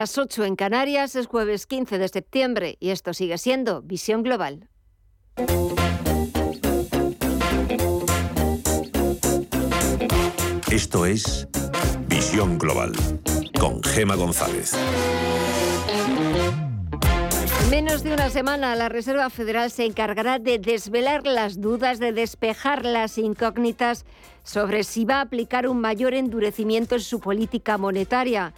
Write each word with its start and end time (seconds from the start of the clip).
Las 0.00 0.16
8 0.16 0.44
en 0.44 0.54
Canarias 0.54 1.16
es 1.16 1.26
jueves 1.26 1.66
15 1.66 1.98
de 1.98 2.06
septiembre 2.06 2.76
y 2.78 2.90
esto 2.90 3.12
sigue 3.12 3.36
siendo 3.36 3.82
Visión 3.82 4.22
Global. 4.22 4.68
Esto 10.70 11.04
es 11.04 11.48
Visión 12.06 12.58
Global 12.58 12.92
con 13.58 13.82
Gema 13.82 14.14
González. 14.14 14.76
menos 17.68 18.04
de 18.04 18.14
una 18.14 18.30
semana, 18.30 18.76
la 18.76 18.88
Reserva 18.88 19.28
Federal 19.30 19.72
se 19.72 19.84
encargará 19.84 20.38
de 20.38 20.60
desvelar 20.60 21.26
las 21.26 21.60
dudas, 21.60 21.98
de 21.98 22.12
despejar 22.12 22.84
las 22.84 23.18
incógnitas 23.18 24.06
sobre 24.44 24.84
si 24.84 25.04
va 25.04 25.16
a 25.16 25.22
aplicar 25.22 25.66
un 25.66 25.80
mayor 25.80 26.14
endurecimiento 26.14 26.94
en 26.94 27.00
su 27.00 27.18
política 27.18 27.78
monetaria. 27.78 28.54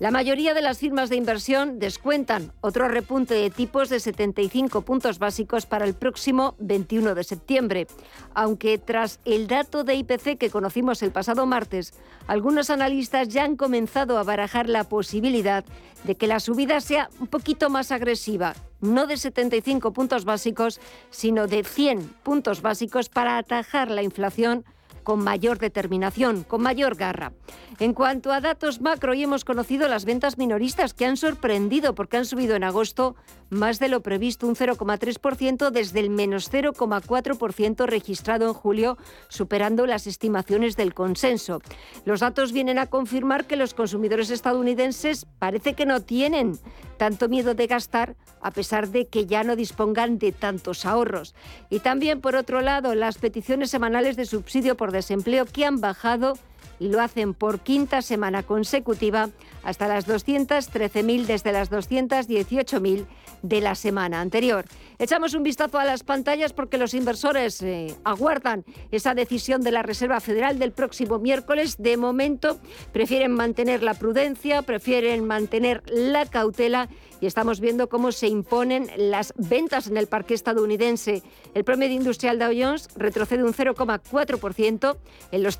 La 0.00 0.10
mayoría 0.10 0.54
de 0.54 0.62
las 0.62 0.78
firmas 0.78 1.08
de 1.08 1.14
inversión 1.14 1.78
descuentan 1.78 2.52
otro 2.60 2.88
repunte 2.88 3.34
de 3.34 3.48
tipos 3.48 3.88
de 3.88 4.00
75 4.00 4.82
puntos 4.82 5.20
básicos 5.20 5.66
para 5.66 5.84
el 5.84 5.94
próximo 5.94 6.56
21 6.58 7.14
de 7.14 7.22
septiembre, 7.22 7.86
aunque 8.34 8.78
tras 8.78 9.20
el 9.24 9.46
dato 9.46 9.84
de 9.84 9.94
IPC 9.94 10.36
que 10.36 10.50
conocimos 10.50 11.00
el 11.04 11.12
pasado 11.12 11.46
martes, 11.46 11.94
algunos 12.26 12.70
analistas 12.70 13.28
ya 13.28 13.44
han 13.44 13.56
comenzado 13.56 14.18
a 14.18 14.24
barajar 14.24 14.68
la 14.68 14.82
posibilidad 14.82 15.64
de 16.02 16.16
que 16.16 16.26
la 16.26 16.40
subida 16.40 16.80
sea 16.80 17.08
un 17.20 17.28
poquito 17.28 17.70
más 17.70 17.92
agresiva, 17.92 18.54
no 18.80 19.06
de 19.06 19.16
75 19.16 19.92
puntos 19.92 20.24
básicos, 20.24 20.80
sino 21.10 21.46
de 21.46 21.62
100 21.62 22.14
puntos 22.24 22.62
básicos 22.62 23.08
para 23.08 23.38
atajar 23.38 23.92
la 23.92 24.02
inflación 24.02 24.64
con 25.04 25.22
mayor 25.22 25.58
determinación, 25.58 26.42
con 26.42 26.62
mayor 26.62 26.96
garra. 26.96 27.32
En 27.78 27.92
cuanto 27.94 28.32
a 28.32 28.40
datos 28.40 28.80
macro, 28.80 29.12
hoy 29.12 29.22
hemos 29.22 29.44
conocido 29.44 29.86
las 29.86 30.04
ventas 30.04 30.38
minoristas 30.38 30.94
que 30.94 31.06
han 31.06 31.16
sorprendido 31.16 31.94
porque 31.94 32.16
han 32.16 32.24
subido 32.24 32.56
en 32.56 32.64
agosto 32.64 33.14
más 33.50 33.78
de 33.78 33.88
lo 33.88 34.00
previsto, 34.00 34.48
un 34.48 34.56
0,3% 34.56 35.70
desde 35.70 36.00
el 36.00 36.10
menos 36.10 36.52
0,4% 36.52 37.86
registrado 37.86 38.46
en 38.46 38.54
julio, 38.54 38.98
superando 39.28 39.86
las 39.86 40.06
estimaciones 40.06 40.76
del 40.76 40.94
consenso. 40.94 41.60
Los 42.04 42.20
datos 42.20 42.52
vienen 42.52 42.78
a 42.78 42.86
confirmar 42.86 43.46
que 43.46 43.56
los 43.56 43.74
consumidores 43.74 44.30
estadounidenses 44.30 45.26
parece 45.38 45.74
que 45.74 45.86
no 45.86 46.00
tienen 46.00 46.58
tanto 46.96 47.28
miedo 47.28 47.54
de 47.54 47.66
gastar 47.66 48.16
a 48.40 48.50
pesar 48.50 48.88
de 48.88 49.06
que 49.06 49.26
ya 49.26 49.42
no 49.42 49.56
dispongan 49.56 50.18
de 50.18 50.32
tantos 50.32 50.84
ahorros. 50.84 51.34
Y 51.70 51.80
también, 51.80 52.20
por 52.20 52.36
otro 52.36 52.60
lado, 52.60 52.94
las 52.94 53.18
peticiones 53.18 53.70
semanales 53.70 54.16
de 54.16 54.26
subsidio 54.26 54.76
por 54.76 54.92
desempleo 54.92 55.46
que 55.46 55.64
han 55.64 55.80
bajado 55.80 56.38
y 56.78 56.88
lo 56.88 57.00
hacen 57.00 57.34
por 57.34 57.60
quinta 57.60 58.02
semana 58.02 58.42
consecutiva 58.42 59.30
hasta 59.62 59.88
las 59.88 60.06
213.000 60.06 61.26
desde 61.26 61.52
las 61.52 61.70
218.000 61.70 63.06
de 63.42 63.60
la 63.60 63.74
semana 63.74 64.20
anterior. 64.20 64.64
Echamos 64.98 65.34
un 65.34 65.42
vistazo 65.42 65.78
a 65.78 65.84
las 65.84 66.02
pantallas 66.02 66.52
porque 66.52 66.78
los 66.78 66.94
inversores 66.94 67.62
eh, 67.62 67.94
aguardan 68.04 68.64
esa 68.90 69.14
decisión 69.14 69.62
de 69.62 69.72
la 69.72 69.82
Reserva 69.82 70.20
Federal 70.20 70.58
del 70.58 70.72
próximo 70.72 71.18
miércoles. 71.18 71.76
De 71.78 71.96
momento 71.96 72.58
prefieren 72.92 73.32
mantener 73.32 73.82
la 73.82 73.94
prudencia, 73.94 74.62
prefieren 74.62 75.24
mantener 75.24 75.82
la 75.86 76.26
cautela 76.26 76.88
y 77.20 77.26
estamos 77.26 77.60
viendo 77.60 77.88
cómo 77.88 78.12
se 78.12 78.28
imponen 78.28 78.90
las 78.96 79.32
ventas 79.36 79.86
en 79.86 79.96
el 79.96 80.06
parque 80.06 80.34
estadounidense. 80.34 81.22
El 81.54 81.64
promedio 81.64 81.96
industrial 81.96 82.38
Dow 82.38 82.52
Jones 82.56 82.88
retrocede 82.96 83.44
un 83.44 83.54
0,4% 83.54 84.96
en 85.32 85.42
los 85.42 85.56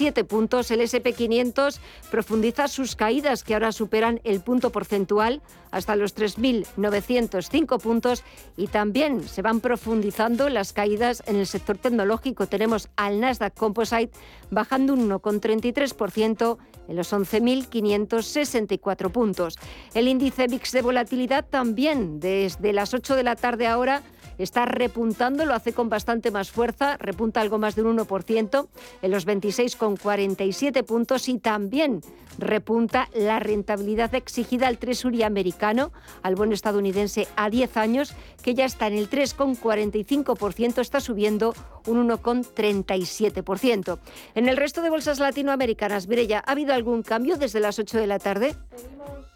31.007 0.00 0.24
puntos. 0.24 0.70
El 0.70 0.80
SP500 0.80 1.78
profundiza 2.10 2.68
sus 2.68 2.96
caídas 2.96 3.44
que 3.44 3.52
ahora 3.54 3.72
superan 3.72 4.20
el 4.24 4.40
punto 4.40 4.70
porcentual 4.70 5.42
hasta 5.70 5.96
los 5.96 6.16
3.905 6.16 7.78
puntos 7.80 8.24
y 8.56 8.68
también 8.68 9.28
se 9.28 9.42
van 9.42 9.60
profundizando 9.60 10.48
las 10.48 10.72
caídas 10.72 11.22
en 11.26 11.36
el 11.36 11.46
sector 11.46 11.76
tecnológico. 11.78 12.46
Tenemos 12.46 12.88
al 12.96 13.20
Nasdaq 13.20 13.54
Composite 13.54 14.16
bajando 14.50 14.94
un 14.94 15.10
1,33% 15.10 16.56
en 16.88 16.96
los 16.96 17.12
11.564 17.12 19.12
puntos. 19.12 19.58
El 19.94 20.08
índice 20.08 20.48
VIX 20.48 20.72
de 20.72 20.82
volatilidad 20.82 21.46
también 21.46 22.18
desde 22.20 22.72
las 22.72 22.94
8 22.94 23.14
de 23.14 23.22
la 23.22 23.36
tarde 23.36 23.68
ahora 23.68 24.02
está 24.42 24.64
repuntando, 24.64 25.44
lo 25.44 25.54
hace 25.54 25.72
con 25.72 25.88
bastante 25.88 26.30
más 26.30 26.50
fuerza, 26.50 26.96
repunta 26.96 27.40
algo 27.40 27.58
más 27.58 27.74
de 27.74 27.82
un 27.82 27.98
1% 27.98 28.68
en 29.02 29.10
los 29.10 29.26
26,47 29.26 30.84
puntos 30.84 31.28
y 31.28 31.38
también 31.38 32.00
repunta 32.38 33.08
la 33.14 33.38
rentabilidad 33.38 34.14
exigida 34.14 34.68
al 34.68 34.78
Treasury 34.78 35.22
americano, 35.22 35.92
al 36.22 36.36
bono 36.36 36.54
estadounidense 36.54 37.28
a 37.36 37.50
10 37.50 37.76
años, 37.76 38.14
que 38.42 38.54
ya 38.54 38.64
está 38.64 38.86
en 38.86 38.94
el 38.94 39.10
3,45%, 39.10 40.80
está 40.80 41.00
subiendo 41.00 41.54
un 41.86 42.08
1,37%. 42.08 43.98
En 44.34 44.48
el 44.48 44.56
resto 44.56 44.82
de 44.82 44.90
bolsas 44.90 45.18
latinoamericanas, 45.18 46.06
Virella, 46.06 46.42
¿ha 46.46 46.52
habido 46.52 46.74
algún 46.74 47.02
cambio 47.02 47.36
desde 47.36 47.60
las 47.60 47.78
8 47.78 47.98
de 47.98 48.06
la 48.06 48.18
tarde? 48.18 48.54
Seguimos 48.74 49.29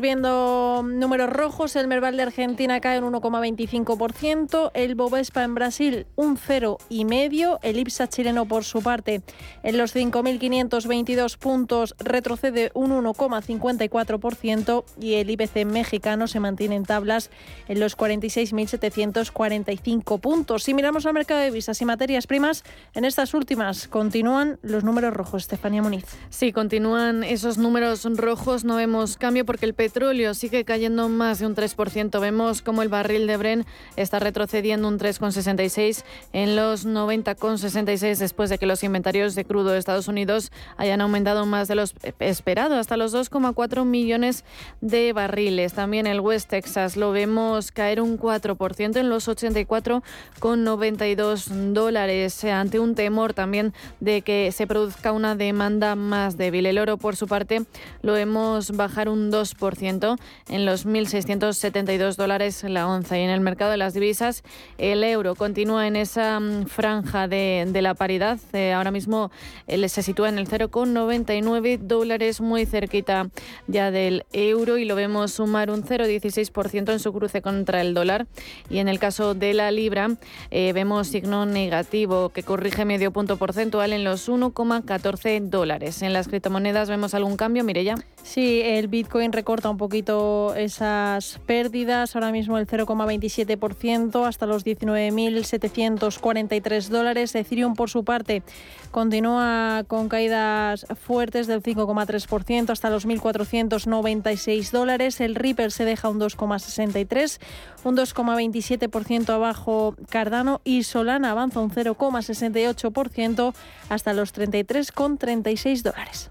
viendo 0.00 0.82
números 0.84 1.30
rojos. 1.30 1.74
El 1.76 1.86
Merval 1.88 2.16
de 2.16 2.22
Argentina 2.22 2.80
cae 2.80 3.00
un 3.00 3.12
1,25%. 3.12 4.70
El 4.74 4.94
Bovespa 4.94 5.42
en 5.44 5.54
Brasil 5.54 6.06
un 6.16 6.36
0,5%. 6.36 7.58
El 7.62 7.78
IPSA 7.78 8.08
chileno, 8.08 8.44
por 8.46 8.64
su 8.64 8.82
parte, 8.82 9.22
en 9.62 9.78
los 9.78 9.94
5.522 9.94 11.38
puntos 11.38 11.94
retrocede 11.98 12.72
un 12.74 12.90
1,54%. 12.92 14.84
Y 15.00 15.14
el 15.14 15.30
IPC 15.30 15.64
mexicano 15.66 16.26
se 16.28 16.40
mantiene 16.40 16.74
en 16.76 16.84
tablas 16.84 17.30
en 17.68 17.80
los 17.80 17.96
46.745 17.96 20.20
puntos. 20.20 20.64
Si 20.64 20.74
miramos 20.74 21.06
al 21.06 21.14
mercado 21.14 21.40
de 21.40 21.50
visas 21.50 21.80
y 21.80 21.84
materias 21.84 22.26
primas, 22.26 22.64
en 22.94 23.04
estas 23.04 23.32
últimas 23.34 23.88
continúan 23.88 24.58
los 24.62 24.84
números 24.84 25.14
rojos. 25.14 25.42
Estefanía 25.42 25.82
Muniz. 25.82 26.04
Sí, 26.30 26.52
continúan 26.52 27.24
esos 27.24 27.58
números 27.58 28.06
rojos. 28.16 28.64
No 28.64 28.76
vemos 28.76 29.16
cambio 29.26 29.44
porque 29.44 29.66
el 29.66 29.74
petróleo 29.74 30.34
sigue 30.34 30.64
cayendo 30.64 31.08
más 31.08 31.40
de 31.40 31.46
un 31.46 31.56
3%. 31.56 32.20
Vemos 32.20 32.62
como 32.62 32.82
el 32.82 32.88
barril 32.88 33.26
de 33.26 33.36
Bren 33.36 33.66
está 33.96 34.20
retrocediendo 34.20 34.86
un 34.86 35.00
3,66 35.00 36.04
en 36.32 36.54
los 36.54 36.86
90,66 36.86 38.18
después 38.18 38.50
de 38.50 38.58
que 38.58 38.66
los 38.66 38.84
inventarios 38.84 39.34
de 39.34 39.44
crudo 39.44 39.70
de 39.70 39.78
Estados 39.78 40.06
Unidos 40.06 40.52
hayan 40.76 41.00
aumentado 41.00 41.44
más 41.44 41.66
de 41.66 41.74
los 41.74 41.96
esperados, 42.20 42.78
hasta 42.78 42.96
los 42.96 43.12
2,4 43.12 43.84
millones 43.84 44.44
de 44.80 45.12
barriles. 45.12 45.72
También 45.72 46.06
el 46.06 46.20
West 46.20 46.48
Texas 46.48 46.96
lo 46.96 47.10
vemos 47.10 47.72
caer 47.72 48.00
un 48.00 48.20
4% 48.20 48.96
en 48.96 49.10
los 49.10 49.26
84,92 49.26 51.72
dólares 51.72 52.44
ante 52.44 52.78
un 52.78 52.94
temor 52.94 53.34
también 53.34 53.74
de 53.98 54.22
que 54.22 54.52
se 54.52 54.68
produzca 54.68 55.10
una 55.10 55.34
demanda 55.34 55.96
más 55.96 56.36
débil. 56.36 56.66
El 56.66 56.78
oro, 56.78 56.96
por 56.96 57.16
su 57.16 57.26
parte, 57.26 57.64
lo 58.02 58.12
vemos 58.12 58.70
bajar 58.70 59.08
un 59.08 59.15
2% 59.30 60.18
en 60.48 60.64
los 60.64 60.86
1.672 60.86 62.16
dólares 62.16 62.64
la 62.64 62.86
onza. 62.86 63.18
Y 63.18 63.22
en 63.22 63.30
el 63.30 63.40
mercado 63.40 63.70
de 63.70 63.76
las 63.76 63.94
divisas, 63.94 64.42
el 64.78 65.04
euro 65.04 65.34
continúa 65.34 65.86
en 65.86 65.96
esa 65.96 66.40
mm, 66.40 66.66
franja 66.66 67.28
de, 67.28 67.68
la 67.80 67.94
paridad. 67.94 68.38
Eh, 68.52 68.72
ahora 68.72 68.90
mismo 68.90 69.30
eh, 69.66 69.88
se 69.88 70.02
sitúa 70.02 70.28
en 70.28 70.38
el 70.38 70.48
0,99 70.48 71.78
dólares, 71.78 72.40
muy 72.40 72.66
cerquita 72.66 73.28
ya 73.66 73.90
del 73.90 74.24
euro. 74.32 74.78
Y 74.78 74.84
lo 74.84 74.94
vemos 74.94 75.32
sumar 75.32 75.70
un 75.70 75.82
0,16% 75.82 76.92
en 76.92 76.98
su 76.98 77.12
cruce 77.12 77.42
contra 77.42 77.80
el 77.80 77.94
dólar. 77.94 78.26
Y 78.70 78.78
en 78.78 78.88
el 78.88 78.98
caso 78.98 79.34
de 79.34 79.54
la 79.54 79.70
libra, 79.70 80.08
eh, 80.50 80.72
vemos 80.72 81.08
signo 81.08 81.46
negativo 81.46 82.30
que 82.30 82.42
corrige 82.42 82.84
medio 82.84 83.10
punto 83.10 83.36
porcentual 83.36 83.92
en 83.92 84.04
los 84.04 84.28
1,14 84.28 85.40
dólares. 85.50 86.02
En 86.02 86.12
las 86.12 86.28
criptomonedas 86.28 86.88
vemos 86.88 87.14
algún 87.14 87.36
cambio, 87.36 87.64
ya 87.82 87.96
Sí, 88.22 88.60
el 88.62 88.88
Bitcoin 88.88 89.05
recorta 89.32 89.70
un 89.70 89.76
poquito 89.76 90.54
esas 90.54 91.40
pérdidas, 91.46 92.14
ahora 92.14 92.30
mismo 92.32 92.58
el 92.58 92.66
0,27% 92.66 94.26
hasta 94.26 94.46
los 94.46 94.64
19.743 94.64 96.88
dólares. 96.88 97.34
Ethereum, 97.34 97.74
por 97.74 97.90
su 97.90 98.04
parte, 98.04 98.42
continúa 98.90 99.84
con 99.86 100.08
caídas 100.08 100.86
fuertes 101.00 101.46
del 101.46 101.62
5,3% 101.62 102.70
hasta 102.70 102.90
los 102.90 103.06
1.496 103.06 104.70
dólares. 104.70 105.20
El 105.20 105.34
Ripple 105.34 105.70
se 105.70 105.84
deja 105.84 106.08
un 106.08 106.20
2,63, 106.20 107.40
un 107.84 107.96
2,27% 107.96 109.30
abajo 109.30 109.94
Cardano 110.08 110.60
y 110.64 110.82
Solana 110.82 111.30
avanza 111.30 111.60
un 111.60 111.70
0,68% 111.70 113.54
hasta 113.88 114.12
los 114.12 114.34
33,36 114.34 115.82
dólares. 115.82 116.30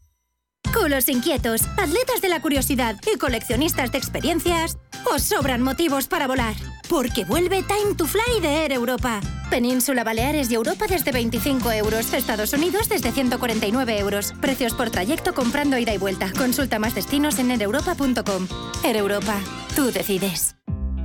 Culos 0.73 1.09
inquietos, 1.09 1.67
atletas 1.77 2.21
de 2.21 2.29
la 2.29 2.41
curiosidad 2.41 2.95
y 3.13 3.17
coleccionistas 3.17 3.91
de 3.91 3.97
experiencias, 3.97 4.77
os 5.13 5.21
sobran 5.21 5.61
motivos 5.61 6.07
para 6.07 6.27
volar. 6.27 6.55
Porque 6.89 7.25
vuelve 7.25 7.63
Time 7.63 7.95
to 7.95 8.05
Fly 8.05 8.41
de 8.41 8.63
Air 8.63 8.71
Europa. 8.73 9.21
Península 9.49 10.03
Baleares 10.03 10.49
y 10.49 10.55
Europa 10.55 10.85
desde 10.87 11.11
25 11.11 11.71
euros. 11.71 12.13
Estados 12.13 12.53
Unidos 12.53 12.89
desde 12.89 13.11
149 13.11 13.99
euros. 13.99 14.33
Precios 14.39 14.73
por 14.73 14.89
trayecto 14.89 15.33
comprando 15.33 15.77
ida 15.77 15.93
y 15.93 15.97
vuelta. 15.97 16.31
Consulta 16.37 16.79
más 16.79 16.95
destinos 16.95 17.37
en 17.39 17.51
aereuropa.com. 17.51 18.47
Air 18.83 18.95
Europa. 18.97 19.39
Tú 19.75 19.91
decides. 19.91 20.55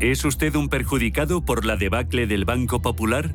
¿Es 0.00 0.24
usted 0.24 0.54
un 0.56 0.68
perjudicado 0.68 1.44
por 1.44 1.64
la 1.64 1.76
debacle 1.76 2.26
del 2.26 2.44
Banco 2.44 2.82
Popular? 2.82 3.34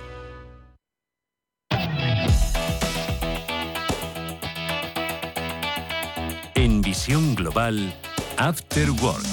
Global, 7.41 7.91
After 8.37 8.91
Work. 9.01 9.25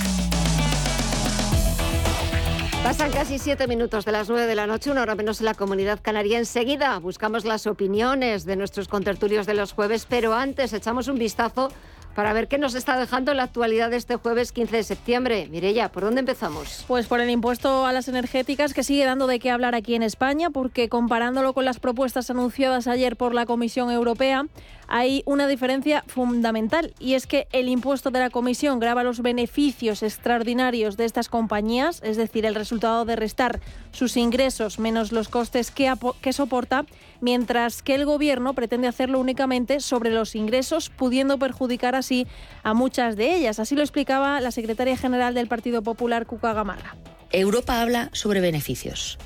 Pasan 2.83 3.11
casi 3.13 3.39
siete 3.39 3.67
minutos 3.67 4.07
de 4.07 4.13
las 4.13 4.31
nueve 4.31 4.47
de 4.47 4.55
la 4.55 4.67
noche, 4.67 4.91
una 4.91 5.03
hora 5.03 5.15
menos 5.15 5.41
en 5.41 5.45
la 5.45 5.53
comunidad 5.53 6.01
canaria. 6.01 6.39
Enseguida 6.39 6.99
buscamos 7.01 7.45
las 7.45 7.67
opiniones 7.67 8.47
de 8.47 8.57
nuestros 8.57 8.89
contertulios 8.89 9.45
de 9.45 9.53
los 9.53 9.73
jueves, 9.73 10.07
pero 10.09 10.33
antes 10.33 10.73
echamos 10.73 11.09
un 11.09 11.19
vistazo 11.19 11.71
para 12.15 12.33
ver 12.33 12.49
qué 12.49 12.57
nos 12.59 12.75
está 12.75 12.99
dejando 12.99 13.35
la 13.35 13.45
actualidad 13.45 13.91
de 13.91 13.97
este 13.97 14.17
jueves 14.17 14.53
15 14.53 14.77
de 14.77 14.83
septiembre. 14.83 15.47
Mirella, 15.51 15.93
¿por 15.93 16.03
dónde 16.03 16.21
empezamos? 16.21 16.85
Pues 16.89 17.07
por 17.07 17.21
el 17.21 17.29
impuesto 17.29 17.85
a 17.85 17.93
las 17.93 18.09
energéticas 18.09 18.75
que 18.75 18.83
sigue 18.83 19.05
dando 19.05 19.27
de 19.27 19.39
qué 19.39 19.51
hablar 19.51 19.75
aquí 19.75 19.95
en 19.95 20.03
España, 20.03 20.51
porque 20.51 20.89
comparándolo 20.89 21.53
con 21.53 21.65
las 21.67 21.79
propuestas 21.79 22.31
anunciadas 22.31 22.89
ayer 22.89 23.17
por 23.17 23.35
la 23.35 23.45
Comisión 23.45 23.91
Europea, 23.91 24.47
hay 24.89 25.23
una 25.27 25.47
diferencia 25.47 26.03
fundamental 26.07 26.95
y 26.99 27.15
es 27.15 27.27
que 27.27 27.47
el 27.53 27.69
impuesto 27.69 28.11
de 28.11 28.19
la 28.19 28.31
Comisión 28.31 28.81
graba 28.81 29.05
los 29.05 29.21
beneficios 29.21 30.03
extraordinarios 30.03 30.97
de 30.97 31.05
estas 31.05 31.29
compañías, 31.29 32.01
es 32.03 32.17
decir, 32.17 32.47
el 32.47 32.55
resultado 32.55 33.05
de 33.05 33.15
restar 33.15 33.61
sus 33.93 34.17
ingresos 34.17 34.79
menos 34.79 35.13
los 35.13 35.29
costes 35.29 35.71
que, 35.71 35.93
soporta, 36.33 36.87
mientras 37.21 37.83
que 37.83 37.95
el 37.95 38.07
Gobierno 38.07 38.55
pretende 38.55 38.89
hacerlo 38.89 39.21
únicamente 39.21 39.81
sobre 39.81 40.11
los 40.11 40.35
ingresos, 40.35 40.89
pudiendo 40.89 41.39
perjudicar 41.39 41.95
así 41.95 42.27
a 42.63 42.73
muchas 42.75 43.17
de 43.17 43.35
ellas. 43.35 43.61
Así 43.61 43.75
lo 43.75 43.83
explicaba 43.83 44.41
la 44.41 44.51
secretaria 44.51 44.97
general 44.97 45.35
del 45.35 45.49
Partido 45.49 45.83
Popular, 45.83 46.27
Cuca 46.27 46.55
Gamarra. 46.55 46.97
Europa 47.31 47.83
habla 47.83 48.09
sobre 48.13 48.41
beneficios. 48.41 49.19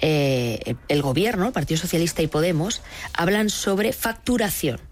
Eh, 0.00 0.76
el 0.88 1.02
gobierno, 1.02 1.52
Partido 1.52 1.80
Socialista 1.80 2.22
y 2.22 2.26
Podemos, 2.26 2.82
hablan 3.12 3.50
sobre 3.50 3.92
facturación. 3.92 4.87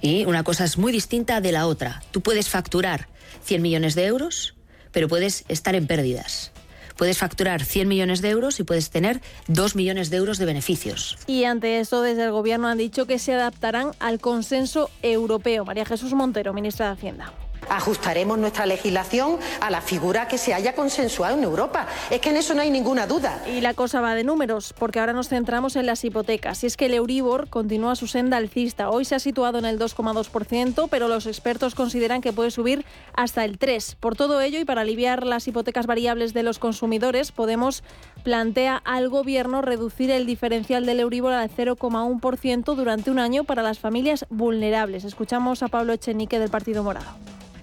Y 0.00 0.24
una 0.24 0.44
cosa 0.44 0.64
es 0.64 0.78
muy 0.78 0.92
distinta 0.92 1.40
de 1.40 1.52
la 1.52 1.66
otra. 1.66 2.02
Tú 2.10 2.20
puedes 2.20 2.48
facturar 2.48 3.08
100 3.44 3.62
millones 3.62 3.94
de 3.94 4.06
euros, 4.06 4.54
pero 4.92 5.08
puedes 5.08 5.44
estar 5.48 5.74
en 5.74 5.86
pérdidas. 5.86 6.52
Puedes 6.96 7.18
facturar 7.18 7.64
100 7.64 7.86
millones 7.86 8.22
de 8.22 8.30
euros 8.30 8.58
y 8.58 8.64
puedes 8.64 8.90
tener 8.90 9.20
2 9.46 9.76
millones 9.76 10.10
de 10.10 10.16
euros 10.16 10.38
de 10.38 10.46
beneficios. 10.46 11.16
Y 11.28 11.44
ante 11.44 11.78
esto, 11.78 12.02
desde 12.02 12.24
el 12.24 12.32
Gobierno 12.32 12.66
han 12.66 12.78
dicho 12.78 13.06
que 13.06 13.20
se 13.20 13.34
adaptarán 13.34 13.92
al 14.00 14.18
consenso 14.18 14.90
europeo. 15.02 15.64
María 15.64 15.84
Jesús 15.84 16.12
Montero, 16.14 16.52
ministra 16.52 16.86
de 16.86 16.92
Hacienda 16.92 17.32
ajustaremos 17.70 18.38
nuestra 18.38 18.66
legislación 18.66 19.38
a 19.60 19.70
la 19.70 19.80
figura 19.80 20.28
que 20.28 20.38
se 20.38 20.54
haya 20.54 20.74
consensuado 20.74 21.36
en 21.36 21.44
Europa. 21.44 21.86
Es 22.10 22.20
que 22.20 22.30
en 22.30 22.36
eso 22.36 22.54
no 22.54 22.62
hay 22.62 22.70
ninguna 22.70 23.06
duda. 23.06 23.42
Y 23.46 23.60
la 23.60 23.74
cosa 23.74 24.00
va 24.00 24.14
de 24.14 24.24
números, 24.24 24.74
porque 24.78 25.00
ahora 25.00 25.12
nos 25.12 25.28
centramos 25.28 25.76
en 25.76 25.86
las 25.86 26.04
hipotecas. 26.04 26.62
Y 26.64 26.66
es 26.66 26.76
que 26.76 26.86
el 26.86 26.94
Euribor 26.94 27.48
continúa 27.48 27.96
su 27.96 28.06
senda 28.06 28.36
alcista. 28.36 28.90
Hoy 28.90 29.04
se 29.04 29.14
ha 29.14 29.18
situado 29.20 29.58
en 29.58 29.64
el 29.64 29.78
2,2%, 29.78 30.88
pero 30.90 31.08
los 31.08 31.26
expertos 31.26 31.74
consideran 31.74 32.20
que 32.20 32.32
puede 32.32 32.50
subir 32.50 32.84
hasta 33.14 33.44
el 33.44 33.58
3%. 33.58 33.96
Por 34.00 34.16
todo 34.16 34.40
ello, 34.40 34.58
y 34.60 34.64
para 34.64 34.82
aliviar 34.82 35.24
las 35.24 35.46
hipotecas 35.48 35.86
variables 35.86 36.34
de 36.34 36.42
los 36.42 36.58
consumidores, 36.58 37.32
Podemos 37.38 37.82
plantea 38.24 38.82
al 38.84 39.08
Gobierno 39.08 39.62
reducir 39.62 40.10
el 40.10 40.26
diferencial 40.26 40.84
del 40.86 41.00
Euribor 41.00 41.32
al 41.32 41.48
0,1% 41.48 42.74
durante 42.74 43.10
un 43.10 43.18
año 43.18 43.44
para 43.44 43.62
las 43.62 43.78
familias 43.78 44.26
vulnerables. 44.28 45.04
Escuchamos 45.04 45.62
a 45.62 45.68
Pablo 45.68 45.92
Echenique 45.92 46.38
del 46.38 46.50
Partido 46.50 46.82
Morado. 46.82 47.06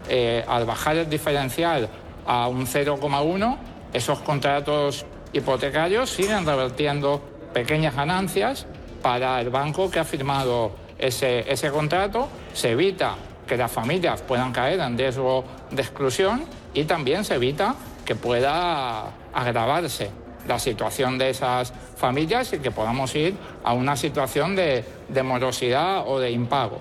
Eh, 0.10 0.44
al 0.48 0.66
bajar 0.66 0.98
el 0.98 1.10
diferencial 1.10 1.90
a 2.25 2.48
un 2.48 2.66
0,1, 2.66 3.57
esos 3.94 4.19
contratos 4.19 5.06
hipotecarios 5.34 6.10
siguen 6.10 6.46
revertiendo 6.46 7.22
pequeñas 7.54 7.96
ganancias 7.96 8.66
para 9.02 9.40
el 9.42 9.50
banco 9.50 9.90
que 9.90 10.00
ha 10.00 10.04
firmado 10.04 10.72
ese, 10.98 11.52
ese 11.52 11.72
contrato, 11.72 12.28
se 12.54 12.71
evita 12.71 13.16
que 13.47 13.57
las 13.57 13.71
familias 13.71 14.21
puedan 14.21 14.52
caer 14.52 14.80
en 14.80 14.97
riesgo 14.97 15.44
de 15.71 15.81
exclusión 15.81 16.45
y 16.74 16.85
también 16.85 17.24
se 17.24 17.35
evita 17.35 17.76
que 18.04 18.16
pueda 18.16 19.12
agravarse 19.33 20.09
la 20.47 20.59
situación 20.59 21.18
de 21.18 21.31
esas 21.31 21.74
familias 21.95 22.54
y 22.54 22.59
que 22.59 22.71
podamos 22.71 23.16
ir 23.16 23.35
a 23.64 23.74
una 23.74 23.95
situación 23.95 24.56
de, 24.56 24.83
de 25.09 25.24
morosidad 25.24 26.04
o 26.07 26.19
de 26.19 26.31
impago. 26.31 26.80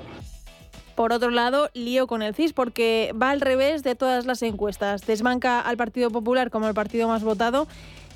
Por 0.94 1.12
otro 1.12 1.30
lado, 1.30 1.70
lío 1.74 2.06
con 2.06 2.22
el 2.22 2.34
CIS 2.34 2.52
porque 2.52 3.12
va 3.20 3.30
al 3.30 3.40
revés 3.40 3.82
de 3.82 3.94
todas 3.94 4.26
las 4.26 4.42
encuestas. 4.42 5.06
Desmanca 5.06 5.60
al 5.60 5.76
Partido 5.76 6.10
Popular 6.10 6.50
como 6.50 6.68
el 6.68 6.74
partido 6.74 7.08
más 7.08 7.24
votado 7.24 7.66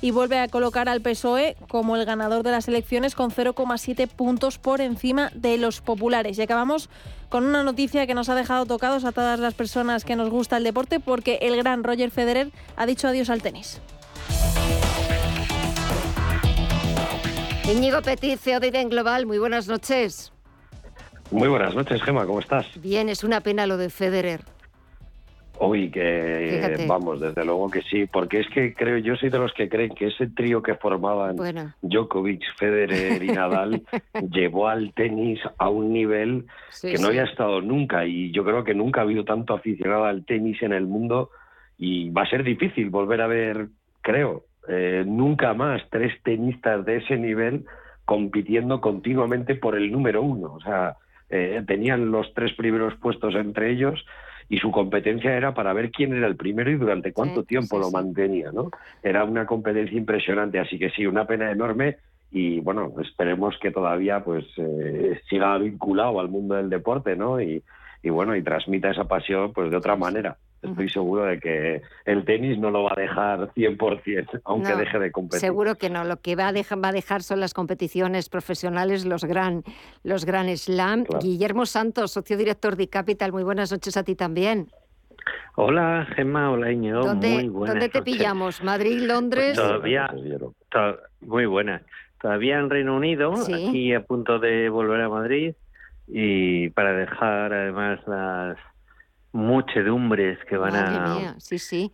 y 0.01 0.11
vuelve 0.11 0.39
a 0.39 0.47
colocar 0.47 0.87
al 0.87 1.01
PSOE 1.01 1.57
como 1.67 1.97
el 1.97 2.05
ganador 2.05 2.43
de 2.43 2.51
las 2.51 2.67
elecciones 2.67 3.15
con 3.15 3.31
0,7 3.31 4.07
puntos 4.07 4.57
por 4.57 4.79
encima 4.79 5.29
de 5.33 5.57
los 5.57 5.81
populares. 5.81 6.37
Y 6.37 6.41
acabamos 6.41 6.89
con 7.27 7.43
una 7.45 7.63
noticia 7.63 8.07
que 8.07 8.13
nos 8.13 8.29
ha 8.29 8.35
dejado 8.35 8.65
tocados 8.65 9.03
a 9.03 9.11
todas 9.11 9.39
las 9.39 9.53
personas 9.53 10.05
que 10.05 10.15
nos 10.15 10.29
gusta 10.29 10.57
el 10.57 10.63
deporte 10.63 10.99
porque 10.99 11.39
el 11.41 11.57
gran 11.57 11.83
Roger 11.83 12.11
Federer 12.11 12.51
ha 12.77 12.85
dicho 12.85 13.07
adiós 13.07 13.29
al 13.29 13.41
tenis. 13.41 13.81
Íñigo 17.69 18.01
Petit, 18.01 18.39
CEO 18.39 18.59
de 18.59 18.71
Global, 18.85 19.25
muy 19.25 19.37
buenas 19.37 19.67
noches. 19.67 20.31
Muy 21.31 21.47
buenas 21.47 21.75
noches, 21.75 22.01
Gema, 22.01 22.25
¿cómo 22.25 22.39
estás? 22.39 22.65
Bien, 22.81 23.07
es 23.07 23.23
una 23.23 23.41
pena 23.41 23.67
lo 23.67 23.77
de 23.77 23.89
Federer. 23.89 24.41
Uy, 25.59 25.91
que 25.91 26.85
vamos, 26.87 27.19
desde 27.19 27.43
luego 27.43 27.69
que 27.69 27.81
sí, 27.81 28.05
porque 28.05 28.39
es 28.39 28.47
que 28.47 28.73
creo, 28.73 28.97
yo 28.97 29.15
soy 29.17 29.29
de 29.29 29.37
los 29.37 29.51
que 29.53 29.67
creen 29.67 29.93
que 29.93 30.07
ese 30.07 30.27
trío 30.27 30.63
que 30.63 30.75
formaban 30.75 31.35
Djokovic, 31.81 32.41
Federer 32.57 33.21
y 33.21 33.27
Nadal 33.27 33.83
llevó 34.31 34.69
al 34.69 34.93
tenis 34.93 35.39
a 35.57 35.69
un 35.69 35.91
nivel 35.91 36.45
que 36.81 36.97
no 36.97 37.07
había 37.07 37.23
estado 37.23 37.61
nunca 37.61 38.05
y 38.05 38.31
yo 38.31 38.45
creo 38.45 38.63
que 38.63 38.73
nunca 38.73 39.01
ha 39.01 39.03
habido 39.03 39.25
tanto 39.25 39.53
aficionado 39.53 40.05
al 40.05 40.25
tenis 40.25 40.61
en 40.63 40.71
el 40.71 40.87
mundo 40.87 41.29
y 41.77 42.09
va 42.09 42.23
a 42.23 42.29
ser 42.29 42.43
difícil 42.43 42.89
volver 42.89 43.21
a 43.21 43.27
ver, 43.27 43.67
creo, 44.01 44.45
eh, 44.69 45.03
nunca 45.05 45.53
más 45.53 45.81
tres 45.89 46.13
tenistas 46.23 46.85
de 46.85 46.97
ese 46.97 47.17
nivel 47.17 47.65
compitiendo 48.05 48.79
continuamente 48.79 49.55
por 49.55 49.75
el 49.75 49.91
número 49.91 50.21
uno. 50.21 50.53
O 50.53 50.61
sea, 50.61 50.95
eh, 51.29 51.63
tenían 51.67 52.11
los 52.11 52.33
tres 52.33 52.53
primeros 52.53 52.95
puestos 52.95 53.35
entre 53.35 53.71
ellos 53.71 54.05
y 54.49 54.57
su 54.57 54.71
competencia 54.71 55.35
era 55.35 55.53
para 55.53 55.73
ver 55.73 55.91
quién 55.91 56.13
era 56.13 56.27
el 56.27 56.35
primero 56.35 56.71
y 56.71 56.75
durante 56.75 57.13
cuánto 57.13 57.43
tiempo 57.43 57.77
lo 57.77 57.91
mantenía, 57.91 58.51
¿no? 58.51 58.71
Era 59.03 59.23
una 59.23 59.45
competencia 59.45 59.95
impresionante, 59.95 60.59
así 60.59 60.79
que 60.79 60.89
sí, 60.89 61.05
una 61.05 61.25
pena 61.25 61.51
enorme 61.51 61.97
y 62.31 62.59
bueno, 62.59 62.93
esperemos 63.01 63.57
que 63.59 63.71
todavía 63.71 64.23
pues 64.23 64.45
eh, 64.57 65.19
siga 65.29 65.57
vinculado 65.59 66.19
al 66.19 66.29
mundo 66.29 66.55
del 66.55 66.69
deporte, 66.69 67.15
¿no? 67.15 67.39
Y, 67.39 67.63
y 68.01 68.09
bueno, 68.09 68.35
y 68.35 68.41
transmita 68.41 68.89
esa 68.89 69.07
pasión 69.07 69.53
pues 69.53 69.69
de 69.69 69.77
otra 69.77 69.95
manera. 69.95 70.37
Estoy 70.61 70.89
seguro 70.89 71.25
de 71.25 71.39
que 71.39 71.81
el 72.05 72.25
tenis 72.25 72.57
no 72.57 72.69
lo 72.69 72.83
va 72.83 72.91
a 72.95 72.99
dejar 72.99 73.53
100%, 73.53 74.41
aunque 74.43 74.75
deje 74.75 74.99
de 74.99 75.11
competir. 75.11 75.39
Seguro 75.39 75.75
que 75.75 75.89
no. 75.89 76.03
Lo 76.03 76.17
que 76.17 76.35
va 76.35 76.49
a 76.49 76.53
dejar, 76.53 76.83
va 76.83 76.89
a 76.89 76.91
dejar 76.91 77.23
son 77.23 77.39
las 77.39 77.53
competiciones 77.53 78.29
profesionales, 78.29 79.05
los 79.05 79.23
gran, 79.23 79.63
los 80.03 80.25
gran 80.25 80.49
slam. 80.57 81.05
Guillermo 81.21 81.65
Santos, 81.65 82.11
socio 82.11 82.35
director 82.35 82.75
de 82.75 82.89
Capital, 82.89 83.31
muy 83.31 83.43
buenas 83.43 83.71
noches 83.71 83.95
a 83.95 84.03
ti 84.03 84.15
también. 84.15 84.69
Hola, 85.55 86.07
Gemma, 86.15 86.51
hola, 86.51 86.71
Iñigo. 86.71 87.05
¿Dónde, 87.05 87.49
¿dónde 87.49 87.89
te 87.89 88.01
pillamos? 88.01 88.63
¿Madrid, 88.63 89.01
Londres? 89.01 89.55
Pues 89.55 89.67
todavía, 89.67 90.09
muy 91.21 91.45
buena. 91.45 91.81
Todavía 92.21 92.59
en 92.59 92.69
Reino 92.69 92.95
Unido, 92.95 93.33
aquí 93.33 93.93
a 93.93 94.01
punto 94.01 94.39
de 94.39 94.69
volver 94.69 95.01
a 95.01 95.09
Madrid 95.09 95.55
y 96.07 96.69
para 96.71 96.93
dejar 96.93 97.53
además 97.53 97.99
las 98.07 98.57
muchedumbres 99.31 100.39
que 100.49 100.57
van 100.57 100.75
a 100.75 101.35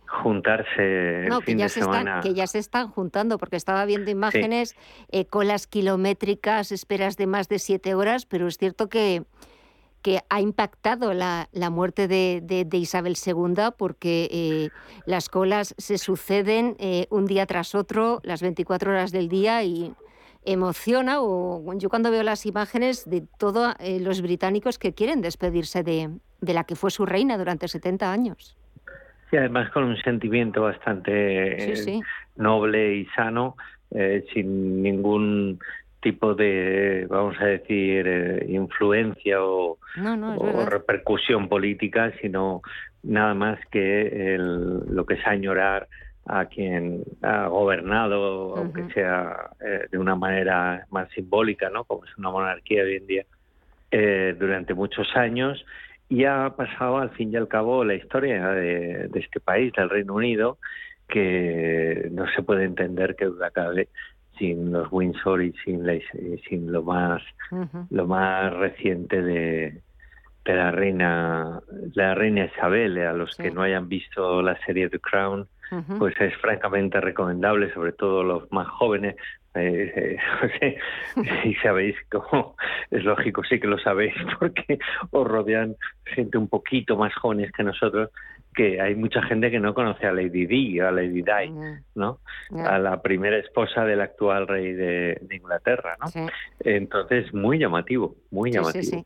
juntarse 0.06 1.26
el 1.26 1.32
fin 1.42 1.44
que 1.44 1.56
ya 1.56 1.64
de 1.64 1.68
se 1.68 1.80
semana. 1.80 2.18
Están, 2.18 2.22
que 2.22 2.34
ya 2.34 2.46
se 2.46 2.58
están 2.58 2.88
juntando, 2.88 3.38
porque 3.38 3.56
estaba 3.56 3.84
viendo 3.84 4.10
imágenes, 4.10 4.74
eh, 5.10 5.26
colas 5.26 5.66
kilométricas, 5.66 6.72
esperas 6.72 7.16
de 7.16 7.26
más 7.26 7.48
de 7.48 7.58
siete 7.58 7.94
horas, 7.94 8.24
pero 8.24 8.46
es 8.46 8.56
cierto 8.56 8.88
que, 8.88 9.24
que 10.00 10.20
ha 10.30 10.40
impactado 10.40 11.12
la, 11.12 11.48
la 11.52 11.68
muerte 11.68 12.08
de, 12.08 12.40
de, 12.42 12.78
Isabel 12.78 13.16
II 13.24 13.72
porque 13.76 14.28
eh, 14.30 14.68
las 15.04 15.28
colas 15.28 15.74
se 15.76 15.98
suceden 15.98 16.76
eh, 16.78 17.06
un 17.10 17.26
día 17.26 17.44
tras 17.44 17.74
otro, 17.74 18.20
las 18.22 18.40
24 18.40 18.92
horas 18.92 19.12
del 19.12 19.28
día 19.28 19.62
y 19.62 19.94
emociona 20.46 21.20
o 21.20 21.62
yo 21.74 21.88
cuando 21.88 22.10
veo 22.10 22.22
las 22.22 22.46
imágenes 22.46 23.08
de 23.08 23.24
todos 23.38 23.74
eh, 23.80 24.00
los 24.00 24.22
británicos 24.22 24.78
que 24.78 24.94
quieren 24.94 25.20
despedirse 25.20 25.82
de, 25.82 26.10
de, 26.40 26.54
la 26.54 26.64
que 26.64 26.76
fue 26.76 26.90
su 26.90 27.04
reina 27.04 27.36
durante 27.36 27.68
70 27.68 28.10
años. 28.10 28.56
Sí, 29.30 29.36
además 29.36 29.70
con 29.70 29.84
un 29.84 29.96
sentimiento 29.98 30.62
bastante 30.62 31.72
eh, 31.72 32.00
noble 32.36 32.94
y 32.94 33.06
sano, 33.06 33.56
eh, 33.90 34.24
sin 34.32 34.82
ningún 34.82 35.58
tipo 36.00 36.34
de, 36.34 37.06
vamos 37.10 37.34
a 37.40 37.46
decir, 37.46 38.44
influencia 38.48 39.42
o, 39.42 39.78
repercusión 40.68 41.48
política, 41.48 42.12
sino 42.20 42.62
nada 43.02 43.34
más 43.34 43.58
que 43.72 44.34
el, 44.34 44.94
lo 44.94 45.04
que 45.04 45.14
es 45.14 45.26
añorar 45.26 45.88
a 46.26 46.46
quien 46.46 47.04
ha 47.22 47.46
gobernado, 47.46 48.56
aunque 48.56 48.88
sea 48.92 49.50
eh, 49.60 49.86
de 49.90 49.98
una 49.98 50.16
manera 50.16 50.86
más 50.90 51.08
simbólica, 51.10 51.70
¿no? 51.70 51.84
como 51.84 52.04
es 52.04 52.16
una 52.18 52.30
monarquía 52.30 52.82
hoy 52.82 52.96
en 52.96 53.06
día, 53.06 53.24
eh, 53.90 54.34
durante 54.38 54.74
muchos 54.74 55.08
años. 55.16 55.64
Y 56.08 56.24
ha 56.24 56.50
pasado 56.56 56.98
al 56.98 57.10
fin 57.10 57.32
y 57.32 57.36
al 57.36 57.48
cabo 57.48 57.84
la 57.84 57.94
historia 57.94 58.48
de, 58.50 59.10
este 59.14 59.40
país, 59.40 59.72
del 59.76 59.90
Reino 59.90 60.14
Unido, 60.14 60.58
que 61.08 62.08
no 62.12 62.26
se 62.34 62.42
puede 62.42 62.64
entender 62.64 63.16
que 63.16 63.26
duda 63.26 63.50
cabe 63.50 63.88
sin 64.38 64.70
los 64.70 64.88
Windsor 64.92 65.42
y 65.42 65.52
sin, 65.64 65.82
sin 66.48 66.70
lo 66.70 66.82
más 66.82 67.22
lo 67.90 68.06
más 68.06 68.52
reciente 68.52 69.22
de, 69.22 69.80
de 70.46 70.54
la 70.54 70.70
reina 70.70 71.60
la 71.94 72.14
reina 72.14 72.44
Isabel 72.46 72.98
a 72.98 73.12
los 73.12 73.36
que 73.36 73.50
no 73.50 73.62
hayan 73.62 73.88
visto 73.88 74.40
la 74.42 74.56
serie 74.64 74.88
The 74.88 75.00
Crown 75.00 75.48
pues 75.98 76.14
es 76.20 76.34
francamente 76.36 77.00
recomendable, 77.00 77.72
sobre 77.72 77.92
todo 77.92 78.22
los 78.22 78.50
más 78.52 78.68
jóvenes. 78.68 79.16
Eh, 79.54 80.16
eh 80.60 80.78
si 81.42 81.54
sabéis 81.54 81.96
cómo, 82.10 82.56
es 82.90 83.04
lógico, 83.04 83.42
sí 83.44 83.58
que 83.58 83.66
lo 83.66 83.78
sabéis, 83.78 84.14
porque 84.38 84.78
os 85.10 85.26
rodean 85.26 85.76
gente 86.04 86.38
un 86.38 86.48
poquito 86.48 86.96
más 86.96 87.14
jóvenes 87.14 87.50
que 87.52 87.64
nosotros, 87.64 88.10
que 88.54 88.80
hay 88.80 88.94
mucha 88.94 89.22
gente 89.22 89.50
que 89.50 89.58
no 89.58 89.74
conoce 89.74 90.06
a 90.06 90.12
Lady 90.12 90.46
Di, 90.46 90.80
a 90.80 90.90
Lady 90.90 91.22
Di, 91.22 91.52
¿no? 91.94 92.20
A 92.64 92.78
la 92.78 93.02
primera 93.02 93.36
esposa 93.36 93.84
del 93.84 94.00
actual 94.00 94.46
rey 94.46 94.72
de, 94.72 95.20
Inglaterra, 95.30 95.96
¿no? 96.00 96.28
Entonces, 96.60 97.34
muy 97.34 97.58
llamativo, 97.58 98.14
muy 98.30 98.52
llamativo. 98.52 99.04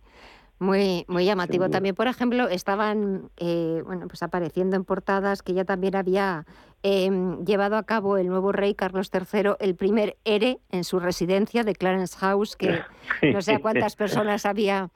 Muy, 0.60 1.06
muy 1.08 1.24
llamativo. 1.24 1.70
También, 1.70 1.94
por 1.94 2.06
ejemplo, 2.06 2.46
estaban 2.48 3.30
eh, 3.38 3.82
bueno, 3.86 4.06
pues 4.08 4.22
apareciendo 4.22 4.76
en 4.76 4.84
portadas 4.84 5.42
que 5.42 5.54
ya 5.54 5.64
también 5.64 5.96
había 5.96 6.44
em, 6.82 7.42
llevado 7.46 7.78
a 7.78 7.84
cabo 7.84 8.18
el 8.18 8.28
nuevo 8.28 8.52
rey 8.52 8.74
Carlos 8.74 9.10
III 9.12 9.52
el 9.58 9.74
primer 9.74 10.18
ERE 10.24 10.58
en 10.70 10.84
su 10.84 11.00
residencia 11.00 11.64
de 11.64 11.74
Clarence 11.74 12.14
House, 12.18 12.56
que 12.56 12.78
no 13.32 13.40
sé 13.40 13.54
a 13.54 13.58
cuántas 13.60 13.96
personas 13.96 14.44
había 14.44 14.90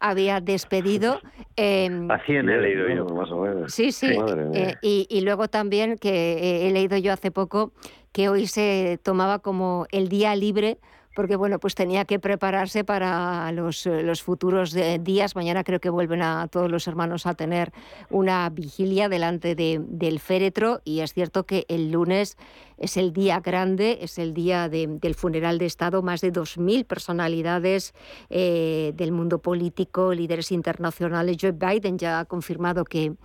había 0.00 0.40
despedido. 0.42 1.20
Eh, 1.56 1.88
Así 2.10 2.32
he 2.32 2.42
leído 2.42 2.86
yo, 2.88 3.06
más 3.14 3.30
o 3.30 3.40
menos. 3.40 3.72
Sí, 3.72 3.92
sí. 3.92 4.18
Eh, 4.52 4.74
y, 4.82 5.06
y, 5.08 5.22
luego 5.22 5.48
también 5.48 5.96
que 5.96 6.34
eh, 6.34 6.68
he 6.68 6.72
leído 6.72 6.98
yo 6.98 7.14
hace 7.14 7.30
poco 7.30 7.72
que 8.12 8.28
hoy 8.28 8.46
se 8.46 8.98
tomaba 9.02 9.38
como 9.38 9.86
el 9.90 10.10
día 10.10 10.36
libre 10.36 10.78
porque 11.16 11.34
bueno, 11.34 11.58
pues 11.58 11.74
tenía 11.74 12.04
que 12.04 12.20
prepararse 12.20 12.84
para 12.84 13.50
los, 13.50 13.86
eh, 13.86 14.14
futuros 14.16 14.76
eh, 14.76 14.98
días. 15.00 15.34
Mañana 15.34 15.64
creo 15.64 15.80
que 15.80 15.88
vuelven 15.88 16.20
a 16.20 16.46
todos 16.48 16.70
los 16.70 16.86
hermanos 16.86 17.24
a 17.24 17.32
tener 17.32 17.72
una 18.10 18.48
vigilia 18.50 19.08
delante 19.08 19.54
de, 19.54 19.80
del 19.82 20.20
féretro 20.20 20.82
y 20.84 21.00
es 21.00 21.14
cierto 21.14 21.46
que 21.46 21.64
el 21.68 21.90
lunes 21.90 22.36
es 22.76 22.98
el 22.98 23.14
día 23.14 23.40
grande, 23.40 23.98
es 24.02 24.18
el 24.18 24.34
día 24.34 24.68
del 24.68 25.14
funeral 25.14 25.56
de 25.56 25.64
Estado, 25.64 26.02
más 26.02 26.20
de 26.20 26.30
2.000 26.30 26.84
personalidades 26.84 27.94
eh, 28.28 28.92
del 28.94 29.10
mundo 29.10 29.38
político, 29.38 30.12
líderes 30.12 30.52
internacionales. 30.52 31.38
Joe 31.40 31.52
Biden 31.52 31.96
ya 31.96 32.20
ha 32.20 32.24
confirmado 32.26 32.84
que 32.84 33.16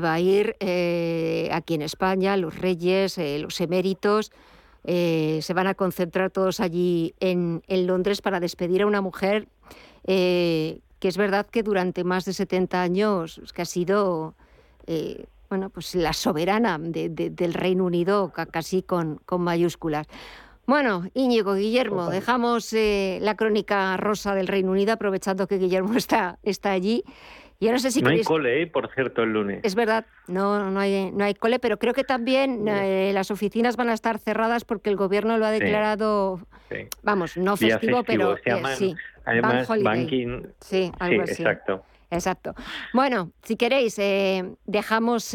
va 0.00 0.14
a 0.14 0.20
ir 0.20 0.56
aquí 1.52 1.74
en 1.74 1.82
España, 1.82 2.38
los 2.38 2.58
reyes, 2.58 3.18
los 3.18 3.60
eméritos, 3.60 4.32
eh, 4.84 5.40
se 5.42 5.54
van 5.54 5.66
a 5.66 5.74
concentrar 5.74 6.30
todos 6.30 6.60
allí 6.60 7.14
en, 7.20 7.62
Londres 7.68 8.22
para 8.22 8.40
despedir 8.40 8.82
a 8.82 8.86
una 8.86 9.00
mujer 9.00 9.48
eh, 10.04 10.80
que 10.98 11.08
es 11.08 11.16
verdad 11.16 11.46
que 11.46 11.62
durante 11.62 12.04
más 12.04 12.24
de 12.24 12.32
70 12.32 12.80
años 12.80 13.40
que 13.54 13.62
ha 13.62 13.66
sido 13.66 14.34
eh, 14.86 15.26
bueno, 15.48 15.68
pues 15.70 15.94
la 15.94 16.12
soberana 16.12 16.78
del 16.78 17.54
Reino 17.54 17.84
Unido, 17.84 18.32
casi 18.52 18.82
con, 18.82 19.20
con 19.26 19.42
mayúsculas. 19.42 20.06
Bueno, 20.64 21.08
Íñigo, 21.12 21.54
Guillermo, 21.54 22.08
dejamos 22.08 22.72
la 22.72 23.34
crónica 23.34 23.96
rosa 23.96 24.36
del 24.36 24.46
Reino 24.46 24.70
Unido, 24.70 24.92
aprovechando 24.92 25.48
que 25.48 25.58
Guillermo 25.58 25.94
está, 25.96 26.38
está 26.44 26.70
allí, 26.70 27.02
no 27.60 27.78
sé 27.78 27.90
si 27.90 28.02
hay 28.04 28.22
cole, 28.22 28.62
¿eh? 28.62 28.66
por 28.66 28.92
cierto, 28.94 29.22
el 29.22 29.32
lunes. 29.32 29.60
Es 29.62 29.74
verdad, 29.74 30.06
no, 30.26 30.70
no, 30.70 30.80
hay, 30.80 31.10
no 31.12 31.24
hay 31.24 31.34
cole, 31.34 31.58
pero 31.58 31.78
creo 31.78 31.92
que 31.92 32.04
también 32.04 32.66
eh, 32.66 33.10
las 33.12 33.30
oficinas 33.30 33.76
van 33.76 33.90
a 33.90 33.94
estar 33.94 34.18
cerradas 34.18 34.64
porque 34.64 34.88
el 34.88 34.96
gobierno 34.96 35.36
lo 35.36 35.44
ha 35.44 35.50
declarado, 35.50 36.40
vamos, 37.02 37.36
no 37.36 37.56
festivo, 37.56 38.02
pero 38.04 38.36
eh, 38.44 38.62
sí. 38.76 38.94
Además, 39.26 39.68
banking. 39.82 40.46
Sí, 40.60 40.90
algo 40.98 41.22
así. 41.22 41.42
exacto. 41.42 41.84
Exacto. 42.12 42.56
Bueno, 42.92 43.30
si 43.44 43.54
queréis, 43.54 43.96
dejamos 44.64 45.32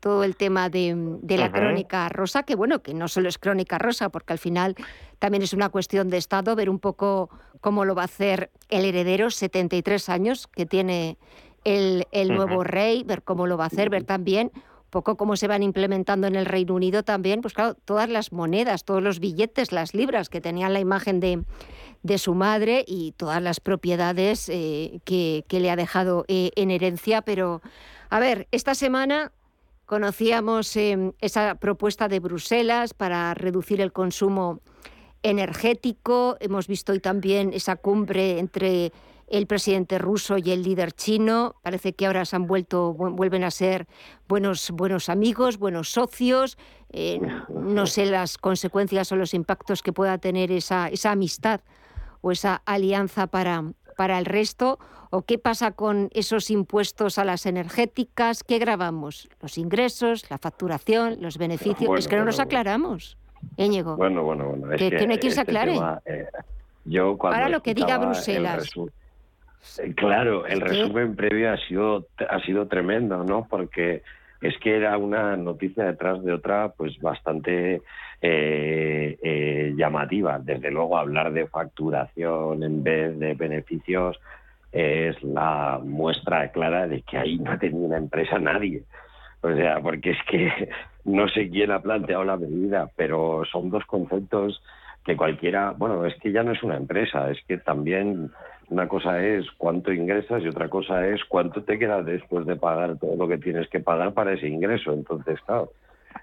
todo 0.00 0.24
el 0.24 0.36
tema 0.36 0.70
de, 0.70 0.96
la 1.36 1.52
crónica 1.52 2.08
rosa, 2.08 2.44
que 2.44 2.54
bueno, 2.54 2.82
que 2.82 2.94
no 2.94 3.08
solo 3.08 3.28
es 3.28 3.36
crónica 3.36 3.76
rosa, 3.76 4.08
porque 4.08 4.32
al 4.32 4.38
final 4.38 4.74
también 5.18 5.42
es 5.42 5.52
una 5.52 5.68
cuestión 5.68 6.08
de 6.08 6.16
Estado, 6.16 6.56
ver 6.56 6.70
un 6.70 6.78
poco 6.78 7.28
cómo 7.60 7.84
lo 7.84 7.94
va 7.94 8.02
a 8.02 8.04
hacer 8.06 8.50
el 8.68 8.84
heredero, 8.84 9.30
73 9.30 10.08
años 10.08 10.46
que 10.46 10.64
tiene 10.64 11.18
el, 11.64 12.04
nuevo 12.28 12.64
rey, 12.64 13.02
ver 13.04 13.22
cómo 13.22 13.46
lo 13.46 13.56
va 13.56 13.64
a 13.64 13.68
hacer, 13.68 13.90
ver 13.90 14.04
también 14.04 14.50
un 14.54 14.90
poco 14.90 15.16
cómo 15.16 15.36
se 15.36 15.48
van 15.48 15.62
implementando 15.62 16.26
en 16.26 16.34
el 16.34 16.46
Reino 16.46 16.74
Unido 16.74 17.02
también, 17.02 17.42
pues 17.42 17.52
claro, 17.52 17.74
todas 17.74 18.08
las 18.08 18.32
monedas, 18.32 18.84
todos 18.84 19.02
los 19.02 19.20
billetes, 19.20 19.70
las 19.70 19.92
libras 19.92 20.30
que 20.30 20.40
tenían 20.40 20.72
la 20.72 20.80
imagen 20.80 21.20
de, 21.20 21.44
de 22.02 22.18
su 22.18 22.34
madre 22.34 22.84
y 22.86 23.12
todas 23.12 23.42
las 23.42 23.60
propiedades 23.60 24.48
eh, 24.48 25.00
que, 25.04 25.44
le 25.50 25.70
ha 25.70 25.76
dejado 25.76 26.24
eh, 26.28 26.50
en 26.56 26.70
herencia. 26.70 27.22
Pero, 27.22 27.60
a 28.10 28.20
ver, 28.20 28.48
esta 28.50 28.74
semana 28.74 29.32
conocíamos 29.86 30.74
em, 30.76 31.12
esa 31.20 31.56
propuesta 31.56 32.08
de 32.08 32.20
Bruselas 32.20 32.94
para 32.94 33.34
reducir 33.34 33.80
el 33.80 33.92
consumo 33.92 34.60
energético. 35.22 36.36
Hemos 36.40 36.66
visto 36.68 36.92
hoy 36.92 37.00
también 37.00 37.52
esa 37.52 37.76
cumbre 37.76 38.38
entre 38.38 38.92
el 39.30 39.46
presidente 39.46 39.98
ruso 39.98 40.38
y 40.38 40.50
el 40.50 40.62
líder 40.62 40.92
chino. 40.92 41.54
Parece 41.62 41.92
que 41.94 42.06
ahora 42.06 42.24
se 42.24 42.36
han 42.36 42.46
vuelto, 42.46 42.94
vuelven 42.94 43.44
a 43.44 43.50
ser 43.50 43.86
buenos, 44.28 44.70
buenos 44.70 45.08
amigos, 45.08 45.58
buenos 45.58 45.90
socios. 45.90 46.58
Eh, 46.90 47.20
no 47.48 47.86
sé 47.86 48.06
las 48.06 48.38
consecuencias 48.38 49.12
o 49.12 49.16
los 49.16 49.34
impactos 49.34 49.82
que 49.82 49.92
pueda 49.92 50.18
tener 50.18 50.50
esa, 50.50 50.88
esa 50.88 51.10
amistad 51.12 51.60
o 52.20 52.32
esa 52.32 52.62
alianza 52.64 53.26
para, 53.26 53.64
para 53.96 54.18
el 54.18 54.26
resto? 54.26 54.78
¿O 55.10 55.22
qué 55.22 55.38
pasa 55.38 55.72
con 55.72 56.08
esos 56.12 56.50
impuestos 56.50 57.18
a 57.18 57.24
las 57.24 57.46
energéticas? 57.46 58.44
¿Qué 58.44 58.58
grabamos? 58.58 59.28
¿Los 59.40 59.58
ingresos, 59.58 60.30
la 60.30 60.38
facturación, 60.38 61.16
los 61.20 61.38
beneficios? 61.38 61.98
es 61.98 62.08
que 62.08 62.16
no 62.16 62.24
nos 62.24 62.38
aclaramos. 62.40 63.16
Íñigo. 63.56 63.96
Bueno, 63.96 64.22
bueno, 64.22 64.48
bueno. 64.50 64.72
Es 64.72 64.78
que, 64.78 64.90
que, 64.90 65.06
no 65.06 65.12
hay 65.12 65.18
quien 65.18 65.32
se 65.32 65.40
este 65.40 65.50
aclare. 65.50 65.78
Eh, 66.04 66.26
yo 66.84 67.16
Ahora 67.20 67.48
lo 67.48 67.62
que 67.62 67.74
diga 67.74 67.98
Bruselas. 67.98 68.70
Eh, 68.76 68.86
claro, 69.94 70.46
el 70.46 70.60
resumen 70.60 71.16
previo 71.16 71.52
ha 71.52 71.56
sido, 71.56 72.06
ha 72.28 72.40
sido 72.40 72.66
tremendo, 72.66 73.24
¿no? 73.24 73.46
Porque 73.48 74.02
es 74.40 74.56
que 74.58 74.76
era 74.76 74.96
una 74.98 75.36
noticia 75.36 75.84
detrás 75.84 76.22
de 76.22 76.32
otra, 76.32 76.72
pues 76.76 76.98
bastante 77.00 77.82
eh, 78.22 79.18
eh, 79.22 79.74
llamativa. 79.76 80.38
Desde 80.38 80.70
luego, 80.70 80.96
hablar 80.96 81.32
de 81.32 81.46
facturación 81.46 82.62
en 82.62 82.82
vez 82.82 83.18
de 83.18 83.34
beneficios 83.34 84.18
es 84.70 85.20
la 85.22 85.80
muestra 85.82 86.50
clara 86.52 86.86
de 86.86 87.02
que 87.02 87.18
ahí 87.18 87.38
no 87.38 87.52
ha 87.52 87.58
tenido 87.58 87.86
una 87.86 87.96
empresa 87.96 88.38
nadie. 88.38 88.82
O 89.40 89.52
sea, 89.52 89.80
porque 89.80 90.10
es 90.10 90.18
que 90.28 90.68
no 91.04 91.28
sé 91.28 91.48
quién 91.50 91.70
ha 91.72 91.80
planteado 91.80 92.24
la 92.24 92.36
medida, 92.36 92.90
pero 92.96 93.42
son 93.50 93.70
dos 93.70 93.84
conceptos 93.86 94.62
que 95.04 95.16
cualquiera, 95.16 95.72
bueno, 95.76 96.04
es 96.04 96.14
que 96.16 96.32
ya 96.32 96.42
no 96.42 96.52
es 96.52 96.62
una 96.62 96.76
empresa, 96.76 97.30
es 97.30 97.38
que 97.46 97.56
también 97.56 98.30
una 98.70 98.86
cosa 98.86 99.24
es 99.24 99.46
cuánto 99.56 99.92
ingresas 99.92 100.42
y 100.42 100.48
otra 100.48 100.68
cosa 100.68 101.06
es 101.08 101.24
cuánto 101.24 101.62
te 101.62 101.78
queda 101.78 102.02
después 102.02 102.46
de 102.46 102.56
pagar 102.56 102.98
todo 102.98 103.16
lo 103.16 103.26
que 103.26 103.38
tienes 103.38 103.68
que 103.68 103.80
pagar 103.80 104.12
para 104.12 104.34
ese 104.34 104.48
ingreso. 104.48 104.92
Entonces, 104.92 105.40
claro, 105.46 105.70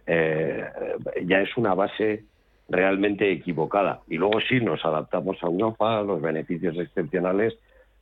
eh, 0.05 0.63
ya 1.25 1.41
es 1.41 1.55
una 1.57 1.73
base 1.73 2.23
realmente 2.69 3.31
equivocada. 3.31 4.01
Y 4.07 4.17
luego 4.17 4.39
sí 4.47 4.59
nos 4.59 4.83
adaptamos 4.85 5.37
a 5.41 5.47
Europa, 5.47 5.99
a 5.99 6.03
los 6.03 6.21
beneficios 6.21 6.77
excepcionales, 6.77 7.57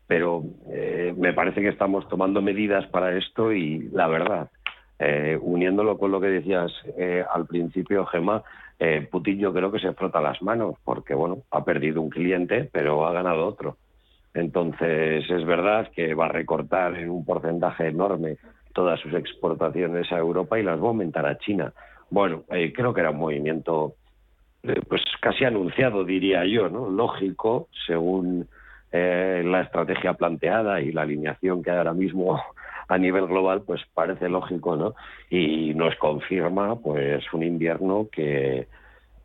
pero 0.08 0.44
eh, 0.70 1.14
me 1.18 1.34
parece 1.34 1.62
que 1.62 1.70
estamos 1.70 2.08
tomando 2.10 2.42
medidas 2.42 2.86
para 2.88 3.18
esto 3.18 3.54
y 3.54 3.90
la 3.94 4.08
verdad, 4.08 4.50
eh, 5.00 5.38
uniéndolo 5.42 5.98
con 5.98 6.12
lo 6.12 6.20
que 6.20 6.28
decías 6.28 6.72
al 7.34 7.46
principio, 7.48 8.06
Gemma, 8.06 8.44
Putin 9.10 9.40
yo 9.40 9.54
creo 9.54 9.72
que 9.72 9.80
se 9.80 9.94
frota 9.94 10.20
las 10.20 10.42
manos 10.42 10.76
porque, 10.84 11.14
bueno, 11.14 11.44
ha 11.52 11.64
perdido 11.64 12.02
un 12.02 12.10
cliente, 12.10 12.70
pero 12.70 13.08
ha 13.08 13.14
ganado 13.14 13.48
otro. 13.48 13.78
Entonces, 14.34 15.30
es 15.30 15.46
verdad 15.46 15.90
que 15.96 16.14
va 16.16 16.26
a 16.26 16.30
recortar 16.30 16.98
en 16.98 17.10
un 17.10 17.24
porcentaje 17.24 17.88
enorme 17.88 18.38
todas 18.74 19.00
sus 19.00 19.14
exportaciones 19.14 20.12
a 20.12 20.18
Europa 20.18 20.60
y 20.60 20.64
las 20.64 20.80
va 20.80 20.86
a 20.86 20.88
aumentar 20.88 21.26
a 21.26 21.38
China. 21.38 21.74
Bueno, 22.10 22.44
eh, 22.50 22.74
creo 22.74 22.94
que 22.94 23.02
era 23.02 23.12
un 23.12 23.18
movimiento 23.18 23.96
eh, 24.64 24.82
pues 24.88 25.02
casi 25.22 25.46
anunciado, 25.46 26.04
diría 26.04 26.46
yo, 26.46 26.70
¿no? 26.70 26.90
Lógico, 26.90 27.68
según 27.86 28.48
eh, 28.92 29.44
la 29.46 29.62
estrategia 29.62 30.14
planteada 30.14 30.82
y 30.82 30.92
la 30.92 31.04
alineación 31.04 31.62
que 31.62 31.72
hay 31.72 31.78
ahora 31.78 31.94
mismo 31.94 32.42
a 32.88 32.98
nivel 32.98 33.28
global, 33.28 33.64
pues 33.66 33.82
parece 33.94 34.30
lógico, 34.30 34.76
¿no? 34.76 34.96
Y 35.30 35.74
nos 35.76 35.96
confirma, 35.98 36.80
pues, 36.80 37.24
un 37.34 37.44
invierno 37.44 38.08
que, 38.12 38.68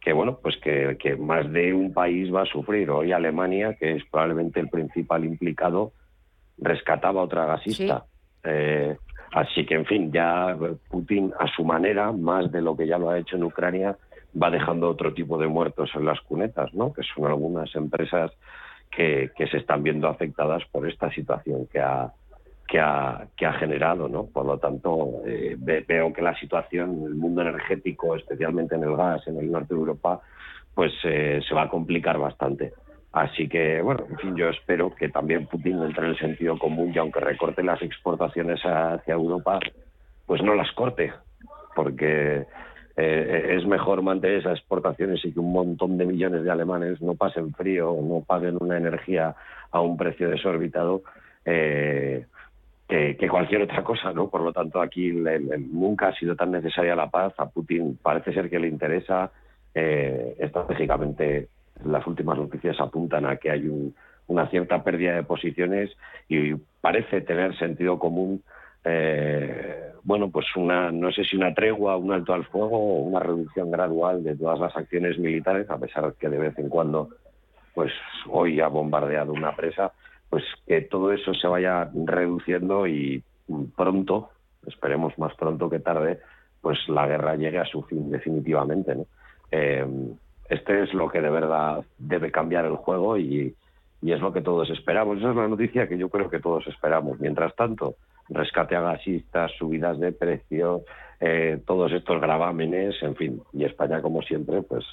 que 0.08 0.14
bueno, 0.14 0.38
pues 0.42 0.56
que, 0.56 1.16
más 1.18 1.52
de 1.52 1.74
un 1.74 1.92
país 1.92 2.34
va 2.34 2.40
a 2.40 2.46
sufrir. 2.46 2.88
Hoy 2.88 3.12
Alemania, 3.12 3.74
que 3.74 3.96
es 3.96 4.04
probablemente 4.10 4.58
el 4.58 4.70
principal 4.70 5.22
implicado, 5.22 5.92
rescataba 6.56 7.20
a 7.20 7.24
otra 7.24 7.44
gasista. 7.44 8.06
Eh, 8.42 8.96
así 9.32 9.66
que, 9.66 9.74
en 9.74 9.84
fin, 9.84 10.10
ya 10.10 10.56
Putin 10.88 11.34
a 11.38 11.46
su 11.48 11.62
manera, 11.62 12.10
más 12.12 12.50
de 12.50 12.62
lo 12.62 12.74
que 12.74 12.86
ya 12.86 12.96
lo 12.96 13.10
ha 13.10 13.18
hecho 13.18 13.36
en 13.36 13.44
Ucrania, 13.44 13.98
va 14.42 14.48
dejando 14.48 14.88
otro 14.88 15.12
tipo 15.12 15.36
de 15.36 15.46
muertos 15.46 15.90
en 15.94 16.06
las 16.06 16.22
cunetas, 16.22 16.72
¿no? 16.72 16.90
Que 16.90 17.02
son 17.02 17.26
algunas 17.26 17.76
empresas 17.76 18.30
que, 18.90 19.30
que 19.36 19.46
se 19.48 19.58
están 19.58 19.82
viendo 19.82 20.08
afectadas 20.08 20.62
por 20.72 20.88
esta 20.88 21.12
situación 21.12 21.66
que 21.70 21.80
ha, 21.80 22.14
que 22.68 22.78
ha, 22.78 23.26
que 23.34 23.46
ha 23.46 23.54
generado, 23.54 24.08
¿no? 24.08 24.26
Por 24.26 24.44
lo 24.44 24.58
tanto, 24.58 25.22
eh, 25.26 25.56
veo 25.58 26.12
que 26.12 26.20
la 26.20 26.38
situación 26.38 26.98
en 26.98 27.04
el 27.04 27.14
mundo 27.14 27.40
energético, 27.40 28.14
especialmente 28.14 28.74
en 28.74 28.84
el 28.84 28.94
gas, 28.94 29.26
en 29.26 29.38
el 29.38 29.50
norte 29.50 29.74
de 29.74 29.80
Europa, 29.80 30.20
pues 30.74 30.92
eh, 31.04 31.40
se 31.48 31.54
va 31.54 31.62
a 31.62 31.68
complicar 31.68 32.18
bastante. 32.18 32.72
Así 33.12 33.48
que, 33.48 33.80
bueno, 33.80 34.04
en 34.10 34.18
fin, 34.18 34.36
yo 34.36 34.50
espero 34.50 34.94
que 34.94 35.08
también 35.08 35.46
Putin 35.46 35.82
entre 35.82 36.04
en 36.04 36.10
el 36.10 36.18
sentido 36.18 36.58
común 36.58 36.92
y 36.94 36.98
aunque 36.98 37.20
recorte 37.20 37.62
las 37.62 37.80
exportaciones 37.80 38.60
hacia 38.62 39.14
Europa, 39.14 39.58
pues 40.26 40.42
no 40.42 40.54
las 40.54 40.70
corte, 40.72 41.10
porque 41.74 42.44
eh, 42.96 43.56
es 43.56 43.66
mejor 43.66 44.02
mantener 44.02 44.40
esas 44.40 44.58
exportaciones 44.58 45.24
y 45.24 45.32
que 45.32 45.40
un 45.40 45.52
montón 45.52 45.96
de 45.96 46.04
millones 46.04 46.44
de 46.44 46.50
alemanes 46.50 47.00
no 47.00 47.14
pasen 47.14 47.54
frío 47.54 47.96
no 48.02 48.22
paguen 48.26 48.58
una 48.60 48.76
energía 48.76 49.34
a 49.70 49.80
un 49.80 49.96
precio 49.96 50.28
desorbitado. 50.28 51.02
Eh, 51.46 52.26
que, 52.88 53.28
cualquier 53.28 53.62
otra 53.62 53.84
cosa, 53.84 54.12
¿no? 54.12 54.28
Por 54.30 54.40
lo 54.40 54.52
tanto, 54.52 54.80
aquí 54.80 55.12
nunca 55.12 56.08
ha 56.08 56.14
sido 56.14 56.34
tan 56.34 56.50
necesaria 56.50 56.96
la 56.96 57.10
paz. 57.10 57.34
A 57.36 57.48
Putin 57.48 57.98
parece 58.02 58.32
ser 58.32 58.48
que 58.48 58.58
le 58.58 58.68
interesa. 58.68 59.30
Eh, 59.74 60.34
estratégicamente, 60.38 61.48
las 61.84 62.06
últimas 62.06 62.38
noticias 62.38 62.80
apuntan 62.80 63.26
a 63.26 63.36
que 63.36 63.50
hay 63.50 63.92
una 64.26 64.48
cierta 64.48 64.82
pérdida 64.82 65.14
de 65.14 65.22
posiciones 65.22 65.90
y 66.28 66.54
parece 66.80 67.20
tener 67.20 67.56
sentido 67.58 67.98
común. 67.98 68.42
Eh, 68.84 69.92
bueno, 70.02 70.30
pues 70.30 70.46
una, 70.56 70.90
no 70.90 71.12
sé 71.12 71.24
si 71.24 71.36
una 71.36 71.52
tregua, 71.52 71.98
un 71.98 72.10
alto 72.12 72.32
al 72.32 72.46
fuego 72.46 72.78
o 72.78 73.02
una 73.02 73.20
reducción 73.20 73.70
gradual 73.70 74.24
de 74.24 74.34
todas 74.34 74.58
las 74.58 74.74
acciones 74.74 75.18
militares, 75.18 75.68
a 75.68 75.78
pesar 75.78 76.06
de 76.06 76.14
que 76.18 76.30
de 76.30 76.38
vez 76.38 76.58
en 76.58 76.70
cuando, 76.70 77.10
pues 77.74 77.92
hoy 78.30 78.60
ha 78.60 78.68
bombardeado 78.68 79.34
una 79.34 79.54
presa 79.54 79.92
pues 80.30 80.44
que 80.66 80.82
todo 80.82 81.12
eso 81.12 81.34
se 81.34 81.48
vaya 81.48 81.90
reduciendo 81.94 82.86
y 82.86 83.22
pronto, 83.76 84.30
esperemos 84.66 85.18
más 85.18 85.34
pronto 85.34 85.70
que 85.70 85.78
tarde, 85.78 86.20
pues 86.60 86.78
la 86.88 87.06
guerra 87.06 87.36
llegue 87.36 87.58
a 87.58 87.64
su 87.64 87.82
fin 87.82 88.10
definitivamente. 88.10 88.94
¿no? 88.94 89.06
Eh, 89.50 89.86
este 90.48 90.82
es 90.82 90.94
lo 90.94 91.08
que 91.08 91.20
de 91.20 91.30
verdad 91.30 91.84
debe 91.98 92.30
cambiar 92.30 92.64
el 92.64 92.76
juego 92.76 93.16
y, 93.18 93.54
es 94.02 94.20
lo 94.20 94.32
que 94.32 94.40
todos 94.40 94.70
esperamos. 94.70 95.18
Esa 95.18 95.30
es 95.30 95.36
la 95.36 95.48
noticia 95.48 95.88
que 95.88 95.98
yo 95.98 96.08
creo 96.08 96.30
que 96.30 96.40
todos 96.40 96.66
esperamos. 96.66 97.18
Mientras 97.20 97.54
tanto, 97.56 97.96
rescate 98.28 98.76
a 98.76 98.80
gasistas, 98.80 99.52
subidas 99.58 99.98
de 99.98 100.12
precio, 100.12 100.82
eh, 101.20 101.60
todos 101.66 101.92
estos 101.92 102.20
gravámenes, 102.20 103.02
en 103.02 103.16
fin, 103.16 103.42
y 103.52 103.64
España 103.64 104.00
como 104.00 104.22
siempre, 104.22 104.62
pues 104.62 104.84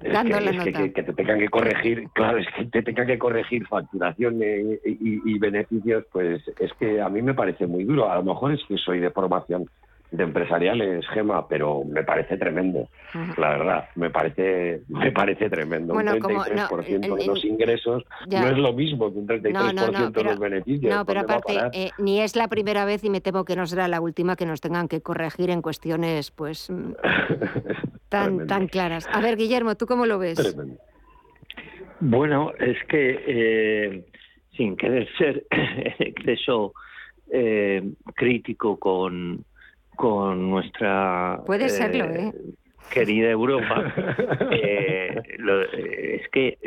es, 0.00 0.64
que, 0.64 0.92
que, 0.92 1.02
te 1.02 1.12
tengan 1.12 1.38
que 1.38 1.48
corregir, 1.48 2.08
claro, 2.14 2.38
es 2.38 2.46
que 2.56 2.66
te 2.66 2.82
tengan 2.82 3.06
que 3.06 3.18
corregir 3.18 3.66
facturación 3.66 4.40
y, 4.42 5.38
beneficios, 5.38 6.04
pues 6.12 6.42
es 6.60 6.72
que 6.74 7.00
a 7.00 7.08
mí 7.08 7.22
me 7.22 7.34
parece 7.34 7.66
muy 7.66 7.84
duro. 7.84 8.10
A 8.10 8.16
lo 8.16 8.24
mejor 8.24 8.52
es 8.52 8.60
que 8.68 8.76
soy 8.76 9.00
de 9.00 9.10
formación 9.10 9.66
de 10.10 10.22
empresariales, 10.22 11.06
Gema, 11.08 11.48
pero 11.48 11.82
me 11.84 12.04
parece 12.04 12.36
tremendo, 12.36 12.88
la 13.36 13.50
verdad, 13.50 13.88
me 13.96 14.10
parece 14.10 14.82
me 14.88 15.10
parece 15.12 15.50
tremendo. 15.50 15.94
un 15.94 16.00
33% 16.00 17.16
de 17.16 17.26
los 17.26 17.44
ingresos 17.44 18.04
no 18.30 18.48
es 18.48 18.58
lo 18.58 18.72
mismo 18.72 19.12
que 19.12 19.18
un 19.18 19.26
33% 19.26 20.10
de 20.12 20.24
los 20.24 20.38
beneficios. 20.38 20.94
No, 20.94 21.04
pero 21.04 21.20
aparte, 21.20 21.58
eh, 21.72 21.90
ni 21.98 22.20
es 22.20 22.36
la 22.36 22.48
primera 22.48 22.84
vez 22.84 23.02
y 23.04 23.10
me 23.10 23.20
temo 23.20 23.44
que 23.44 23.56
no 23.56 23.66
será 23.66 23.88
la 23.88 24.00
última 24.00 24.36
que 24.36 24.46
nos 24.46 24.60
tengan 24.60 24.88
que 24.88 25.00
corregir 25.00 25.50
en 25.50 25.62
cuestiones, 25.62 26.30
pues... 26.30 26.70
Mm, 26.70 26.92
tan, 28.08 28.46
tan 28.46 28.68
claras. 28.68 29.08
A 29.12 29.20
ver, 29.20 29.36
Guillermo, 29.36 29.74
¿tú 29.74 29.86
cómo 29.86 30.06
lo 30.06 30.18
ves? 30.18 30.56
Bueno, 32.00 32.52
es 32.58 32.76
que 32.88 33.24
eh, 33.26 34.04
sin 34.56 34.76
querer 34.76 35.08
ser 35.16 35.46
en 35.50 35.94
exceso 35.98 36.72
eh, 37.30 37.82
crítico 38.14 38.78
con, 38.78 39.44
con 39.96 40.50
nuestra 40.50 41.40
Puede 41.46 41.68
serlo, 41.68 42.04
¿eh? 42.04 42.32
querida 42.90 43.30
Europa, 43.30 43.92
es 44.50 46.28
que 46.30 46.58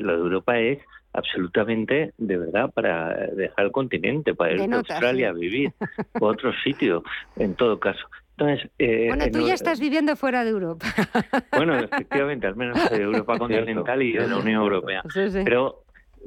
lo 0.00 0.16
de 0.16 0.22
Europa 0.22 0.58
es 0.58 0.78
absolutamente, 1.16 2.12
de 2.18 2.36
verdad, 2.36 2.70
para 2.72 3.14
dejar 3.34 3.66
el 3.66 3.72
continente, 3.72 4.34
para 4.34 4.52
ir 4.52 4.72
a 4.72 4.76
Australia 4.76 5.30
a 5.30 5.32
vivir, 5.32 5.72
o 6.20 6.26
otro 6.26 6.52
sitio, 6.62 7.02
en 7.36 7.54
todo 7.54 7.80
caso. 7.80 8.06
Entonces, 8.38 8.70
eh, 8.78 9.06
bueno, 9.08 9.24
tú 9.32 9.46
ya 9.46 9.54
estás 9.54 9.80
viviendo 9.80 10.14
fuera 10.14 10.44
de 10.44 10.50
Europa. 10.50 10.86
Bueno, 11.56 11.78
efectivamente, 11.78 12.46
al 12.46 12.56
menos 12.56 12.90
de 12.90 13.02
Europa 13.02 13.38
continental 13.38 14.02
y 14.02 14.12
de 14.12 14.28
la 14.28 14.36
Unión 14.36 14.60
Europea. 14.60 15.02
Pero 15.44 15.84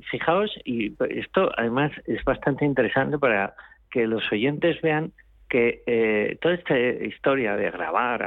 fijaos, 0.09 0.51
y 0.65 0.93
esto 1.09 1.51
además 1.55 1.91
es 2.05 2.23
bastante 2.23 2.65
interesante 2.65 3.19
para 3.19 3.53
que 3.91 4.07
los 4.07 4.23
oyentes 4.31 4.81
vean 4.81 5.11
que 5.49 5.81
eh, 5.85 6.37
toda 6.41 6.55
esta 6.55 6.79
historia 6.79 7.55
de 7.55 7.71
grabar 7.71 8.23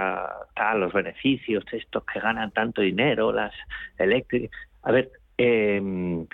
a, 0.56 0.74
los 0.74 0.92
beneficios, 0.92 1.64
estos 1.72 2.04
que 2.04 2.20
ganan 2.20 2.50
tanto 2.50 2.82
dinero, 2.82 3.32
las 3.32 3.52
eléctricas, 3.98 4.50
a 4.82 4.92
ver, 4.92 5.10
em, 5.38 6.26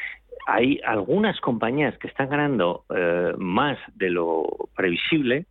hay 0.47 0.81
algunas 0.85 1.39
compañías 1.41 1.97
que 1.99 2.09
están 2.09 2.31
ganando 2.31 2.85
eh, 2.95 3.33
más 3.37 3.79
de 3.97 4.11
lo 4.11 4.47
previsible, 4.75 5.47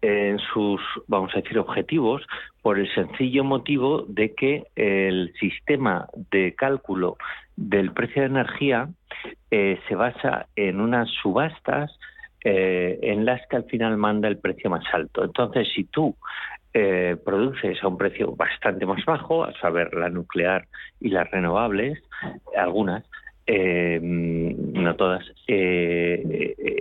en 0.00 0.38
sus, 0.38 0.80
vamos 1.08 1.32
a 1.34 1.40
decir, 1.40 1.58
objetivos 1.58 2.22
por 2.62 2.78
el 2.78 2.92
sencillo 2.94 3.42
motivo 3.42 4.04
de 4.06 4.34
que 4.34 4.64
el 4.76 5.32
sistema 5.40 6.06
de 6.30 6.54
cálculo 6.54 7.16
del 7.56 7.92
precio 7.92 8.22
de 8.22 8.28
energía 8.28 8.88
eh, 9.50 9.80
se 9.88 9.94
basa 9.96 10.46
en 10.54 10.80
unas 10.80 11.08
subastas 11.22 11.90
eh, 12.44 12.98
en 13.02 13.24
las 13.24 13.46
que 13.48 13.56
al 13.56 13.64
final 13.64 13.96
manda 13.96 14.28
el 14.28 14.38
precio 14.38 14.70
más 14.70 14.84
alto. 14.92 15.24
Entonces, 15.24 15.68
si 15.74 15.84
tú 15.84 16.14
eh, 16.72 17.16
produces 17.24 17.82
a 17.82 17.88
un 17.88 17.98
precio 17.98 18.34
bastante 18.36 18.86
más 18.86 19.04
bajo, 19.04 19.44
a 19.44 19.52
saber, 19.54 19.92
la 19.94 20.08
nuclear 20.08 20.66
y 21.00 21.08
las 21.08 21.30
renovables, 21.30 22.00
algunas, 22.56 23.04
eh, 23.46 23.98
no 24.02 24.94
todas, 24.94 25.24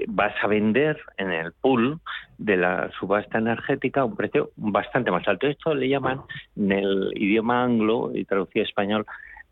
vas 0.08 0.34
a 0.41 0.48
vender 0.48 1.00
en 1.17 1.32
el 1.32 1.54
pool 1.54 2.00
de 2.38 2.58
la 2.58 2.91
subasta 3.00 3.38
energética 3.38 4.02
a 4.02 4.06
un 4.06 4.15
precio 4.15 4.52
bastante 4.58 5.10
más 5.10 5.28
alto. 5.28 5.48
Esto 5.48 5.74
le 5.74 5.89
llaman 5.89 6.22
en 6.56 6.72
el 6.72 7.13
idioma 7.15 7.63
anglo 7.63 8.12
y 8.13 8.26
traducido 8.26 8.65
español 8.65 9.06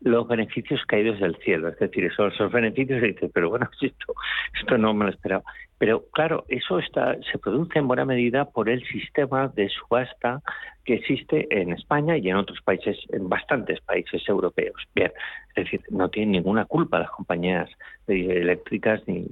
los 0.06 0.28
beneficios 0.28 0.80
caídos 0.86 1.18
del 1.18 1.36
cielo. 1.38 1.68
Es 1.68 1.78
decir, 1.78 2.04
esos, 2.04 2.32
esos 2.32 2.52
beneficios 2.52 3.02
y 3.02 3.08
dices, 3.08 3.30
pero 3.34 3.50
bueno, 3.50 3.68
esto, 3.80 4.14
esto 4.58 4.78
no 4.78 4.94
me 4.94 5.06
lo 5.06 5.10
esperaba. 5.10 5.42
Pero 5.78 6.04
claro, 6.12 6.44
eso 6.48 6.78
está, 6.78 7.16
se 7.30 7.38
produce 7.38 7.78
en 7.78 7.88
buena 7.88 8.04
medida 8.04 8.46
por 8.46 8.68
el 8.68 8.86
sistema 8.86 9.48
de 9.48 9.68
subasta 9.68 10.42
que 10.84 10.94
existe 10.94 11.46
en 11.50 11.72
España 11.72 12.16
y 12.16 12.30
en 12.30 12.36
otros 12.36 12.60
países, 12.62 12.96
en 13.10 13.28
bastantes 13.28 13.80
países 13.80 14.22
europeos. 14.28 14.80
Bien, 14.94 15.12
es 15.56 15.64
decir, 15.64 15.82
no 15.90 16.08
tienen 16.08 16.32
ninguna 16.32 16.64
culpa 16.64 17.00
las 17.00 17.10
compañías 17.10 17.68
eléctricas 18.06 19.02
ni 19.06 19.26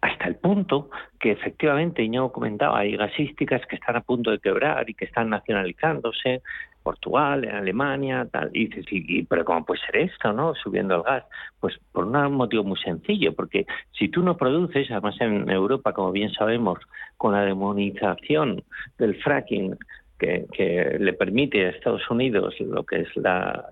hasta 0.00 0.28
el 0.28 0.36
punto 0.36 0.90
que 1.18 1.32
efectivamente, 1.32 2.08
yo 2.08 2.32
comentaba, 2.32 2.78
hay 2.78 2.96
gasísticas 2.96 3.66
que 3.66 3.76
están 3.76 3.96
a 3.96 4.00
punto 4.00 4.30
de 4.30 4.38
quebrar 4.38 4.88
y 4.88 4.94
que 4.94 5.04
están 5.04 5.30
nacionalizándose, 5.30 6.42
Portugal, 6.82 7.44
en 7.44 7.54
Alemania, 7.54 8.26
tal. 8.30 8.50
Y 8.54 8.68
dices, 8.68 8.86
y, 8.90 9.22
pero 9.24 9.44
¿cómo 9.44 9.66
puede 9.66 9.80
ser 9.82 9.96
esto, 9.96 10.32
no? 10.32 10.54
Subiendo 10.54 10.96
el 10.96 11.02
gas. 11.02 11.24
Pues 11.60 11.78
por 11.92 12.06
un 12.06 12.32
motivo 12.32 12.64
muy 12.64 12.78
sencillo, 12.78 13.34
porque 13.34 13.66
si 13.92 14.08
tú 14.08 14.22
no 14.22 14.36
produces, 14.38 14.90
además 14.90 15.16
en 15.20 15.50
Europa, 15.50 15.92
como 15.92 16.12
bien 16.12 16.32
sabemos, 16.32 16.78
con 17.18 17.32
la 17.32 17.42
demonización 17.44 18.62
del 18.98 19.16
fracking 19.22 19.76
que, 20.18 20.96
le 20.98 21.12
permite 21.14 21.66
a 21.66 21.70
Estados 21.70 22.08
Unidos 22.10 22.54
lo 22.60 22.84
que 22.84 23.00
es 23.00 23.16
la 23.16 23.70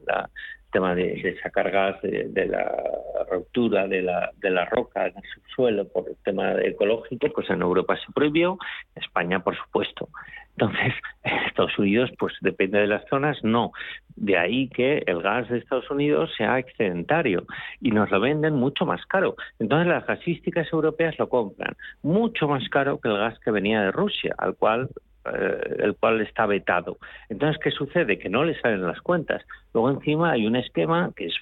tema 0.70 0.94
de, 0.94 1.36
sacar 1.42 1.70
gas 1.70 2.00
de, 2.02 2.46
la 2.46 2.76
ruptura 3.30 3.86
de 3.86 4.02
la, 4.02 4.30
de 4.36 4.50
la 4.50 4.64
roca 4.66 5.06
en 5.06 5.16
el 5.16 5.22
subsuelo 5.34 5.88
por 5.88 6.08
el 6.08 6.16
tema 6.24 6.52
ecológico, 6.62 7.28
pues 7.34 7.48
en 7.50 7.62
Europa 7.62 7.96
se 7.96 8.12
prohibió, 8.12 8.58
en 8.94 9.02
España 9.02 9.40
por 9.40 9.56
supuesto. 9.56 10.08
Entonces, 10.58 10.92
en 11.22 11.38
Estados 11.44 11.78
Unidos, 11.78 12.10
pues 12.18 12.34
depende 12.40 12.80
de 12.80 12.86
las 12.86 13.06
zonas, 13.08 13.38
no. 13.42 13.72
De 14.16 14.36
ahí 14.36 14.68
que 14.68 15.04
el 15.06 15.22
gas 15.22 15.48
de 15.48 15.58
Estados 15.58 15.88
Unidos 15.90 16.30
sea 16.36 16.58
excedentario 16.58 17.46
y 17.80 17.92
nos 17.92 18.10
lo 18.10 18.20
venden 18.20 18.54
mucho 18.54 18.84
más 18.84 19.04
caro. 19.06 19.36
Entonces, 19.60 19.86
las 19.86 20.06
gasísticas 20.06 20.66
europeas 20.72 21.16
lo 21.18 21.28
compran 21.28 21.76
mucho 22.02 22.48
más 22.48 22.68
caro 22.68 22.98
que 23.00 23.08
el 23.08 23.18
gas 23.18 23.38
que 23.40 23.52
venía 23.52 23.82
de 23.82 23.92
Rusia, 23.92 24.34
al 24.38 24.56
cual 24.56 24.88
eh, 25.34 25.76
el 25.78 25.96
cual 25.96 26.20
está 26.20 26.46
vetado. 26.46 26.98
Entonces, 27.28 27.60
¿qué 27.62 27.70
sucede? 27.70 28.18
Que 28.18 28.28
no 28.28 28.44
le 28.44 28.58
salen 28.60 28.86
las 28.86 29.00
cuentas. 29.00 29.42
Luego 29.74 29.90
encima 29.90 30.32
hay 30.32 30.46
un 30.46 30.56
esquema 30.56 31.10
que 31.14 31.26
es 31.26 31.34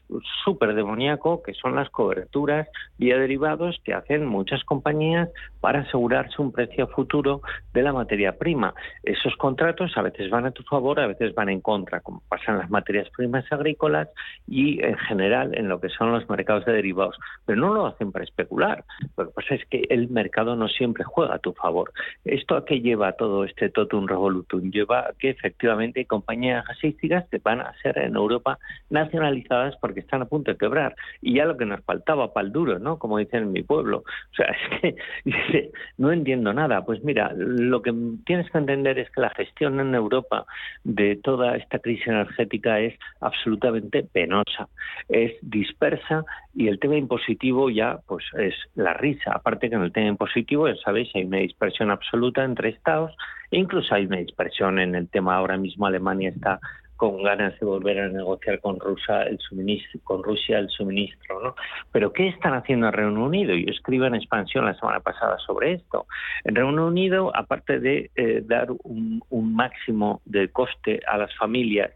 súper 0.44 0.75
demoníaco, 0.75 1.42
que 1.42 1.55
son 1.55 1.77
las 1.77 1.88
coberturas 1.90 2.68
vía 2.99 3.18
derivados 3.18 3.81
que 3.85 3.94
hacen 3.94 4.27
muchas 4.27 4.64
compañías 4.64 5.29
para 5.61 5.81
asegurarse 5.81 6.42
un 6.42 6.53
precio 6.53 6.88
futuro 6.88 7.40
de 7.72 7.83
la 7.83 7.92
materia 7.92 8.37
prima. 8.37 8.75
Esos 9.03 9.35
contratos 9.37 9.96
a 9.96 10.03
veces 10.03 10.29
van 10.31 10.46
a 10.46 10.51
tu 10.51 10.62
favor, 10.64 10.99
a 11.01 11.07
veces 11.07 11.35
van 11.35 11.49
en 11.49 11.61
contra, 11.61 12.01
como 12.01 12.22
pasan 12.29 12.59
las 12.59 12.70
materias 12.70 13.09
primas 13.16 13.44
agrícolas 13.51 14.09
y 14.46 14.83
en 14.85 14.96
general 14.96 15.57
en 15.57 15.68
lo 15.68 15.81
que 15.81 15.88
son 15.88 16.12
los 16.12 16.29
mercados 16.29 16.64
de 16.64 16.72
derivados. 16.72 17.16
Pero 17.44 17.61
no 17.61 17.72
lo 17.72 17.87
hacen 17.87 18.12
para 18.12 18.25
especular. 18.25 18.85
Lo 19.16 19.27
que 19.27 19.33
pasa 19.33 19.55
es 19.55 19.64
que 19.66 19.85
el 19.88 20.09
mercado 20.09 20.57
no 20.57 20.68
siempre 20.68 21.05
juega 21.05 21.35
a 21.35 21.38
tu 21.38 21.53
favor. 21.53 21.92
¿Esto 22.25 22.57
a 22.57 22.64
qué 22.64 22.81
lleva 22.81 23.12
todo 23.12 23.44
este 23.44 23.70
totum 23.77 24.07
revolutum? 24.09 24.71
Lleva 24.71 25.12
que 25.19 25.29
efectivamente 25.31 26.01
hay 26.01 26.07
compañías 26.07 26.65
gasísticas 26.67 27.29
que 27.31 27.39
van 27.39 27.61
a 27.61 27.75
ser 27.83 27.99
en 27.99 28.17
Europa 28.17 28.59
nacionalizadas 28.89 29.77
porque 29.77 30.01
están 30.01 30.23
a 30.23 30.25
punto 30.25 30.51
de 30.51 30.57
quebrar. 30.57 30.97
Y 31.21 31.35
ya 31.35 31.45
lo 31.45 31.57
que 31.57 31.67
nos 31.67 31.85
faltaba, 31.85 32.33
pal 32.33 32.51
duro, 32.51 32.79
¿no? 32.79 32.99
Como 32.99 33.19
dicen 33.19 33.45
en 33.45 33.53
mi 33.53 33.62
pueblo. 33.62 33.99
O 33.99 34.35
sea, 34.35 34.47
es 34.73 34.81
que 34.81 34.97
dice, 35.25 35.71
no 35.99 36.11
entiendo 36.11 36.53
nada. 36.53 36.85
Pues 36.85 37.05
mira, 37.05 37.33
lo 37.37 37.83
que 37.83 37.93
tienes 38.25 38.51
que 38.51 38.59
entender 38.59 38.99
es 38.99 39.11
que 39.11 39.21
la 39.21 39.31
gestión 39.31 39.79
en 39.79 39.95
Europa 39.95 40.47
de 40.83 41.17
toda 41.23 41.57
esta 41.57 41.79
crisis 41.79 42.07
energética 42.07 42.81
es 42.81 42.95
absolutamente 43.21 44.03
penosa, 44.03 44.69
es 45.09 45.33
dispersa 45.43 46.25
y 46.57 46.69
el 46.69 46.81
tema 46.81 46.97
impositivo 46.97 47.69
ya 47.69 47.99
pues 48.07 48.25
es 48.38 48.55
la 48.75 48.95
risa. 48.95 49.33
Aparte 49.33 49.69
que 49.69 49.77
en 49.77 49.83
el 49.83 49.92
tema 49.92 50.09
impositivo, 50.09 50.66
ya 50.66 50.77
sabéis, 50.77 51.14
hay 51.14 51.25
una 51.25 51.38
dispersión 51.38 51.90
absoluta 51.90 52.42
entre 52.42 52.71
estados 52.71 53.14
e 53.51 53.59
incluso 53.59 53.95
hay 53.95 54.07
una 54.07 54.16
dispersión 54.16 54.79
en 54.79 54.95
el 54.95 55.09
tema 55.09 55.37
ahora 55.37 55.59
mismo 55.59 55.87
Alemania 55.87 56.31
está 56.31 56.59
con 56.97 57.23
ganas 57.23 57.59
de 57.61 57.66
volver 57.66 58.01
a 58.01 58.09
negociar 58.09 58.59
con 58.61 58.81
Rusia 58.81 59.25
el 59.25 59.38
suministro, 59.38 60.01
con 60.03 60.23
Rusia 60.23 60.59
el 60.59 60.71
suministro, 60.71 61.42
¿no? 61.42 61.55
Pero 61.92 62.12
¿qué 62.12 62.29
están 62.29 62.55
haciendo 62.55 62.87
en 62.87 62.95
Reino 62.95 63.23
Unido? 63.23 63.55
Yo 63.55 63.71
escribo 63.71 64.07
en 64.07 64.14
expansión 64.14 64.64
la 64.64 64.75
semana 64.75 65.01
pasada 65.01 65.37
sobre 65.47 65.75
esto. 65.75 66.07
En 66.45 66.55
Reino 66.55 66.87
Unido, 66.87 67.37
aparte 67.37 67.81
de 67.81 68.11
eh, 68.16 68.42
dar 68.47 68.69
un, 68.85 69.23
máximo 69.31 70.23
de 70.25 70.49
coste 70.49 71.01
a 71.07 71.19
las 71.19 71.35
familias 71.37 71.90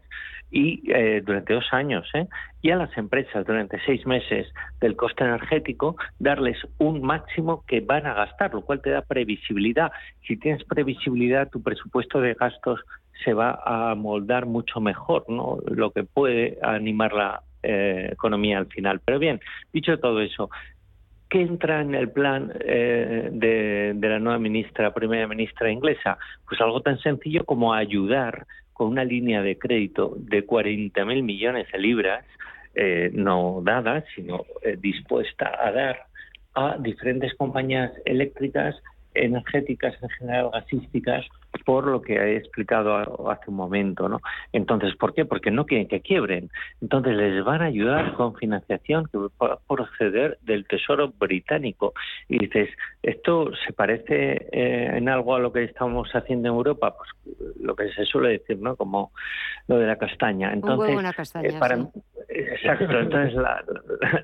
y 0.51 0.83
eh, 0.91 1.21
durante 1.25 1.53
dos 1.53 1.65
años, 1.71 2.07
¿eh? 2.13 2.27
y 2.61 2.71
a 2.71 2.75
las 2.75 2.95
empresas 2.97 3.45
durante 3.47 3.79
seis 3.85 4.05
meses 4.05 4.47
del 4.81 4.95
coste 4.95 5.23
energético, 5.23 5.95
darles 6.19 6.57
un 6.77 7.01
máximo 7.01 7.63
que 7.65 7.79
van 7.79 8.05
a 8.05 8.13
gastar, 8.13 8.53
lo 8.53 8.61
cual 8.61 8.81
te 8.81 8.89
da 8.89 9.01
previsibilidad. 9.01 9.91
Si 10.27 10.37
tienes 10.37 10.63
previsibilidad, 10.65 11.49
tu 11.49 11.63
presupuesto 11.63 12.19
de 12.19 12.33
gastos 12.33 12.81
se 13.23 13.33
va 13.33 13.61
a 13.65 13.95
moldar 13.95 14.45
mucho 14.45 14.79
mejor, 14.81 15.25
¿no? 15.27 15.59
Lo 15.67 15.91
que 15.91 16.03
puede 16.03 16.57
animar 16.61 17.13
la 17.13 17.41
eh, 17.63 18.09
economía 18.11 18.57
al 18.57 18.67
final. 18.67 19.01
Pero 19.05 19.19
bien, 19.19 19.39
dicho 19.71 19.99
todo 19.99 20.21
eso, 20.21 20.49
¿qué 21.29 21.41
entra 21.41 21.81
en 21.81 21.95
el 21.95 22.09
plan 22.09 22.51
eh, 22.59 23.29
de, 23.31 23.95
la 24.01 24.19
nueva 24.19 24.39
ministra, 24.39 24.93
primera 24.93 25.27
ministra 25.27 25.71
inglesa? 25.71 26.17
Pues 26.47 26.59
algo 26.59 26.81
tan 26.81 26.99
sencillo 26.99 27.45
como 27.45 27.73
ayudar 27.73 28.47
con 28.81 28.87
una 28.87 29.03
línea 29.03 29.43
de 29.43 29.59
crédito 29.59 30.15
de 30.17 30.43
40.000 30.43 31.21
millones 31.21 31.67
de 31.71 31.77
libras, 31.77 32.25
eh, 32.73 33.11
no 33.13 33.61
dadas, 33.63 34.03
sino 34.15 34.43
dispuesta 34.79 35.51
a 35.63 35.71
dar 35.71 36.05
a 36.55 36.77
diferentes 36.79 37.35
compañías 37.35 37.91
eléctricas, 38.05 38.75
energéticas, 39.13 39.93
en 40.01 40.09
general 40.09 40.49
gasísticas, 40.51 41.27
por 41.65 41.87
lo 41.87 42.01
que 42.01 42.15
he 42.15 42.37
explicado 42.37 43.29
hace 43.29 43.49
un 43.49 43.55
momento, 43.55 44.07
¿no? 44.07 44.21
Entonces, 44.53 44.95
¿por 44.95 45.13
qué? 45.13 45.25
Porque 45.25 45.51
no 45.51 45.65
quieren 45.65 45.87
que 45.87 46.01
quiebren. 46.01 46.49
Entonces, 46.81 47.15
les 47.15 47.43
van 47.43 47.61
a 47.61 47.65
ayudar 47.65 48.13
con 48.13 48.35
financiación 48.35 49.07
que 49.11 49.17
va 49.17 49.53
a 49.53 49.59
proceder 49.67 50.37
del 50.41 50.65
Tesoro 50.65 51.13
británico. 51.19 51.93
Y 52.29 52.39
dices, 52.39 52.69
¿esto 53.03 53.51
se 53.65 53.73
parece 53.73 54.47
eh, 54.51 54.91
en 54.95 55.09
algo 55.09 55.35
a 55.35 55.39
lo 55.39 55.51
que 55.51 55.63
estamos 55.63 56.09
haciendo 56.13 56.49
en 56.49 56.55
Europa? 56.55 56.95
Pues 56.95 57.37
lo 57.59 57.75
que 57.75 57.91
se 57.91 58.05
suele 58.05 58.29
decir, 58.29 58.57
¿no? 58.59 58.75
Como 58.75 59.11
lo 59.67 59.77
de 59.77 59.87
la 59.87 59.97
castaña. 59.97 60.53
Entonces, 60.53 60.95
una 60.95 61.13
castaña, 61.13 61.49
eh, 61.49 61.59
para, 61.59 61.77
Exacto. 62.29 62.99
Entonces, 62.99 63.33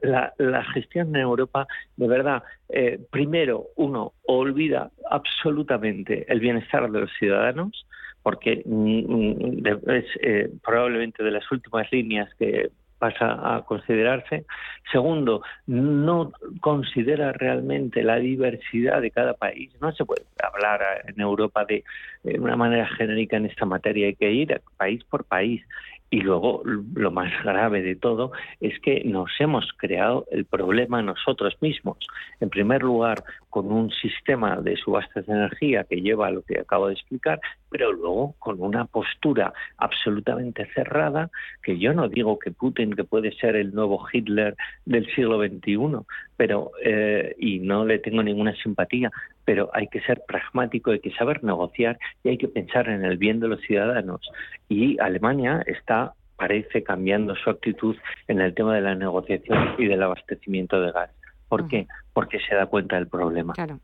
la, 0.01 0.33
la, 0.37 0.63
gestión 0.73 1.09
en 1.09 1.21
Europa, 1.21 1.67
de 1.95 2.07
verdad, 2.07 2.43
eh, 2.69 2.99
primero, 3.11 3.67
uno 3.75 4.13
olvida 4.25 4.91
absolutamente 5.09 6.25
el 6.31 6.39
bienestar 6.39 6.89
de 6.89 7.01
los 7.01 7.11
ciudadanos, 7.17 7.85
porque 8.23 8.63
es 8.63 10.05
eh, 10.21 10.49
probablemente 10.63 11.23
de 11.23 11.31
las 11.31 11.49
últimas 11.51 11.91
líneas 11.91 12.29
que 12.37 12.69
pasa 12.99 13.55
a 13.55 13.63
considerarse. 13.63 14.45
Segundo, 14.91 15.41
no 15.67 16.31
considera 16.61 17.31
realmente 17.31 18.03
la 18.03 18.17
diversidad 18.17 19.01
de 19.01 19.11
cada 19.11 19.33
país. 19.33 19.71
No 19.81 19.91
se 19.91 20.05
puede 20.05 20.23
hablar 20.41 20.81
en 21.05 21.19
Europa 21.19 21.65
de, 21.65 21.83
de 22.23 22.39
una 22.39 22.55
manera 22.55 22.87
genérica 22.87 23.37
en 23.37 23.45
esta 23.45 23.65
materia, 23.65 24.07
hay 24.07 24.15
que 24.15 24.31
ir 24.31 24.61
país 24.77 25.03
por 25.03 25.25
país. 25.25 25.61
Y 26.09 26.21
luego, 26.21 26.61
lo 26.65 27.11
más 27.11 27.31
grave 27.43 27.81
de 27.81 27.95
todo 27.95 28.31
es 28.61 28.79
que 28.79 29.03
nos 29.03 29.29
hemos 29.39 29.73
creado 29.75 30.25
el 30.31 30.45
problema 30.45 31.01
nosotros 31.01 31.57
mismos. 31.59 31.97
En 32.39 32.49
primer 32.49 32.81
lugar, 32.81 33.23
con 33.49 33.71
un 33.71 33.91
sistema 33.91 34.57
de 34.61 34.77
subastas 34.77 35.25
de 35.25 35.33
energía 35.33 35.83
que 35.83 36.01
lleva 36.01 36.27
a 36.27 36.31
lo 36.31 36.43
que 36.43 36.59
acabo 36.59 36.87
de 36.87 36.93
explicar, 36.93 37.41
pero 37.69 37.91
luego 37.91 38.35
con 38.39 38.61
una 38.61 38.85
postura 38.85 39.51
absolutamente 39.77 40.65
cerrada, 40.73 41.29
que 41.61 41.77
yo 41.77 41.93
no 41.93 42.07
digo 42.07 42.39
que 42.39 42.51
Putin, 42.51 42.93
que 42.93 43.03
puede 43.03 43.33
ser 43.33 43.57
el 43.57 43.73
nuevo 43.73 44.05
Hitler 44.11 44.55
del 44.85 45.05
siglo 45.13 45.39
XXI, 45.39 46.05
pero 46.37 46.71
eh, 46.83 47.35
y 47.37 47.59
no 47.59 47.85
le 47.85 47.99
tengo 47.99 48.23
ninguna 48.23 48.55
simpatía, 48.55 49.11
pero 49.47 49.69
hay 49.73 49.87
que 49.87 50.01
ser 50.01 50.23
pragmático, 50.27 50.91
hay 50.91 50.99
que 50.99 51.13
saber 51.13 51.41
negociar 51.41 51.97
y 52.21 52.29
hay 52.29 52.37
que 52.37 52.49
pensar 52.49 52.89
en 52.89 53.05
el 53.05 53.17
bien 53.17 53.39
de 53.39 53.47
los 53.47 53.61
ciudadanos. 53.61 54.19
Y 54.67 54.99
Alemania 54.99 55.63
está 55.67 56.15
parece 56.35 56.83
cambiando 56.83 57.33
su 57.33 57.49
actitud 57.49 57.95
en 58.27 58.41
el 58.41 58.53
tema 58.53 58.75
de 58.75 58.81
la 58.81 58.93
negociación 58.93 59.75
y 59.77 59.85
del 59.85 60.03
abastecimiento 60.03 60.81
de 60.81 60.91
gas. 60.91 61.11
¿Por 61.47 61.69
qué? 61.69 61.87
Porque 62.11 62.39
se 62.41 62.55
da 62.55 62.65
cuenta 62.65 62.97
del 62.97 63.07
problema. 63.07 63.53
Claro. 63.53 63.79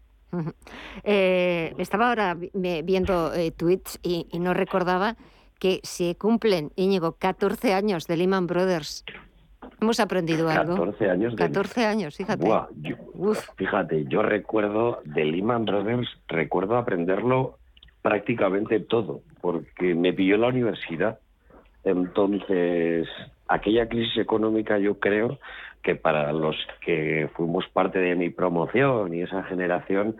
Eh, 1.05 1.73
estaba 1.77 2.09
ahora 2.09 2.35
viendo 2.53 3.33
eh, 3.33 3.51
tweets 3.51 3.99
y, 4.03 4.27
no 4.37 4.53
recordaba 4.53 5.15
que 5.59 5.79
se 5.83 6.17
cumplen, 6.17 6.71
Íñigo, 6.75 7.13
14 7.13 7.73
años 7.73 8.05
de 8.05 8.17
Lehman 8.17 8.47
Brothers. 8.47 9.05
Hemos 9.81 9.99
aprendido 9.99 10.49
algo. 10.49 10.75
14 10.75 11.09
años. 11.09 11.35
14 11.35 11.85
años, 11.85 12.15
fíjate. 12.15 12.47
fíjate, 13.55 14.05
yo 14.05 14.21
recuerdo 14.21 15.01
de 15.05 15.25
Lehman 15.25 15.65
Brothers, 15.65 16.07
recuerdo 16.27 16.77
aprenderlo 16.77 17.57
prácticamente 18.01 18.79
todo, 18.79 19.21
porque 19.41 19.95
me 19.95 20.13
pilló 20.13 20.37
la 20.37 20.47
universidad. 20.47 21.19
Entonces, 21.83 23.07
aquella 23.47 23.87
crisis 23.87 24.17
económica 24.17 24.77
yo 24.77 24.99
creo 24.99 25.39
que 25.81 25.95
para 25.95 26.31
los 26.31 26.55
que 26.85 27.29
fuimos 27.35 27.67
parte 27.67 27.99
de 27.99 28.15
mi 28.15 28.29
promoción 28.29 29.13
y 29.13 29.21
esa 29.21 29.43
generación, 29.43 30.15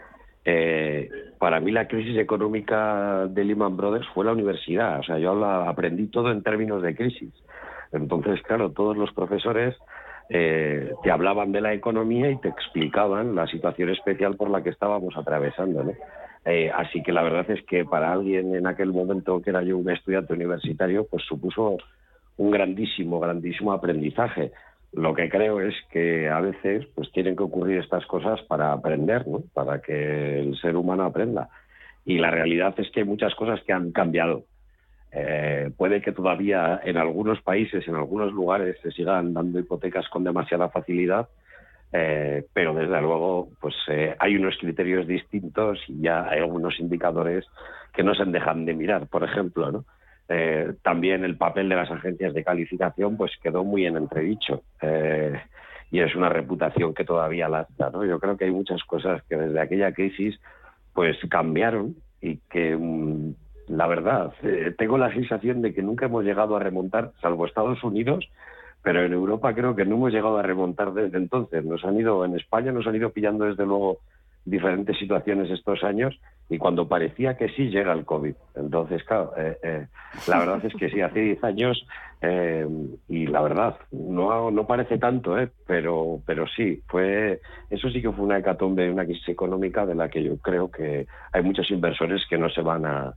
eh, 0.45 1.09
para 1.39 1.61
mí 1.61 1.71
la 1.71 1.87
crisis 1.87 2.17
económica 2.17 3.27
de 3.27 3.45
Lehman 3.45 3.77
Brothers 3.77 4.07
fue 4.13 4.25
la 4.25 4.33
universidad. 4.33 4.99
O 4.99 5.03
sea, 5.03 5.17
yo 5.17 5.43
aprendí 5.45 6.07
todo 6.07 6.31
en 6.31 6.43
términos 6.43 6.81
de 6.81 6.95
crisis. 6.95 7.31
Entonces, 7.93 8.41
claro, 8.41 8.71
todos 8.71 8.97
los 8.97 9.11
profesores 9.13 9.75
eh, 10.29 10.91
te 11.03 11.11
hablaban 11.11 11.51
de 11.51 11.61
la 11.61 11.73
economía 11.73 12.29
y 12.31 12.37
te 12.37 12.49
explicaban 12.49 13.35
la 13.35 13.47
situación 13.47 13.89
especial 13.89 14.35
por 14.35 14.49
la 14.49 14.63
que 14.63 14.69
estábamos 14.69 15.15
atravesando. 15.17 15.83
¿no? 15.83 15.93
Eh, 16.45 16.71
así 16.75 17.01
que 17.03 17.11
la 17.11 17.23
verdad 17.23 17.49
es 17.49 17.63
que 17.65 17.85
para 17.85 18.11
alguien 18.11 18.55
en 18.55 18.67
aquel 18.67 18.91
momento 18.91 19.41
que 19.41 19.49
era 19.49 19.63
yo 19.63 19.77
un 19.77 19.89
estudiante 19.89 20.33
universitario, 20.33 21.05
pues 21.09 21.23
supuso 21.23 21.77
un 22.37 22.51
grandísimo, 22.51 23.19
grandísimo 23.19 23.71
aprendizaje. 23.71 24.51
Lo 24.91 25.13
que 25.13 25.29
creo 25.29 25.59
es 25.61 25.73
que 25.91 26.29
a 26.29 26.39
veces 26.39 26.85
pues 26.95 27.11
tienen 27.11 27.35
que 27.35 27.43
ocurrir 27.43 27.79
estas 27.79 28.05
cosas 28.05 28.41
para 28.43 28.73
aprender, 28.73 29.27
¿no? 29.27 29.43
para 29.53 29.81
que 29.81 30.39
el 30.39 30.57
ser 30.59 30.75
humano 30.75 31.03
aprenda. 31.03 31.49
Y 32.05 32.17
la 32.17 32.31
realidad 32.31 32.73
es 32.77 32.89
que 32.91 33.01
hay 33.01 33.05
muchas 33.05 33.33
cosas 33.35 33.61
que 33.63 33.73
han 33.73 33.91
cambiado. 33.91 34.43
Eh, 35.15 35.69
puede 35.77 36.01
que 36.01 36.11
todavía 36.11 36.81
en 36.83 36.97
algunos 36.97 37.41
países, 37.41 37.87
en 37.87 37.95
algunos 37.95 38.33
lugares, 38.33 38.77
se 38.81 38.91
sigan 38.91 39.33
dando 39.33 39.59
hipotecas 39.59 40.09
con 40.09 40.23
demasiada 40.23 40.69
facilidad, 40.69 41.29
eh, 41.91 42.45
pero 42.51 42.73
desde 42.73 42.99
luego 42.99 43.49
pues 43.61 43.75
eh, 43.89 44.15
hay 44.17 44.35
unos 44.35 44.57
criterios 44.57 45.05
distintos 45.05 45.79
y 45.87 46.01
ya 46.01 46.27
hay 46.27 46.39
algunos 46.39 46.79
indicadores 46.79 47.45
que 47.93 48.01
no 48.01 48.15
se 48.15 48.25
dejan 48.25 48.65
de 48.65 48.73
mirar. 48.73 49.07
Por 49.07 49.23
ejemplo, 49.23 49.85
también 50.81 51.23
el 51.23 51.37
papel 51.37 51.69
de 51.69 51.75
las 51.75 51.91
agencias 51.91 52.33
de 52.33 52.43
calificación 52.43 53.17
pues 53.17 53.33
quedó 53.43 53.63
muy 53.63 53.85
en 53.85 53.97
entredicho 53.97 54.63
y 55.91 55.99
es 55.99 56.15
una 56.15 56.29
reputación 56.29 56.95
que 56.95 57.05
todavía 57.05 57.47
lastra. 57.47 57.91
¿no? 57.91 58.03
Yo 58.03 58.19
creo 58.19 58.35
que 58.35 58.45
hay 58.45 58.51
muchas 58.51 58.83
cosas 58.83 59.21
que 59.29 59.35
desde 59.35 59.59
aquella 59.59 59.91
crisis 59.91 60.39
pues 60.91 61.17
cambiaron 61.29 61.95
y 62.19 62.37
que 62.49 62.75
mm, 62.75 63.35
la 63.67 63.87
verdad 63.87 64.33
eh, 64.43 64.73
tengo 64.77 64.97
la 64.97 65.13
sensación 65.13 65.61
de 65.61 65.73
que 65.73 65.81
nunca 65.81 66.05
hemos 66.05 66.23
llegado 66.23 66.55
a 66.55 66.59
remontar, 66.59 67.11
salvo 67.21 67.45
Estados 67.45 67.83
Unidos, 67.83 68.29
pero 68.81 69.03
en 69.03 69.13
Europa 69.13 69.53
creo 69.55 69.75
que 69.75 69.85
no 69.85 69.95
hemos 69.95 70.11
llegado 70.11 70.37
a 70.37 70.43
remontar 70.43 70.93
desde 70.93 71.17
entonces. 71.17 71.63
Nos 71.63 71.83
han 71.85 71.97
ido 71.97 72.25
en 72.25 72.35
España 72.35 72.71
nos 72.71 72.85
han 72.85 72.95
ido 72.95 73.11
pillando 73.11 73.45
desde 73.45 73.65
luego 73.65 73.99
diferentes 74.45 74.97
situaciones 74.97 75.49
estos 75.49 75.83
años 75.83 76.19
y 76.49 76.57
cuando 76.57 76.87
parecía 76.87 77.37
que 77.37 77.49
sí 77.49 77.69
llega 77.69 77.93
el 77.93 78.05
COVID. 78.05 78.35
Entonces, 78.55 79.03
claro, 79.05 79.31
eh, 79.37 79.57
eh, 79.63 79.87
la 80.27 80.39
verdad 80.39 80.65
es 80.65 80.73
que 80.75 80.89
sí, 80.89 81.01
hace 81.01 81.19
10 81.21 81.43
años 81.43 81.87
eh, 82.21 82.67
y 83.07 83.27
la 83.27 83.41
verdad, 83.41 83.77
no, 83.91 84.51
no 84.51 84.67
parece 84.67 84.97
tanto, 84.97 85.35
pero, 85.65 86.19
pero 86.25 86.45
sí, 86.47 86.81
fue 86.87 87.39
eso 87.69 87.89
sí 87.89 88.01
que 88.01 88.11
fue 88.11 88.25
una 88.25 88.39
hecatombe, 88.39 88.91
una 88.91 89.05
crisis 89.05 89.29
económica 89.29 89.85
de 89.85 89.95
la 89.95 90.09
que 90.09 90.23
yo 90.23 90.37
creo 90.37 90.69
que 90.69 91.07
hay 91.31 91.41
muchos 91.41 91.71
inversores 91.71 92.25
que 92.29 92.37
no 92.37 92.49
se 92.49 92.61
van 92.61 92.85
a 92.85 93.13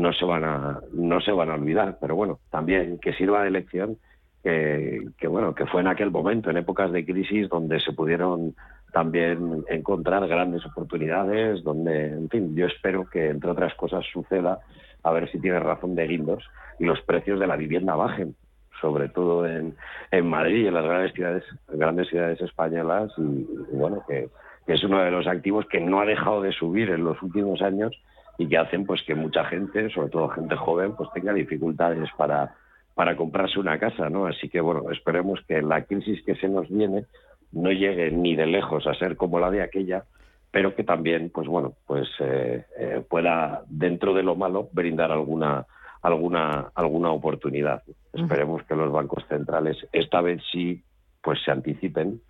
no 0.00 0.12
se 0.12 0.24
van 0.24 0.44
a 0.44 0.80
no 0.92 1.20
se 1.20 1.32
van 1.32 1.50
a 1.50 1.54
olvidar. 1.54 1.98
Pero 2.00 2.16
bueno 2.16 2.38
también 2.50 2.98
que 2.98 3.12
sirva 3.14 3.44
de 3.44 3.50
lección 3.50 3.98
que, 4.42 5.26
bueno 5.28 5.54
que 5.54 5.66
fue 5.66 5.80
en 5.80 5.88
aquel 5.88 6.10
momento 6.10 6.50
en 6.50 6.56
épocas 6.56 6.90
de 6.92 7.04
crisis 7.04 7.48
donde 7.48 7.80
se 7.80 7.92
pudieron 7.92 8.54
también 8.92 9.64
encontrar 9.68 10.26
grandes 10.26 10.64
oportunidades 10.64 11.62
donde, 11.62 12.06
en 12.06 12.28
fin, 12.28 12.56
yo 12.56 12.66
espero 12.66 13.08
que 13.08 13.28
entre 13.28 13.50
otras 13.50 13.74
cosas 13.74 14.04
suceda, 14.12 14.60
a 15.02 15.12
ver 15.12 15.30
si 15.30 15.38
tiene 15.38 15.60
razón 15.60 15.94
de 15.94 16.06
Guindos, 16.06 16.44
y 16.78 16.84
los 16.84 17.00
precios 17.02 17.38
de 17.38 17.46
la 17.46 17.56
vivienda 17.56 17.96
bajen, 17.96 18.34
sobre 18.80 19.08
todo 19.08 19.46
en, 19.46 19.76
en 20.10 20.26
Madrid 20.26 20.64
y 20.64 20.66
en 20.68 20.74
las 20.74 20.84
grandes 20.84 21.12
ciudades, 21.12 21.44
grandes 21.68 22.08
ciudades 22.08 22.40
españolas, 22.40 23.12
y, 23.18 23.46
bueno, 23.76 24.02
que, 24.08 24.28
es 24.66 24.84
uno 24.84 25.02
de 25.02 25.10
los 25.10 25.26
activos 25.26 25.64
que 25.66 25.80
no 25.80 26.00
ha 26.00 26.04
dejado 26.04 26.42
de 26.42 26.52
subir 26.52 26.90
en 26.90 27.02
los 27.02 27.20
últimos 27.22 27.62
años 27.62 27.90
y 28.38 28.48
que 28.48 28.56
hacen 28.56 28.86
pues 28.86 29.02
que 29.02 29.16
mucha 29.16 29.44
gente, 29.44 29.90
sobre 29.90 30.08
todo 30.08 30.28
gente 30.28 30.56
joven, 30.56 30.94
pues 30.96 31.10
tenga 31.12 31.32
dificultades 31.34 32.08
para, 32.16 32.54
para 32.94 33.16
comprarse 33.16 33.58
una 33.58 33.78
casa, 33.78 34.08
¿no? 34.08 34.26
Así 34.26 34.48
que 34.48 34.60
bueno, 34.60 34.90
esperemos 34.92 35.40
que 35.46 35.60
la 35.60 35.82
crisis 35.82 36.24
que 36.24 36.36
se 36.36 36.48
nos 36.48 36.68
viene 36.68 37.04
no 37.52 37.72
llegue 37.72 38.10
ni 38.12 38.36
de 38.36 38.46
lejos 38.46 38.86
a 38.86 38.94
ser 38.94 39.16
como 39.16 39.40
la 39.40 39.50
de 39.50 39.62
aquella, 39.62 40.04
pero 40.50 40.74
que 40.74 40.84
también, 40.84 41.30
pues 41.30 41.48
bueno, 41.48 41.74
pues 41.86 42.08
eh, 42.20 42.64
eh, 42.78 43.02
pueda 43.08 43.62
dentro 43.68 44.14
de 44.14 44.22
lo 44.22 44.36
malo 44.36 44.68
brindar 44.72 45.12
alguna 45.12 45.66
alguna 46.00 46.70
alguna 46.74 47.10
oportunidad. 47.10 47.82
Esperemos 48.12 48.62
que 48.64 48.76
los 48.76 48.92
bancos 48.92 49.24
centrales 49.28 49.76
esta 49.92 50.20
vez 50.20 50.40
sí, 50.52 50.82
pues 51.22 51.40
se 51.44 51.50
anticipen 51.50 52.20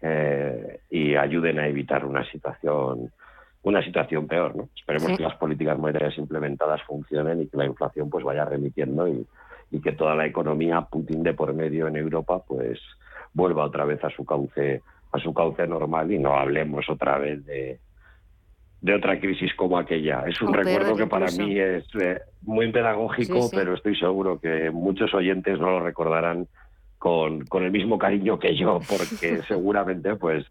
eh, 0.00 0.80
y 0.90 1.14
ayuden 1.14 1.58
a 1.58 1.68
evitar 1.68 2.04
una 2.06 2.24
situación 2.30 3.12
una 3.62 3.82
situación 3.82 4.26
peor, 4.26 4.56
¿no? 4.56 4.68
Esperemos 4.74 5.16
que 5.16 5.22
las 5.22 5.36
políticas 5.36 5.78
monetarias 5.78 6.18
implementadas 6.18 6.82
funcionen 6.82 7.42
y 7.42 7.46
que 7.46 7.56
la 7.56 7.66
inflación 7.66 8.10
pues 8.10 8.24
vaya 8.24 8.44
remitiendo 8.44 9.06
y, 9.06 9.26
y 9.70 9.80
que 9.80 9.92
toda 9.92 10.14
la 10.14 10.26
economía 10.26 10.80
Putin 10.82 11.22
de 11.22 11.34
por 11.34 11.54
medio 11.54 11.86
en 11.86 11.96
Europa 11.96 12.42
pues 12.46 12.80
vuelva 13.32 13.64
otra 13.64 13.84
vez 13.84 14.02
a 14.04 14.10
su 14.10 14.24
cauce 14.24 14.82
a 15.12 15.18
su 15.18 15.34
cauce 15.34 15.66
normal 15.66 16.10
y 16.10 16.18
no 16.18 16.34
hablemos 16.34 16.88
otra 16.88 17.18
vez 17.18 17.44
de, 17.44 17.78
de 18.80 18.94
otra 18.94 19.20
crisis 19.20 19.54
como 19.54 19.78
aquella. 19.78 20.24
Es 20.26 20.40
un 20.40 20.52
recuerdo 20.52 20.96
que 20.96 21.06
para 21.06 21.26
mí 21.26 21.58
es 21.58 21.84
eh, 22.00 22.20
muy 22.42 22.72
pedagógico, 22.72 23.48
pero 23.52 23.74
estoy 23.74 23.94
seguro 23.96 24.40
que 24.40 24.70
muchos 24.70 25.12
oyentes 25.14 25.58
no 25.60 25.70
lo 25.70 25.80
recordarán 25.80 26.48
con, 27.02 27.44
con, 27.46 27.64
el 27.64 27.72
mismo 27.72 27.98
cariño 27.98 28.38
que 28.38 28.56
yo, 28.56 28.78
porque 28.88 29.42
seguramente 29.48 30.14
pues 30.14 30.46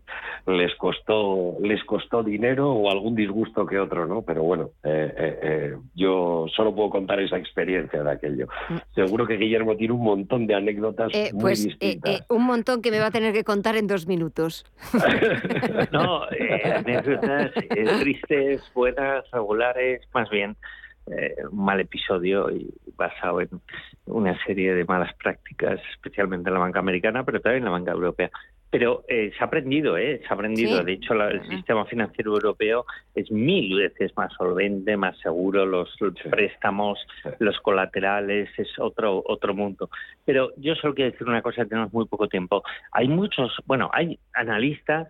les 0.46 0.76
costó 0.76 1.56
les 1.62 1.82
costó 1.86 2.24
dinero 2.24 2.74
o 2.74 2.92
algún 2.92 3.16
disgusto 3.16 3.66
que 3.66 3.80
otro, 3.80 4.06
¿no? 4.06 4.22
Pero 4.24 4.44
bueno, 4.44 4.72
eh, 4.84 5.14
eh, 5.18 5.40
eh, 5.42 5.78
yo 5.96 6.48
solo 6.54 6.76
puedo 6.76 6.90
contar 6.90 7.22
esa 7.22 7.38
experiencia 7.38 8.04
de 8.04 8.12
aquello. 8.12 8.50
Mm. 8.68 8.76
Seguro 8.94 9.26
que 9.26 9.38
Guillermo 9.38 9.78
tiene 9.78 9.94
un 9.94 10.04
montón 10.04 10.46
de 10.46 10.56
anécdotas 10.56 11.10
muy 11.32 11.42
pues, 11.42 11.64
distintas. 11.64 12.26
un 12.28 12.46
montón 12.46 12.82
que 12.82 12.92
me 12.92 13.00
va 13.00 13.06
a 13.06 13.12
tener 13.12 13.32
que 13.32 13.46
contar 13.46 13.78
en 13.78 13.88
dos 13.88 14.06
minutos. 14.06 14.66
no, 15.94 16.24
anécdotas 16.76 17.52
tristes, 18.02 18.62
buenas, 18.74 19.24
regulares, 19.32 20.02
más 20.14 20.30
bien 20.30 20.58
eh, 21.08 21.36
un 21.52 21.64
mal 21.66 21.80
episodio 21.80 22.50
y 22.52 22.74
basado 22.96 23.42
en 23.42 23.50
una 24.06 24.38
serie 24.46 24.74
de 24.74 24.86
malas 24.86 25.14
prácticas, 25.16 25.80
especialmente 25.94 26.50
en 26.50 26.54
la 26.54 26.60
banca 26.60 26.80
americana, 26.80 27.24
pero 27.24 27.42
también 27.42 27.64
en 27.64 27.66
la 27.66 27.72
banca 27.72 27.92
europea. 27.92 28.30
Pero 28.72 29.04
eh, 29.08 29.32
se 29.38 29.44
ha 29.44 29.48
aprendido, 29.48 29.98
¿eh? 29.98 30.20
Se 30.20 30.28
ha 30.30 30.34
aprendido. 30.34 30.82
De 30.84 30.94
hecho, 30.94 31.14
el 31.14 31.48
sistema 31.48 31.86
financiero 31.86 32.34
europeo 32.34 32.86
es 33.14 33.30
mil 33.30 33.76
veces 33.76 34.16
más 34.16 34.34
solvente, 34.34 34.96
más 34.96 35.18
seguro, 35.20 35.66
los, 35.66 35.94
préstamos, 36.30 36.98
los 37.40 37.60
colaterales, 37.60 38.50
es 38.58 38.70
otro, 38.80 39.22
otro 39.28 39.54
mundo. 39.54 39.90
Pero 40.26 40.52
yo 40.56 40.74
solo 40.76 40.96
quiero 40.96 41.12
decir 41.12 41.28
una 41.28 41.42
cosa, 41.42 41.66
tenemos 41.66 41.92
muy 41.94 42.06
poco 42.06 42.30
tiempo. 42.30 42.64
Hay 42.94 43.10
muchos, 43.10 43.54
bueno, 43.66 43.92
hay 43.94 44.18
analistas 44.34 45.10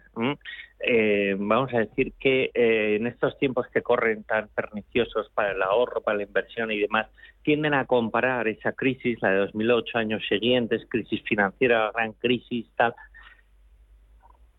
eh, 0.84 1.36
vamos 1.38 1.72
a 1.74 1.80
decir 1.80 2.14
que 2.20 2.50
eh, 2.54 2.96
en 2.96 3.06
estos 3.06 3.38
tiempos 3.38 3.68
que 3.68 3.84
corren 3.84 4.24
tan 4.24 4.48
perniciosos 4.48 5.30
para 5.36 5.52
el 5.52 5.62
ahorro, 5.62 6.02
para 6.02 6.18
la 6.18 6.24
inversión 6.24 6.72
y 6.72 6.80
demás, 6.80 7.08
tienden 7.44 7.76
a 7.76 7.86
comparar 7.86 8.48
esa 8.48 8.72
crisis, 8.74 9.20
la 9.22 9.30
de 9.30 9.38
2008, 9.38 9.98
años 9.98 10.24
siguientes, 10.28 10.86
crisis 10.90 11.22
financiera, 11.24 11.92
gran 11.94 12.14
crisis, 12.14 12.66
tal, 12.76 12.96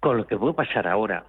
con 0.02 0.16
lo 0.16 0.26
que 0.26 0.36
puede 0.36 0.54
pasar 0.54 0.88
ahora. 0.88 1.24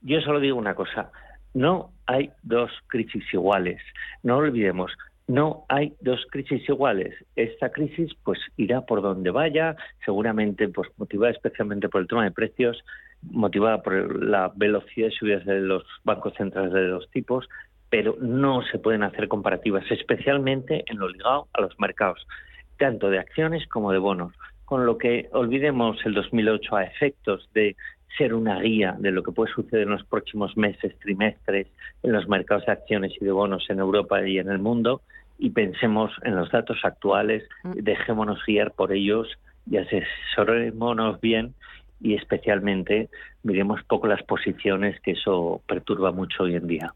Yo 0.00 0.18
solo 0.22 0.40
digo 0.40 0.56
una 0.56 0.74
cosa, 0.74 1.12
no 1.52 1.90
hay 2.06 2.32
dos 2.42 2.70
crisis 2.86 3.22
iguales, 3.34 3.82
no 4.22 4.38
olvidemos, 4.38 4.90
no 5.28 5.66
hay 5.68 5.92
dos 6.00 6.24
crisis 6.30 6.66
iguales. 6.66 7.14
Esta 7.36 7.68
crisis 7.68 8.12
pues 8.24 8.38
irá 8.56 8.80
por 8.80 9.02
donde 9.02 9.30
vaya, 9.30 9.76
seguramente 10.06 10.68
pues 10.68 10.88
motivada 10.96 11.32
especialmente 11.32 11.90
por 11.90 12.00
el 12.00 12.08
tema 12.08 12.24
de 12.24 12.30
precios, 12.30 12.82
motivada 13.22 13.82
por 13.82 14.24
la 14.24 14.50
velocidad 14.56 15.08
de 15.08 15.14
subidas 15.14 15.44
de 15.44 15.60
los 15.60 15.84
bancos 16.02 16.32
centrales 16.38 16.72
de 16.72 16.88
los 16.88 17.10
tipos, 17.10 17.46
pero 17.90 18.16
no 18.22 18.62
se 18.62 18.78
pueden 18.78 19.02
hacer 19.02 19.28
comparativas, 19.28 19.84
especialmente 19.90 20.82
en 20.86 20.98
lo 20.98 21.10
ligado 21.10 21.48
a 21.52 21.60
los 21.60 21.78
mercados. 21.78 22.26
tanto 22.78 23.08
de 23.08 23.18
acciones 23.18 23.68
como 23.68 23.92
de 23.92 23.98
bonos. 23.98 24.34
Con 24.64 24.84
lo 24.84 24.98
que 24.98 25.28
olvidemos 25.32 25.96
el 26.04 26.14
2008 26.14 26.74
a 26.74 26.84
efectos 26.84 27.48
de 27.54 27.76
ser 28.16 28.34
una 28.34 28.60
guía 28.60 28.94
de 28.98 29.10
lo 29.10 29.22
que 29.22 29.32
puede 29.32 29.52
suceder 29.52 29.82
en 29.82 29.90
los 29.90 30.04
próximos 30.04 30.56
meses, 30.56 30.96
trimestres, 31.00 31.66
en 32.02 32.12
los 32.12 32.28
mercados 32.28 32.66
de 32.66 32.72
acciones 32.72 33.12
y 33.20 33.24
de 33.24 33.32
bonos 33.32 33.68
en 33.68 33.78
Europa 33.78 34.26
y 34.26 34.38
en 34.38 34.48
el 34.48 34.58
mundo, 34.58 35.02
y 35.38 35.50
pensemos 35.50 36.12
en 36.22 36.36
los 36.36 36.50
datos 36.50 36.78
actuales, 36.84 37.42
mm. 37.64 37.72
dejémonos 37.74 38.40
guiar 38.46 38.72
por 38.72 38.92
ellos 38.92 39.28
y 39.68 39.78
asesorémonos 39.78 41.20
bien 41.20 41.54
y 42.00 42.14
especialmente 42.14 43.08
miremos 43.42 43.82
poco 43.84 44.06
las 44.06 44.22
posiciones, 44.22 45.00
que 45.00 45.12
eso 45.12 45.62
perturba 45.66 46.12
mucho 46.12 46.44
hoy 46.44 46.54
en 46.54 46.66
día. 46.66 46.94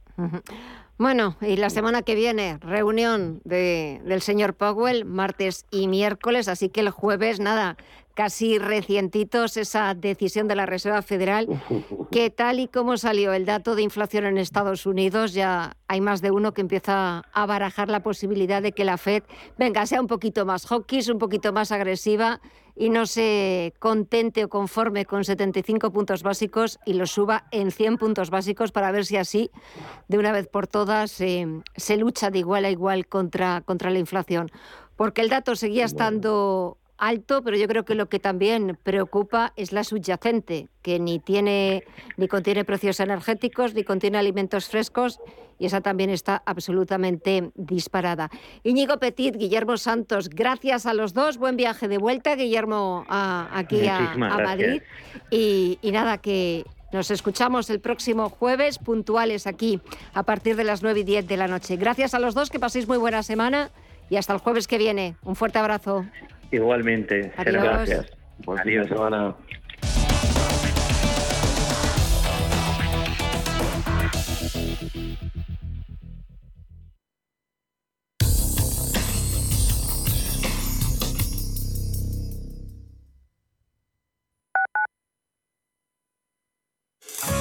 Bueno, 0.98 1.36
y 1.40 1.56
la 1.56 1.70
semana 1.70 2.02
que 2.02 2.14
viene, 2.14 2.58
reunión 2.60 3.40
de, 3.44 4.00
del 4.04 4.20
señor 4.20 4.54
Powell, 4.54 5.04
martes 5.04 5.64
y 5.70 5.88
miércoles, 5.88 6.48
así 6.48 6.68
que 6.68 6.80
el 6.80 6.90
jueves, 6.90 7.40
nada, 7.40 7.76
casi 8.18 8.58
recientitos 8.58 9.56
esa 9.56 9.94
decisión 9.94 10.48
de 10.48 10.56
la 10.56 10.66
Reserva 10.66 11.02
Federal, 11.02 11.46
que 12.10 12.30
tal 12.30 12.58
y 12.58 12.66
como 12.66 12.96
salió 12.96 13.32
el 13.32 13.46
dato 13.46 13.76
de 13.76 13.82
inflación 13.82 14.24
en 14.24 14.38
Estados 14.38 14.86
Unidos, 14.86 15.34
ya 15.34 15.76
hay 15.86 16.00
más 16.00 16.20
de 16.20 16.32
uno 16.32 16.52
que 16.52 16.62
empieza 16.62 17.22
a 17.32 17.46
barajar 17.46 17.88
la 17.88 18.02
posibilidad 18.02 18.60
de 18.60 18.72
que 18.72 18.84
la 18.84 18.98
Fed, 18.98 19.22
venga, 19.56 19.86
sea 19.86 20.00
un 20.00 20.08
poquito 20.08 20.44
más 20.44 20.66
hawkish, 20.66 21.12
un 21.12 21.20
poquito 21.20 21.52
más 21.52 21.70
agresiva 21.70 22.40
y 22.74 22.88
no 22.88 23.06
se 23.06 23.72
contente 23.78 24.42
o 24.42 24.48
conforme 24.48 25.04
con 25.04 25.22
75 25.22 25.92
puntos 25.92 26.24
básicos 26.24 26.80
y 26.84 26.94
lo 26.94 27.06
suba 27.06 27.46
en 27.52 27.70
100 27.70 27.98
puntos 27.98 28.30
básicos 28.30 28.72
para 28.72 28.90
ver 28.90 29.06
si 29.06 29.16
así, 29.16 29.52
de 30.08 30.18
una 30.18 30.32
vez 30.32 30.48
por 30.48 30.66
todas, 30.66 31.20
eh, 31.20 31.46
se 31.76 31.96
lucha 31.96 32.30
de 32.30 32.40
igual 32.40 32.64
a 32.64 32.70
igual 32.70 33.06
contra, 33.06 33.60
contra 33.60 33.90
la 33.90 34.00
inflación. 34.00 34.50
Porque 34.96 35.20
el 35.20 35.28
dato 35.28 35.54
seguía 35.54 35.84
estando 35.84 36.78
alto, 36.98 37.42
pero 37.42 37.56
yo 37.56 37.66
creo 37.68 37.84
que 37.84 37.94
lo 37.94 38.08
que 38.08 38.18
también 38.18 38.76
preocupa 38.82 39.52
es 39.56 39.72
la 39.72 39.84
subyacente, 39.84 40.68
que 40.82 40.98
ni 40.98 41.18
tiene 41.18 41.84
ni 42.16 42.28
contiene 42.28 42.64
precios 42.64 43.00
energéticos 43.00 43.74
ni 43.74 43.84
contiene 43.84 44.18
alimentos 44.18 44.68
frescos 44.68 45.20
y 45.58 45.66
esa 45.66 45.80
también 45.80 46.10
está 46.10 46.42
absolutamente 46.46 47.50
disparada. 47.54 48.30
Íñigo 48.62 48.98
Petit, 48.98 49.36
Guillermo 49.36 49.76
Santos, 49.76 50.28
gracias 50.28 50.86
a 50.86 50.94
los 50.94 51.14
dos, 51.14 51.38
buen 51.38 51.56
viaje 51.56 51.88
de 51.88 51.98
vuelta, 51.98 52.36
Guillermo, 52.36 53.04
aquí 53.08 53.86
a, 53.88 54.14
Madrid 54.16 54.82
y, 55.30 55.78
y 55.82 55.90
nada 55.90 56.18
que 56.18 56.64
nos 56.92 57.10
escuchamos 57.10 57.68
el 57.70 57.80
próximo 57.80 58.30
jueves, 58.30 58.78
puntuales 58.78 59.46
aquí, 59.46 59.80
a 60.14 60.22
partir 60.22 60.56
de 60.56 60.64
las 60.64 60.82
9 60.82 61.00
y 61.00 61.04
10 61.04 61.28
de 61.28 61.36
la 61.36 61.46
noche. 61.46 61.76
Gracias 61.76 62.14
a 62.14 62.18
los 62.18 62.34
dos, 62.34 62.50
que 62.50 62.58
paséis 62.58 62.88
muy 62.88 62.96
buena 62.96 63.22
semana 63.22 63.70
y 64.10 64.16
hasta 64.16 64.32
el 64.32 64.38
jueves 64.38 64.66
que 64.66 64.78
viene. 64.78 65.16
Un 65.22 65.36
fuerte 65.36 65.58
abrazo. 65.58 66.04
Igualmente. 66.50 67.32
Gracias. 67.36 68.06
Adiós. 68.46 68.88
semana. 68.88 69.34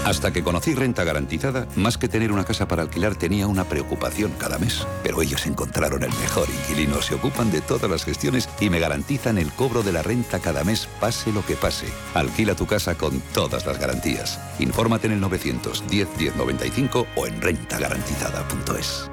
Hasta 0.08 0.32
que 0.32 0.42
conocí 0.42 0.74
Renta 0.74 1.04
Garantizada, 1.04 1.68
más 1.76 1.98
que 1.98 2.08
tener 2.08 2.32
una 2.32 2.46
casa 2.46 2.66
para 2.66 2.82
alquilar 2.82 3.18
tenía 3.18 3.46
una 3.46 3.66
preocupación 3.66 4.32
cada 4.38 4.58
mes. 4.58 4.88
Pero 5.04 5.22
ellos 5.22 5.46
encontraron 5.46 6.02
el 6.02 6.12
mejor 6.12 6.48
inquilino, 6.50 7.02
se 7.02 7.16
ocupan 7.16 7.52
de 7.52 7.60
todas 7.60 7.92
las 7.92 8.06
gestiones 8.06 8.48
y 8.62 8.70
me 8.70 8.80
garantizan 8.80 9.38
el 9.38 9.52
cobro 9.52 9.84
de 9.84 9.92
la 9.92 10.04
renta 10.04 10.40
cada 10.40 10.64
mes, 10.64 10.88
pase 11.02 11.34
lo 11.34 11.46
que 11.46 11.56
pase. 11.56 11.88
Alquila 12.14 12.56
tu 12.56 12.66
casa 12.66 12.96
con 12.96 13.20
todas 13.34 13.66
las 13.66 13.82
garantías. 13.82 14.40
Infórmate 14.60 15.08
en 15.08 15.14
el 15.14 15.20
910 15.20 16.08
1095 16.18 17.06
o 17.18 17.28
en 17.28 17.42
rentagarantizada.es. 17.42 19.12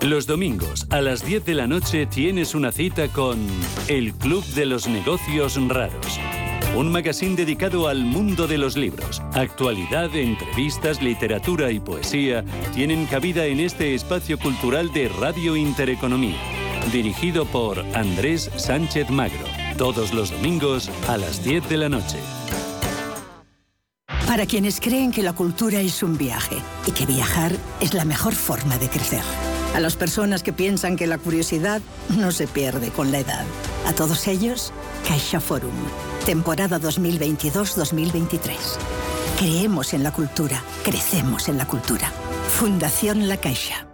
Los 0.00 0.28
domingos 0.28 0.86
a 0.90 1.00
las 1.00 1.26
10 1.26 1.44
de 1.44 1.54
la 1.54 1.66
noche 1.66 2.06
tienes 2.06 2.54
una 2.54 2.70
cita 2.70 3.08
con 3.08 3.44
el 3.88 4.12
Club 4.14 4.44
de 4.54 4.66
los 4.66 4.86
Negocios 4.86 5.58
Raros 5.68 6.20
un 6.76 6.90
magazine 6.90 7.36
dedicado 7.36 7.86
al 7.86 8.04
mundo 8.04 8.48
de 8.48 8.58
los 8.58 8.76
libros. 8.76 9.22
Actualidad, 9.32 10.14
entrevistas, 10.14 11.00
literatura 11.00 11.70
y 11.70 11.78
poesía 11.78 12.44
tienen 12.74 13.06
cabida 13.06 13.46
en 13.46 13.60
este 13.60 13.94
espacio 13.94 14.38
cultural 14.38 14.92
de 14.92 15.08
Radio 15.08 15.56
Intereconomía, 15.56 16.36
dirigido 16.92 17.44
por 17.46 17.78
Andrés 17.94 18.50
Sánchez 18.56 19.08
Magro, 19.10 19.46
todos 19.78 20.12
los 20.12 20.32
domingos 20.32 20.90
a 21.08 21.16
las 21.16 21.44
10 21.44 21.68
de 21.68 21.76
la 21.76 21.88
noche. 21.88 22.18
Para 24.26 24.46
quienes 24.46 24.80
creen 24.80 25.12
que 25.12 25.22
la 25.22 25.32
cultura 25.32 25.80
es 25.80 26.02
un 26.02 26.18
viaje 26.18 26.56
y 26.88 26.90
que 26.90 27.06
viajar 27.06 27.52
es 27.80 27.94
la 27.94 28.04
mejor 28.04 28.34
forma 28.34 28.78
de 28.78 28.88
crecer. 28.88 29.22
A 29.76 29.80
las 29.80 29.94
personas 29.96 30.42
que 30.42 30.52
piensan 30.52 30.96
que 30.96 31.06
la 31.06 31.18
curiosidad 31.18 31.82
no 32.16 32.32
se 32.32 32.48
pierde 32.48 32.90
con 32.90 33.12
la 33.12 33.20
edad. 33.20 33.44
A 33.86 33.92
todos 33.92 34.26
ellos, 34.26 34.72
Caixa 35.06 35.40
Forum 35.40 35.72
Temporada 36.24 36.80
2022-2023. 36.80 38.56
Creemos 39.38 39.92
en 39.92 40.02
la 40.02 40.10
cultura, 40.10 40.62
crecemos 40.82 41.50
en 41.50 41.58
la 41.58 41.66
cultura. 41.66 42.10
Fundación 42.48 43.28
La 43.28 43.36
Caixa. 43.36 43.93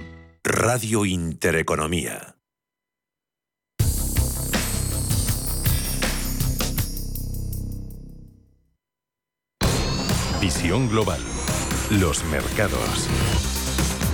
Radio 0.43 1.05
Intereconomía. 1.05 2.35
Visión 10.41 10.89
global. 10.89 11.19
Los 11.91 12.25
mercados. 12.25 13.07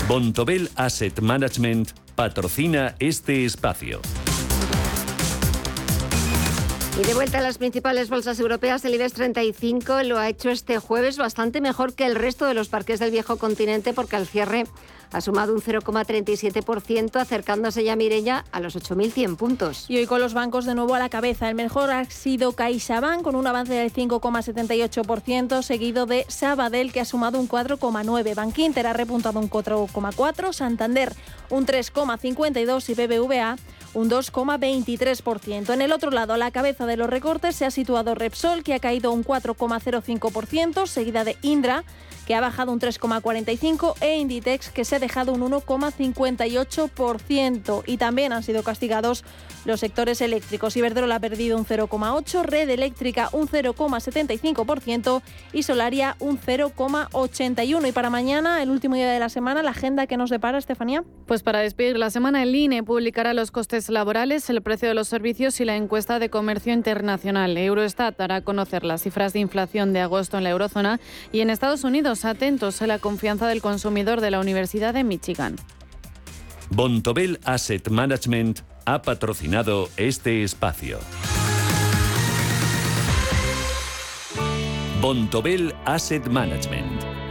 Bontobel 0.09 0.69
Asset 0.75 1.21
Management 1.21 1.91
patrocina 2.15 2.95
este 2.99 3.45
espacio. 3.45 4.01
Y 6.99 7.05
de 7.05 7.13
vuelta 7.13 7.37
a 7.37 7.41
las 7.41 7.57
principales 7.57 8.09
bolsas 8.09 8.37
europeas, 8.41 8.83
el 8.83 8.95
IBEX 8.95 9.13
35 9.13 10.03
lo 10.03 10.17
ha 10.17 10.27
hecho 10.27 10.49
este 10.49 10.79
jueves 10.79 11.17
bastante 11.17 11.61
mejor 11.61 11.93
que 11.93 12.05
el 12.05 12.15
resto 12.15 12.45
de 12.45 12.53
los 12.53 12.67
parques 12.67 12.99
del 12.99 13.11
viejo 13.11 13.37
continente 13.37 13.93
porque 13.93 14.17
al 14.17 14.27
cierre 14.27 14.65
ha 15.11 15.21
sumado 15.21 15.53
un 15.53 15.61
0,37%, 15.61 17.19
acercándose 17.19 17.83
ya 17.83 17.95
Mirella 17.95 18.45
a 18.51 18.59
los 18.59 18.75
8.100 18.75 19.37
puntos. 19.37 19.85
Y 19.89 19.97
hoy 19.97 20.05
con 20.05 20.19
los 20.19 20.33
bancos 20.33 20.65
de 20.65 20.75
nuevo 20.75 20.95
a 20.95 20.99
la 20.99 21.09
cabeza. 21.09 21.49
El 21.49 21.55
mejor 21.55 21.91
ha 21.91 22.05
sido 22.05 22.53
CaixaBank 22.53 23.21
con 23.21 23.35
un 23.35 23.47
avance 23.47 23.73
del 23.73 23.91
5,78%, 23.91 25.61
seguido 25.61 26.05
de 26.05 26.25
Sabadell 26.27 26.91
que 26.91 27.01
ha 27.01 27.05
sumado 27.05 27.39
un 27.39 27.47
4,9%. 27.47 28.35
Bankinter 28.35 28.87
ha 28.87 28.93
repuntado 28.93 29.39
un 29.39 29.49
4,4%, 29.49 30.53
Santander 30.53 31.13
un 31.49 31.65
3,52% 31.65 32.89
y 32.89 32.93
BBVA 32.93 33.55
un 33.93 34.09
2,23%. 34.09 35.73
En 35.73 35.81
el 35.81 35.91
otro 35.91 36.11
lado, 36.11 36.33
a 36.33 36.37
la 36.37 36.51
cabeza 36.51 36.85
de 36.85 36.97
los 36.97 37.09
recortes 37.09 37.55
se 37.55 37.65
ha 37.65 37.71
situado 37.71 38.15
Repsol, 38.15 38.63
que 38.63 38.73
ha 38.73 38.79
caído 38.79 39.11
un 39.11 39.23
4,05%, 39.23 40.87
seguida 40.87 41.23
de 41.23 41.37
Indra, 41.41 41.83
que 42.27 42.35
ha 42.35 42.41
bajado 42.41 42.71
un 42.73 42.79
3,45%, 42.79 43.95
e 44.01 44.17
Inditex, 44.17 44.69
que 44.69 44.83
se 44.83 44.97
ha 44.97 44.99
dejado 44.99 45.31
un 45.31 45.39
1,58%. 45.41 47.83
Y 47.87 47.95
también 47.95 48.33
han 48.33 48.43
sido 48.43 48.63
castigados 48.63 49.23
los 49.63 49.79
sectores 49.79 50.19
eléctricos. 50.21 50.75
Iberdrola 50.75 51.15
ha 51.15 51.19
perdido 51.19 51.57
un 51.57 51.65
0,8%, 51.65 52.43
Red 52.43 52.69
Eléctrica 52.69 53.29
un 53.31 53.47
0,75% 53.47 55.21
y 55.53 55.63
Solaria 55.63 56.17
un 56.19 56.37
0,81%. 56.37 57.87
Y 57.87 57.93
para 57.93 58.09
mañana, 58.09 58.61
el 58.61 58.71
último 58.71 58.95
día 58.95 59.09
de 59.09 59.19
la 59.19 59.29
semana, 59.29 59.63
la 59.63 59.71
agenda 59.71 60.05
que 60.05 60.17
nos 60.17 60.29
depara, 60.29 60.57
Estefanía. 60.57 61.05
Pues 61.27 61.43
para 61.43 61.59
despedir 61.59 61.97
la 61.97 62.09
semana, 62.09 62.43
el 62.43 62.53
INE 62.53 62.83
publicará 62.83 63.33
los 63.33 63.51
costes 63.51 63.87
laborales, 63.89 64.49
el 64.49 64.61
precio 64.61 64.89
de 64.89 64.95
los 64.95 65.07
servicios 65.07 65.61
y 65.61 65.65
la 65.65 65.77
encuesta 65.77 66.19
de 66.19 66.29
comercio 66.29 66.73
internacional. 66.73 67.55
Eurostat 67.55 68.17
dará 68.17 68.35
a 68.35 68.41
conocer 68.41 68.83
las 68.83 69.03
cifras 69.03 69.31
de 69.31 69.39
inflación 69.39 69.93
de 69.93 70.01
agosto 70.01 70.37
en 70.37 70.43
la 70.43 70.49
eurozona 70.49 70.99
y 71.31 71.39
en 71.39 71.49
Estados 71.49 71.85
Unidos, 71.85 72.16
atentos 72.25 72.81
a 72.81 72.87
la 72.87 72.99
confianza 72.99 73.47
del 73.47 73.61
consumidor 73.61 74.21
de 74.21 74.31
la 74.31 74.39
Universidad 74.39 74.93
de 74.93 75.03
Michigan. 75.03 75.55
Bontobel 76.69 77.39
Asset 77.43 77.89
Management 77.89 78.59
ha 78.85 79.01
patrocinado 79.01 79.89
este 79.97 80.43
espacio. 80.43 80.99
Bontobel 85.01 85.73
Asset 85.85 86.27
Management. 86.27 87.16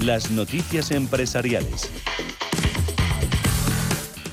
las 0.00 0.30
noticias 0.30 0.90
empresariales. 0.90 1.90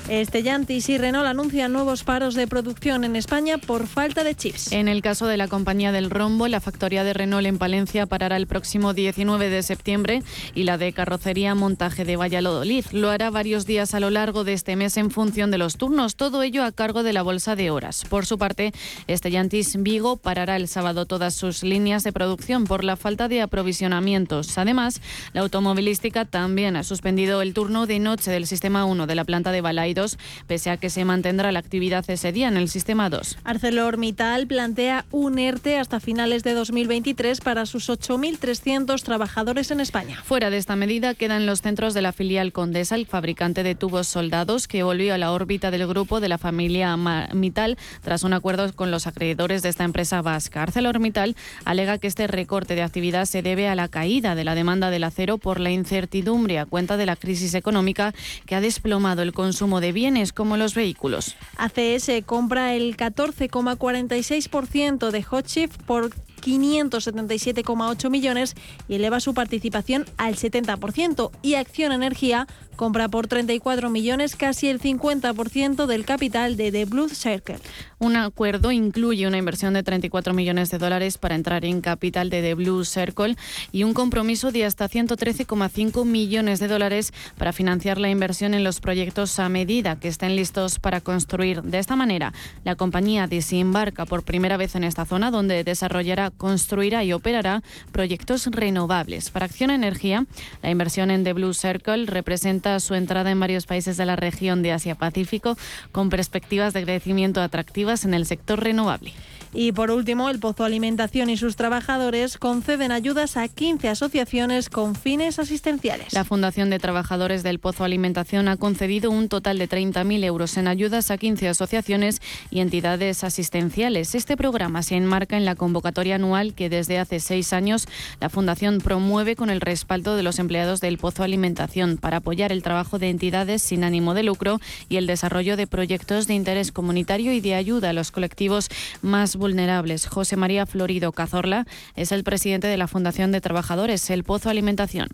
Stellantis 0.08 0.88
y 0.88 0.96
Renault 0.96 1.26
anuncian 1.26 1.70
nuevos 1.70 2.02
paros 2.02 2.34
de 2.34 2.46
producción 2.46 3.04
en 3.04 3.14
España 3.14 3.58
por 3.58 3.86
falta 3.86 4.24
de 4.24 4.34
chips. 4.34 4.72
En 4.72 4.88
el 4.88 5.02
caso 5.02 5.26
de 5.26 5.36
la 5.36 5.48
compañía 5.48 5.92
del 5.92 6.08
rombo, 6.08 6.48
la 6.48 6.60
factoría 6.60 7.04
de 7.04 7.12
Renault 7.12 7.46
en 7.46 7.58
Palencia 7.58 8.06
parará 8.06 8.36
el 8.38 8.46
próximo 8.46 8.94
19 8.94 9.50
de 9.50 9.62
septiembre 9.62 10.22
y 10.54 10.62
la 10.62 10.78
de 10.78 10.94
carrocería 10.94 11.54
montaje 11.54 12.06
de 12.06 12.16
Valladolid 12.16 12.86
lo 12.92 13.10
hará 13.10 13.28
varios 13.28 13.66
días 13.66 13.92
a 13.92 14.00
lo 14.00 14.08
largo 14.08 14.44
de 14.44 14.54
este 14.54 14.76
mes 14.76 14.96
en 14.96 15.10
función 15.10 15.50
de 15.50 15.58
los 15.58 15.76
turnos, 15.76 16.16
todo 16.16 16.42
ello 16.42 16.64
a 16.64 16.72
cargo 16.72 17.02
de 17.02 17.12
la 17.12 17.22
bolsa 17.22 17.54
de 17.54 17.70
horas. 17.70 18.06
Por 18.08 18.24
su 18.24 18.38
parte, 18.38 18.72
Stellantis 19.10 19.82
Vigo 19.82 20.16
parará 20.16 20.56
el 20.56 20.68
sábado 20.68 21.04
todas 21.04 21.34
sus 21.34 21.62
líneas 21.62 22.02
de 22.02 22.12
producción 22.12 22.64
por 22.64 22.82
la 22.82 22.96
falta 22.96 23.28
de 23.28 23.42
aprovisionamientos. 23.42 24.56
Además, 24.56 25.02
la 25.34 25.42
automovilística 25.42 26.24
también 26.24 26.76
ha 26.76 26.82
suspendido 26.82 27.42
el 27.42 27.52
turno 27.52 27.86
de 27.86 27.98
noche 27.98 28.30
del 28.30 28.46
sistema 28.46 28.86
1 28.86 29.06
de 29.06 29.14
la 29.14 29.24
planta 29.24 29.52
de 29.52 29.60
Balaido 29.60 29.97
pese 30.46 30.70
a 30.70 30.76
que 30.76 30.90
se 30.90 31.04
mantendrá 31.04 31.52
la 31.52 31.58
actividad 31.58 32.04
ese 32.08 32.32
día 32.32 32.48
en 32.48 32.56
el 32.56 32.68
sistema 32.68 33.10
2. 33.10 33.38
ArcelorMittal 33.44 34.46
plantea 34.46 35.04
un 35.10 35.38
ERTE 35.38 35.78
hasta 35.78 36.00
finales 36.00 36.44
de 36.44 36.54
2023 36.54 37.40
para 37.40 37.66
sus 37.66 37.88
8.300 37.88 39.02
trabajadores 39.02 39.70
en 39.70 39.80
España. 39.80 40.22
Fuera 40.24 40.50
de 40.50 40.58
esta 40.58 40.76
medida 40.76 41.14
quedan 41.14 41.46
los 41.46 41.62
centros 41.62 41.94
de 41.94 42.02
la 42.02 42.12
filial 42.12 42.52
Condesa, 42.52 42.94
el 42.94 43.06
fabricante 43.06 43.62
de 43.62 43.74
tubos 43.74 44.06
soldados, 44.08 44.68
que 44.68 44.82
volvió 44.82 45.14
a 45.14 45.18
la 45.18 45.32
órbita 45.32 45.70
del 45.70 45.86
grupo 45.86 46.20
de 46.20 46.28
la 46.28 46.38
familia 46.38 46.96
Mittal 46.96 47.76
tras 48.02 48.22
un 48.22 48.32
acuerdo 48.32 48.72
con 48.74 48.90
los 48.90 49.06
acreedores 49.06 49.62
de 49.62 49.68
esta 49.68 49.84
empresa 49.84 50.22
vasca. 50.22 50.62
ArcelorMittal 50.62 51.36
alega 51.64 51.98
que 51.98 52.06
este 52.06 52.26
recorte 52.26 52.74
de 52.74 52.82
actividad 52.82 53.24
se 53.24 53.42
debe 53.42 53.68
a 53.68 53.74
la 53.74 53.88
caída 53.88 54.34
de 54.34 54.44
la 54.44 54.54
demanda 54.54 54.90
del 54.90 55.04
acero 55.04 55.38
por 55.38 55.60
la 55.60 55.70
incertidumbre 55.70 56.58
a 56.58 56.66
cuenta 56.66 56.96
de 56.96 57.06
la 57.06 57.16
crisis 57.16 57.54
económica 57.54 58.14
que 58.46 58.54
ha 58.54 58.60
desplomado 58.60 59.22
el 59.22 59.32
consumo 59.32 59.80
de 59.80 59.87
bienes 59.92 60.32
como 60.32 60.56
los 60.56 60.74
vehículos. 60.74 61.36
ACS 61.56 62.10
compra 62.26 62.74
el 62.74 62.96
14,46% 62.96 65.10
de 65.10 65.24
Hotshift 65.28 65.82
por 65.82 66.10
577,8 66.40 68.10
millones 68.10 68.54
y 68.88 68.94
eleva 68.94 69.20
su 69.20 69.34
participación 69.34 70.04
al 70.16 70.36
70%. 70.36 71.30
Y 71.42 71.54
Acción 71.54 71.92
Energía 71.92 72.46
compra 72.78 73.08
por 73.08 73.26
34 73.26 73.90
millones 73.90 74.36
casi 74.36 74.68
el 74.68 74.80
50% 74.80 75.86
del 75.86 76.04
capital 76.04 76.56
de 76.56 76.70
The 76.70 76.84
Blue 76.84 77.08
Circle. 77.08 77.58
Un 77.98 78.14
acuerdo 78.14 78.70
incluye 78.70 79.26
una 79.26 79.36
inversión 79.36 79.74
de 79.74 79.82
34 79.82 80.32
millones 80.32 80.70
de 80.70 80.78
dólares 80.78 81.18
para 81.18 81.34
entrar 81.34 81.64
en 81.64 81.80
capital 81.80 82.30
de 82.30 82.40
The 82.40 82.54
Blue 82.54 82.84
Circle 82.84 83.36
y 83.72 83.82
un 83.82 83.94
compromiso 83.94 84.52
de 84.52 84.64
hasta 84.64 84.88
113,5 84.88 86.04
millones 86.04 86.60
de 86.60 86.68
dólares 86.68 87.12
para 87.36 87.52
financiar 87.52 87.98
la 87.98 88.10
inversión 88.10 88.54
en 88.54 88.62
los 88.62 88.78
proyectos 88.80 89.40
a 89.40 89.48
medida 89.48 89.98
que 89.98 90.06
estén 90.06 90.36
listos 90.36 90.78
para 90.78 91.00
construir. 91.00 91.62
De 91.62 91.78
esta 91.78 91.96
manera, 91.96 92.32
la 92.62 92.76
compañía 92.76 93.26
desembarca 93.26 94.06
por 94.06 94.22
primera 94.22 94.56
vez 94.56 94.76
en 94.76 94.84
esta 94.84 95.04
zona 95.04 95.32
donde 95.32 95.64
desarrollará, 95.64 96.27
construirá 96.30 97.04
y 97.04 97.12
operará 97.12 97.62
proyectos 97.92 98.46
renovables. 98.46 99.30
Para 99.30 99.46
Acción 99.46 99.70
Energía, 99.70 100.26
la 100.62 100.70
inversión 100.70 101.10
en 101.10 101.24
The 101.24 101.32
Blue 101.32 101.54
Circle 101.54 102.06
representa 102.06 102.78
su 102.80 102.94
entrada 102.94 103.30
en 103.30 103.40
varios 103.40 103.66
países 103.66 103.96
de 103.96 104.06
la 104.06 104.16
región 104.16 104.62
de 104.62 104.72
Asia-Pacífico 104.72 105.56
con 105.92 106.10
perspectivas 106.10 106.72
de 106.72 106.84
crecimiento 106.84 107.40
atractivas 107.40 108.04
en 108.04 108.14
el 108.14 108.26
sector 108.26 108.62
renovable. 108.62 109.12
Y 109.52 109.72
por 109.72 109.90
último, 109.90 110.28
el 110.28 110.38
Pozo 110.38 110.64
Alimentación 110.64 111.30
y 111.30 111.36
sus 111.36 111.56
trabajadores 111.56 112.38
conceden 112.38 112.92
ayudas 112.92 113.36
a 113.36 113.48
15 113.48 113.88
asociaciones 113.88 114.68
con 114.68 114.94
fines 114.94 115.38
asistenciales. 115.38 116.12
La 116.12 116.24
Fundación 116.24 116.70
de 116.70 116.78
Trabajadores 116.78 117.42
del 117.42 117.58
Pozo 117.58 117.84
Alimentación 117.84 118.48
ha 118.48 118.56
concedido 118.56 119.10
un 119.10 119.28
total 119.28 119.58
de 119.58 119.68
30.000 119.68 120.24
euros 120.24 120.56
en 120.56 120.68
ayudas 120.68 121.10
a 121.10 121.18
15 121.18 121.48
asociaciones 121.48 122.20
y 122.50 122.60
entidades 122.60 123.24
asistenciales. 123.24 124.14
Este 124.14 124.36
programa 124.36 124.82
se 124.82 124.96
enmarca 124.96 125.36
en 125.36 125.44
la 125.44 125.54
convocatoria 125.54 126.16
anual 126.16 126.54
que 126.54 126.68
desde 126.68 126.98
hace 126.98 127.20
seis 127.20 127.52
años 127.52 127.88
la 128.20 128.28
Fundación 128.28 128.78
promueve 128.78 129.36
con 129.36 129.50
el 129.50 129.60
respaldo 129.60 130.16
de 130.16 130.22
los 130.22 130.38
empleados 130.38 130.80
del 130.80 130.98
Pozo 130.98 131.22
Alimentación 131.22 131.96
para 131.96 132.18
apoyar 132.18 132.52
el 132.52 132.62
trabajo 132.62 132.98
de 132.98 133.10
entidades 133.10 133.62
sin 133.62 133.84
ánimo 133.84 134.14
de 134.14 134.22
lucro 134.22 134.60
y 134.88 134.96
el 134.96 135.06
desarrollo 135.06 135.56
de 135.56 135.66
proyectos 135.66 136.26
de 136.26 136.34
interés 136.34 136.72
comunitario 136.72 137.32
y 137.32 137.40
de 137.40 137.54
ayuda 137.54 137.90
a 137.90 137.92
los 137.92 138.10
colectivos 138.10 138.68
más 139.02 139.36
vulnerables. 139.38 140.06
José 140.06 140.36
María 140.36 140.66
Florido 140.66 141.12
Cazorla 141.12 141.66
es 141.96 142.12
el 142.12 142.24
presidente 142.24 142.66
de 142.66 142.76
la 142.76 142.88
Fundación 142.88 143.32
de 143.32 143.40
Trabajadores, 143.40 144.10
El 144.10 144.24
Pozo 144.24 144.50
Alimentación. 144.50 145.08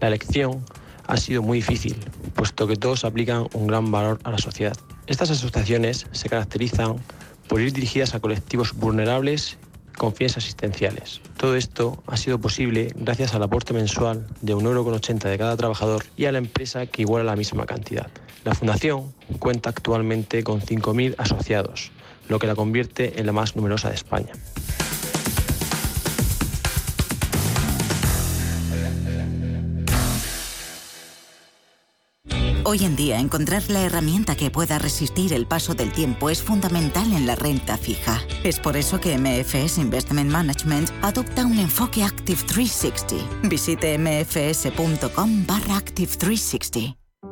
La 0.00 0.08
elección 0.08 0.64
ha 1.06 1.16
sido 1.16 1.42
muy 1.42 1.58
difícil, 1.58 1.96
puesto 2.34 2.66
que 2.68 2.76
todos 2.76 3.04
aplican 3.04 3.48
un 3.54 3.66
gran 3.66 3.90
valor 3.90 4.20
a 4.22 4.30
la 4.30 4.38
sociedad. 4.38 4.76
Estas 5.06 5.30
asociaciones 5.30 6.06
se 6.12 6.28
caracterizan 6.28 6.96
por 7.48 7.60
ir 7.60 7.72
dirigidas 7.72 8.14
a 8.14 8.20
colectivos 8.20 8.74
vulnerables 8.74 9.58
con 9.98 10.14
fines 10.14 10.36
asistenciales. 10.36 11.20
Todo 11.36 11.56
esto 11.56 12.02
ha 12.06 12.16
sido 12.16 12.40
posible 12.40 12.92
gracias 12.94 13.34
al 13.34 13.42
aporte 13.42 13.74
mensual 13.74 14.26
de 14.40 14.54
1,80€ 14.54 15.28
de 15.28 15.36
cada 15.36 15.56
trabajador 15.56 16.04
y 16.16 16.26
a 16.26 16.32
la 16.32 16.38
empresa 16.38 16.86
que 16.86 17.02
iguala 17.02 17.24
la 17.24 17.36
misma 17.36 17.66
cantidad. 17.66 18.08
La 18.44 18.54
Fundación 18.54 19.12
cuenta 19.38 19.68
actualmente 19.68 20.42
con 20.42 20.62
5.000 20.62 21.16
asociados, 21.18 21.90
lo 22.30 22.38
que 22.38 22.46
la 22.46 22.54
convierte 22.54 23.20
en 23.20 23.26
la 23.26 23.32
más 23.32 23.56
numerosa 23.56 23.90
de 23.90 23.96
España. 23.96 24.32
Hoy 32.62 32.84
en 32.84 32.94
día 32.94 33.18
encontrar 33.18 33.68
la 33.68 33.82
herramienta 33.82 34.36
que 34.36 34.48
pueda 34.52 34.78
resistir 34.78 35.32
el 35.32 35.46
paso 35.46 35.74
del 35.74 35.90
tiempo 35.90 36.30
es 36.30 36.40
fundamental 36.40 37.12
en 37.12 37.26
la 37.26 37.34
renta 37.34 37.76
fija. 37.76 38.20
Es 38.44 38.60
por 38.60 38.76
eso 38.76 39.00
que 39.00 39.18
MFS 39.18 39.78
Investment 39.78 40.30
Management 40.30 40.88
adopta 41.02 41.44
un 41.44 41.58
enfoque 41.58 42.04
Active 42.04 42.40
360. 42.46 43.48
Visite 43.48 43.98
mfs.com 43.98 45.46
barra 45.46 45.78
Active 45.78 46.12
360. 46.16 46.99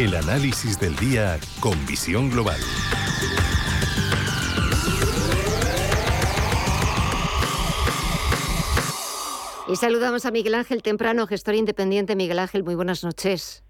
El 0.00 0.16
análisis 0.16 0.80
del 0.80 0.96
día 0.96 1.38
con 1.60 1.74
visión 1.84 2.30
global. 2.30 2.58
Y 9.68 9.76
saludamos 9.76 10.24
a 10.24 10.30
Miguel 10.30 10.54
Ángel 10.54 10.82
Temprano, 10.82 11.26
gestor 11.26 11.54
independiente. 11.54 12.16
Miguel 12.16 12.38
Ángel, 12.38 12.64
muy 12.64 12.76
buenas 12.76 13.04
noches. 13.04 13.62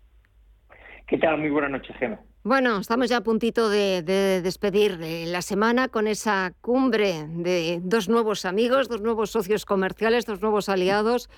¿Qué 1.08 1.18
tal? 1.18 1.38
Muy 1.38 1.50
buenas 1.50 1.72
noches, 1.72 1.96
Gemma. 1.98 2.20
Bueno, 2.44 2.78
estamos 2.78 3.10
ya 3.10 3.16
a 3.16 3.20
puntito 3.22 3.68
de, 3.68 4.00
despedir 4.40 5.00
eh, 5.02 5.26
la 5.26 5.42
semana 5.42 5.88
con 5.88 6.06
esa 6.06 6.52
cumbre 6.60 7.26
de 7.26 7.80
dos 7.82 8.08
nuevos 8.08 8.44
amigos, 8.44 8.88
dos 8.88 9.00
nuevos 9.00 9.32
socios 9.32 9.64
comerciales, 9.64 10.26
dos 10.26 10.40
nuevos 10.40 10.68
aliados, 10.68 11.28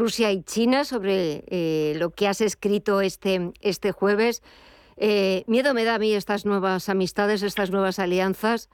Rusia 0.00 0.32
y 0.32 0.42
China, 0.42 0.84
sobre 0.84 1.44
eh, 1.48 1.92
lo 1.98 2.10
que 2.10 2.26
has 2.26 2.40
escrito 2.40 3.02
este, 3.02 3.52
este 3.60 3.92
jueves. 3.92 4.42
Eh, 4.96 5.44
miedo 5.46 5.74
me 5.74 5.84
da 5.84 5.96
a 5.96 5.98
mí 5.98 6.14
estas 6.14 6.46
nuevas 6.46 6.88
amistades, 6.88 7.42
estas 7.42 7.70
nuevas 7.70 7.98
alianzas. 7.98 8.70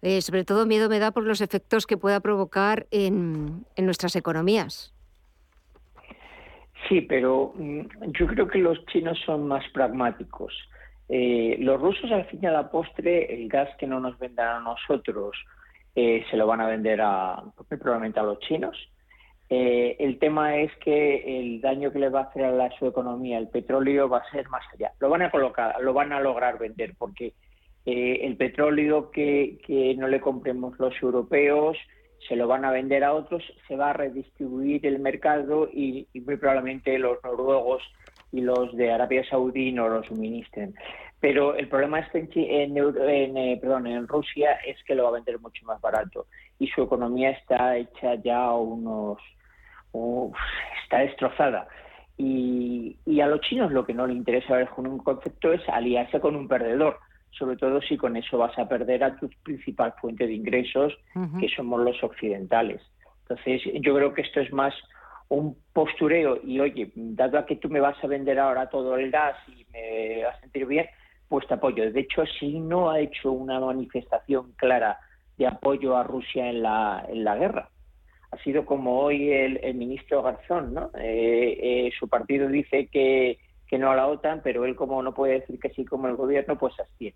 Eh, 0.00 0.22
sobre 0.22 0.44
todo 0.44 0.64
miedo 0.64 0.88
me 0.88 0.98
da 0.98 1.10
por 1.10 1.26
los 1.26 1.42
efectos 1.42 1.86
que 1.86 1.98
pueda 1.98 2.20
provocar 2.20 2.86
en, 2.90 3.66
nuestras 3.76 4.16
economías. 4.16 4.94
Sí, 6.88 7.02
pero 7.02 7.52
mm, 7.56 7.80
yo 8.18 8.26
creo 8.26 8.48
que 8.48 8.58
los 8.58 8.82
chinos 8.86 9.18
son 9.26 9.46
más 9.46 9.64
pragmáticos. 9.74 10.54
Los 11.10 11.80
rusos, 11.80 12.10
al 12.12 12.24
fin 12.26 12.38
y 12.42 12.46
a 12.46 12.52
la 12.52 12.70
postre, 12.70 13.34
el 13.34 13.48
gas 13.48 13.68
que 13.78 13.86
no 13.86 13.98
nos 13.98 14.16
vendan 14.18 14.48
a 14.48 14.60
nosotros 14.60 15.36
se 15.92 16.36
lo 16.36 16.46
van 16.46 16.60
a 16.60 16.68
vender 16.68 17.00
a, 17.02 17.42
probablemente 17.68 18.20
a 18.20 18.22
los 18.22 18.38
chinos. 18.38 18.76
El 19.50 20.18
tema 20.20 20.56
es 20.58 20.70
que 20.76 21.40
el 21.40 21.60
daño 21.60 21.92
que 21.92 21.98
le 21.98 22.08
va 22.08 22.20
a 22.20 22.24
hacer 22.24 22.44
a 22.44 22.52
la, 22.52 22.70
su 22.78 22.86
economía 22.86 23.36
el 23.36 23.48
petróleo 23.48 24.08
va 24.08 24.18
a 24.18 24.30
ser 24.30 24.48
más 24.48 24.62
allá. 24.72 24.92
Lo 25.00 25.08
van 25.08 25.22
a 25.22 25.30
colocar, 25.30 25.74
lo 25.80 25.92
van 25.92 26.12
a 26.12 26.20
lograr 26.20 26.58
vender 26.58 26.94
porque 26.96 27.34
eh, 27.86 28.26
el 28.26 28.36
petróleo 28.36 29.10
que, 29.10 29.58
no 29.96 30.08
le 30.08 30.20
compremos 30.20 30.78
los 30.78 30.94
europeos 31.02 31.76
se 32.28 32.36
lo 32.36 32.46
van 32.46 32.66
a 32.66 32.70
vender 32.70 33.02
a 33.02 33.14
otros, 33.14 33.42
se 33.66 33.76
va 33.76 33.90
a 33.90 33.94
redistribuir 33.94 34.84
el 34.86 34.98
mercado 34.98 35.68
y, 35.72 36.06
muy 36.14 36.36
probablemente 36.36 36.98
los 36.98 37.16
noruegos 37.24 37.82
y 38.30 38.42
los 38.42 38.76
de 38.76 38.92
Arabia 38.92 39.24
Saudí 39.28 39.72
no 39.72 39.88
lo 39.88 40.04
suministren. 40.04 40.74
Pero 41.18 41.54
el 41.54 41.68
problema 41.68 42.06
en, 42.12 42.28
en, 42.34 43.36
eh, 43.36 43.58
perdón, 43.60 43.86
en 43.86 44.06
Rusia 44.06 44.52
es 44.66 44.76
que 44.84 44.94
lo 44.94 45.04
va 45.04 45.08
a 45.10 45.12
vender 45.12 45.40
mucho 45.40 45.64
más 45.64 45.80
barato 45.80 46.26
y 46.58 46.68
su 46.68 46.82
economía 46.82 47.30
está 47.30 47.76
hecha 47.76 48.16
ya 48.16 48.44
a 48.44 48.56
unos... 48.56 49.18
está 50.82 50.98
destrozada. 50.98 51.68
Y, 52.16 52.98
y, 53.06 53.20
a 53.20 53.26
los 53.26 53.40
chinos 53.40 53.72
lo 53.72 53.86
que 53.86 53.94
no 53.94 54.06
le 54.06 54.12
interesa 54.12 54.56
ver 54.56 54.68
con 54.68 54.86
un 54.86 54.98
concepto 54.98 55.52
es 55.52 55.66
aliarse 55.68 56.20
con 56.20 56.36
un 56.36 56.48
perdedor 56.48 56.98
sobre 57.30 57.56
todo 57.56 57.80
si 57.80 57.96
con 57.96 58.16
eso 58.16 58.38
vas 58.38 58.56
a 58.58 58.68
perder 58.68 59.04
a 59.04 59.16
tu 59.16 59.30
principal 59.42 59.94
fuente 60.00 60.26
de 60.26 60.34
ingresos, 60.34 60.92
que 61.38 61.48
somos 61.48 61.80
los 61.80 62.02
occidentales. 62.02 62.82
Entonces, 63.22 63.62
yo 63.80 63.94
creo 63.94 64.12
que 64.12 64.22
esto 64.22 64.40
es 64.40 64.52
más 64.52 64.74
un 65.28 65.56
postureo 65.72 66.40
y, 66.42 66.58
oye, 66.58 66.90
dado 66.94 67.38
a 67.38 67.46
que 67.46 67.56
tú 67.56 67.68
me 67.68 67.80
vas 67.80 67.96
a 68.02 68.08
vender 68.08 68.38
ahora 68.38 68.68
todo 68.68 68.96
el 68.96 69.10
gas 69.10 69.36
y 69.48 69.64
me 69.72 70.24
vas 70.24 70.36
a 70.36 70.40
sentir 70.40 70.66
bien, 70.66 70.86
pues 71.28 71.46
te 71.46 71.54
apoyo. 71.54 71.90
De 71.90 72.00
hecho, 72.00 72.24
si 72.26 72.58
no 72.58 72.90
ha 72.90 72.98
hecho 72.98 73.30
una 73.30 73.60
manifestación 73.60 74.52
clara 74.56 74.98
de 75.38 75.46
apoyo 75.46 75.96
a 75.96 76.02
Rusia 76.02 76.50
en 76.50 76.62
la, 76.62 77.06
en 77.08 77.22
la 77.22 77.36
guerra. 77.36 77.68
Ha 78.32 78.38
sido 78.38 78.64
como 78.64 79.00
hoy 79.00 79.30
el, 79.32 79.74
ministro 79.74 80.22
Garzón, 80.22 80.74
¿no? 80.74 80.90
Eh, 80.98 81.58
eh, 81.60 81.90
su 81.98 82.08
partido 82.08 82.48
dice 82.48 82.86
que 82.86 83.38
que 83.70 83.78
no 83.78 83.88
a 83.88 83.94
la 83.94 84.08
OTAN, 84.08 84.40
pero 84.42 84.64
él 84.64 84.74
como 84.74 85.00
no 85.00 85.14
puede 85.14 85.34
decir 85.34 85.60
que 85.60 85.70
sí 85.70 85.84
como 85.84 86.08
el 86.08 86.16
gobierno, 86.16 86.58
pues 86.58 86.74
abstiene. 86.80 87.14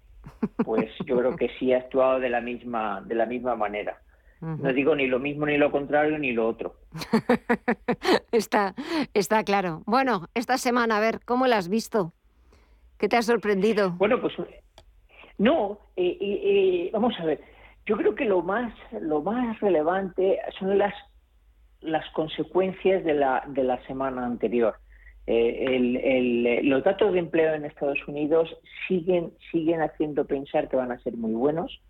Pues 0.65 0.89
yo 1.05 1.19
creo 1.19 1.35
que 1.35 1.51
sí 1.59 1.73
ha 1.73 1.79
actuado 1.79 2.21
de 2.21 2.29
la 2.29 2.41
misma, 2.41 3.03
de 3.05 3.17
la 3.17 3.27
misma 3.27 3.57
manera. 3.57 4.01
No 4.41 4.73
digo 4.75 4.95
ni 4.95 5.07
lo 5.07 5.19
mismo, 5.19 5.47
ni 5.47 5.57
lo 5.57 5.73
contrario, 5.73 6.19
ni 6.19 6.33
lo 6.33 6.47
otro. 6.47 6.77
está, 8.31 8.75
está 9.15 9.43
claro. 9.43 9.83
Bueno, 9.87 10.29
esta 10.35 10.59
semana, 10.59 10.99
a 10.99 11.01
ver, 11.01 11.21
¿cómo 11.25 11.47
la 11.47 11.57
has 11.57 11.69
visto? 11.69 12.13
¿Qué 12.99 13.09
te 13.09 13.17
ha 13.17 13.23
sorprendido? 13.23 13.93
Bueno, 13.93 14.21
pues 14.21 14.35
no, 15.39 15.79
eh, 15.97 16.19
eh, 16.21 16.91
vamos 16.93 17.15
a 17.19 17.25
ver. 17.25 17.41
Yo 17.87 17.97
creo 17.97 18.15
que 18.15 18.25
lo 18.25 18.43
más, 18.43 18.73
lo 19.01 19.23
más 19.23 19.61
relevante 19.61 20.39
son 20.59 20.79
las, 20.79 20.95
las 21.81 22.09
consecuencias 22.11 23.05
de 23.05 23.15
la, 23.15 23.45
de 23.47 23.63
la 23.63 23.85
semana 23.87 24.25
anterior. 24.25 24.77
Eh, 25.27 26.61
los 26.65 26.85
datos 26.85 27.13
de 27.13 27.19
empleo 27.19 27.55
en 27.55 27.65
Estados 27.65 27.99
Unidos 28.07 28.55
siguen, 28.89 29.33
siguen 29.51 29.81
haciendo 29.81 30.27
pensar 30.27 30.69
que 30.69 30.77
van 30.77 30.93
a 30.93 30.99
ser 31.01 31.15
muy 31.17 31.33
buenos, 31.33 31.81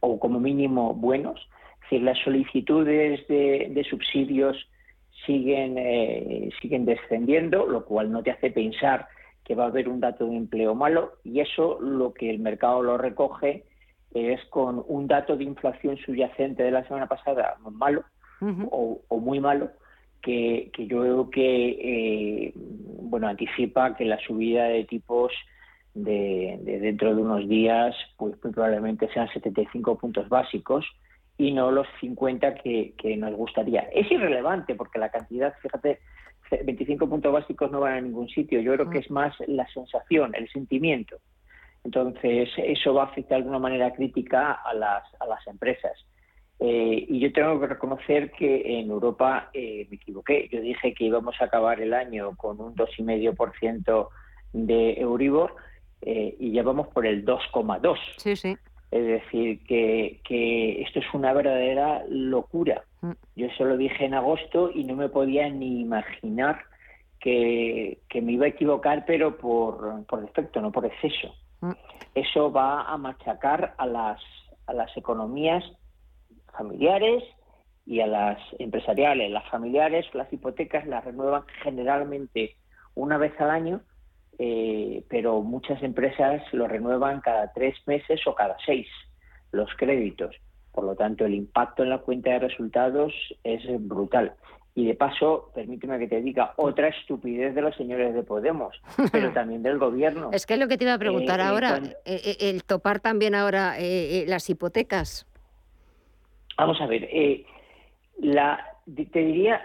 o 0.00 0.18
como 0.18 0.40
mínimo 0.40 0.94
buenos. 0.94 1.40
Es 1.74 1.90
decir, 1.90 2.02
las 2.02 2.18
solicitudes 2.18 3.26
de, 3.28 3.86
subsidios 3.88 4.56
siguen, 5.24 5.76
eh, 5.78 6.50
siguen 6.60 6.84
descendiendo, 6.84 7.66
lo 7.66 7.84
cual 7.84 8.10
no 8.10 8.22
te 8.22 8.32
hace 8.32 8.50
pensar 8.50 9.06
que 9.44 9.54
va 9.54 9.64
a 9.64 9.68
haber 9.68 9.88
un 9.88 10.00
dato 10.00 10.26
de 10.26 10.36
empleo 10.36 10.74
malo, 10.74 11.14
y 11.22 11.40
eso 11.40 11.80
lo 11.80 12.12
que 12.12 12.30
el 12.30 12.40
mercado 12.40 12.82
lo 12.82 12.98
recoge 12.98 13.64
es 14.14 14.44
con 14.46 14.84
un 14.86 15.06
dato 15.06 15.36
de 15.36 15.44
inflación 15.44 15.96
subyacente 15.98 16.62
de 16.62 16.70
la 16.70 16.84
semana 16.84 17.06
pasada 17.06 17.56
malo 17.70 18.04
o 18.40 19.20
muy 19.20 19.38
malo, 19.38 19.70
que, 20.22 20.70
yo 20.78 21.00
creo 21.02 21.30
que 21.30 22.46
eh, 22.46 22.52
bueno 22.54 23.28
anticipa 23.28 23.94
que 23.96 24.04
la 24.04 24.18
subida 24.20 24.64
de 24.64 24.84
tipos 24.84 25.32
de, 25.94 26.58
dentro 26.80 27.14
de 27.14 27.22
unos 27.22 27.46
días 27.48 27.94
pues 28.16 28.36
probablemente 28.38 29.08
sean 29.12 29.28
75 29.28 29.98
puntos 29.98 30.28
básicos 30.28 30.86
y 31.36 31.52
no 31.52 31.70
los 31.70 31.86
50 32.00 32.54
que, 32.54 32.94
nos 33.18 33.34
gustaría. 33.34 33.80
Es 33.92 34.10
irrelevante 34.10 34.74
porque 34.74 34.98
la 34.98 35.10
cantidad, 35.10 35.52
fíjate, 35.60 35.98
25 36.64 37.08
puntos 37.08 37.32
básicos 37.32 37.70
no 37.72 37.80
van 37.80 37.94
a 37.94 38.00
ningún 38.00 38.28
sitio. 38.28 38.60
Yo 38.60 38.74
creo 38.74 38.90
que 38.90 38.98
es 38.98 39.10
más 39.10 39.34
la 39.48 39.66
sensación, 39.68 40.34
el 40.34 40.48
sentimiento. 40.50 41.16
Entonces, 41.84 42.48
eso 42.56 42.94
va 42.94 43.02
a 43.02 43.06
afectar 43.06 43.38
de 43.38 43.44
alguna 43.44 43.58
manera 43.58 43.92
crítica 43.92 44.52
a 44.52 44.72
las, 44.74 45.02
a 45.20 45.26
las 45.26 45.46
empresas. 45.46 45.92
Eh, 46.64 47.06
y 47.08 47.18
yo 47.18 47.32
tengo 47.32 47.58
que 47.58 47.66
reconocer 47.66 48.30
que 48.30 48.78
en 48.78 48.88
Europa 48.88 49.50
eh, 49.52 49.88
me 49.90 49.96
equivoqué. 49.96 50.48
Yo 50.52 50.60
dije 50.60 50.94
que 50.94 51.04
íbamos 51.04 51.34
a 51.40 51.46
acabar 51.46 51.80
el 51.80 51.92
año 51.92 52.36
con 52.36 52.60
un 52.60 52.76
2,5% 52.76 54.08
de 54.52 54.92
Euribor 54.92 55.56
eh, 56.02 56.36
y 56.38 56.52
ya 56.52 56.62
vamos 56.62 56.86
por 56.88 57.04
el 57.04 57.24
2,2%. 57.24 57.98
Sí, 58.18 58.36
sí. 58.36 58.56
Es 58.92 59.04
decir, 59.04 59.64
que, 59.64 60.20
que, 60.22 60.82
esto 60.82 61.00
es 61.00 61.06
una 61.14 61.32
verdadera 61.32 62.04
locura. 62.08 62.84
Mm. 63.00 63.12
Yo 63.34 63.46
eso 63.46 63.64
lo 63.64 63.76
dije 63.76 64.04
en 64.04 64.14
agosto 64.14 64.70
y 64.72 64.84
no 64.84 64.94
me 64.94 65.08
podía 65.08 65.48
ni 65.48 65.80
imaginar 65.80 66.60
que, 67.18 68.02
que 68.08 68.22
me 68.22 68.32
iba 68.32 68.44
a 68.44 68.50
equivocar, 68.50 69.04
pero 69.04 69.36
por, 69.36 70.04
por 70.06 70.20
defecto, 70.20 70.60
no 70.60 70.70
por 70.70 70.86
exceso. 70.86 71.34
Eso 72.14 72.52
va 72.52 72.82
a 72.82 72.96
machacar 72.98 73.74
a 73.78 73.86
las, 73.86 74.20
a 74.66 74.74
las 74.74 74.94
economías 74.96 75.64
familiares 76.52 77.22
y 77.86 78.00
a 78.00 78.06
las 78.06 78.38
empresariales. 78.58 79.30
Las 79.30 79.48
familiares, 79.48 80.06
las 80.14 80.32
hipotecas 80.32 80.86
las 80.86 81.04
renuevan 81.04 81.44
generalmente 81.62 82.56
una 82.94 83.16
vez 83.16 83.32
al 83.40 83.50
año, 83.50 83.80
eh, 84.38 85.04
pero 85.08 85.42
muchas 85.42 85.82
empresas 85.82 86.42
lo 86.52 86.68
renuevan 86.68 87.20
cada 87.20 87.52
tres 87.52 87.76
meses 87.86 88.20
o 88.26 88.34
cada 88.34 88.56
seis 88.64 88.86
los 89.50 89.70
créditos. 89.76 90.34
Por 90.72 90.84
lo 90.84 90.96
tanto, 90.96 91.24
el 91.26 91.34
impacto 91.34 91.82
en 91.82 91.90
la 91.90 91.98
cuenta 91.98 92.30
de 92.30 92.38
resultados 92.40 93.12
es 93.44 93.62
brutal. 93.86 94.34
Y 94.74 94.86
de 94.86 94.94
paso, 94.94 95.50
permíteme 95.54 95.98
que 95.98 96.08
te 96.08 96.22
diga 96.22 96.54
otra 96.56 96.88
estupidez 96.88 97.54
de 97.54 97.60
los 97.60 97.76
señores 97.76 98.14
de 98.14 98.22
Podemos, 98.22 98.80
pero 99.12 99.30
también 99.32 99.62
del 99.62 99.78
gobierno. 99.78 100.30
Es 100.32 100.46
que 100.46 100.54
es 100.54 100.60
lo 100.60 100.68
que 100.68 100.78
te 100.78 100.84
iba 100.84 100.94
a 100.94 100.98
preguntar 100.98 101.40
eh, 101.40 101.42
ahora, 101.42 101.80
eh, 102.04 102.36
el 102.40 102.64
topar 102.64 103.00
también 103.00 103.34
ahora 103.34 103.74
las 104.26 104.48
hipotecas. 104.48 105.26
Vamos 106.56 106.80
a 106.80 106.86
ver, 106.86 107.04
eh, 107.10 107.44
la, 108.20 108.64
te 108.86 109.18
diría, 109.18 109.62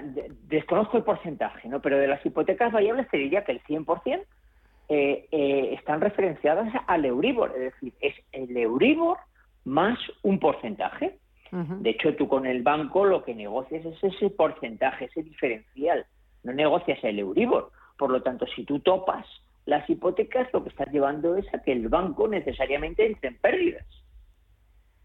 desconozco 0.48 0.98
el 0.98 1.04
porcentaje, 1.04 1.68
¿no? 1.68 1.82
pero 1.82 1.98
de 1.98 2.08
las 2.08 2.26
hipotecas 2.26 2.72
variables 2.72 3.10
te 3.10 3.18
diría 3.18 3.44
que 3.44 3.52
el 3.54 3.64
100% 3.64 4.24
eh, 4.90 5.28
eh, 5.32 5.74
están 5.74 6.00
referenciadas 6.00 6.72
al 6.88 7.06
Euribor, 7.06 7.54
es 7.56 7.74
decir, 7.74 7.94
es 8.00 8.16
el 8.32 8.56
Euribor 8.56 9.18
más 9.66 10.00
un 10.24 10.40
porcentaje. 10.40 11.18
De 11.52 11.90
hecho, 11.90 12.16
tú 12.16 12.28
con 12.28 12.46
el 12.46 12.62
banco 12.62 13.06
lo 13.06 13.24
que 13.24 13.34
negocias 13.34 13.86
es 13.86 14.04
ese 14.04 14.30
porcentaje, 14.30 15.06
ese 15.06 15.24
diferencial, 15.24 16.06
no 16.44 16.54
negocias 16.54 17.04
el 17.04 17.20
Euribor. 17.20 17.72
Por 17.98 18.12
lo 18.12 18.22
tanto, 18.22 18.46
si 18.48 18.64
tú 18.64 18.80
topas 18.80 19.26
las 19.66 19.88
hipotecas, 19.90 20.52
lo 20.54 20.64
que 20.64 20.70
estás 20.70 20.92
llevando 20.92 21.36
es 21.36 21.46
a 21.54 21.62
que 21.62 21.74
el 21.74 21.90
banco 21.90 22.28
necesariamente 22.28 23.06
entre 23.06 23.30
en 23.30 23.38
pérdidas. 23.38 23.86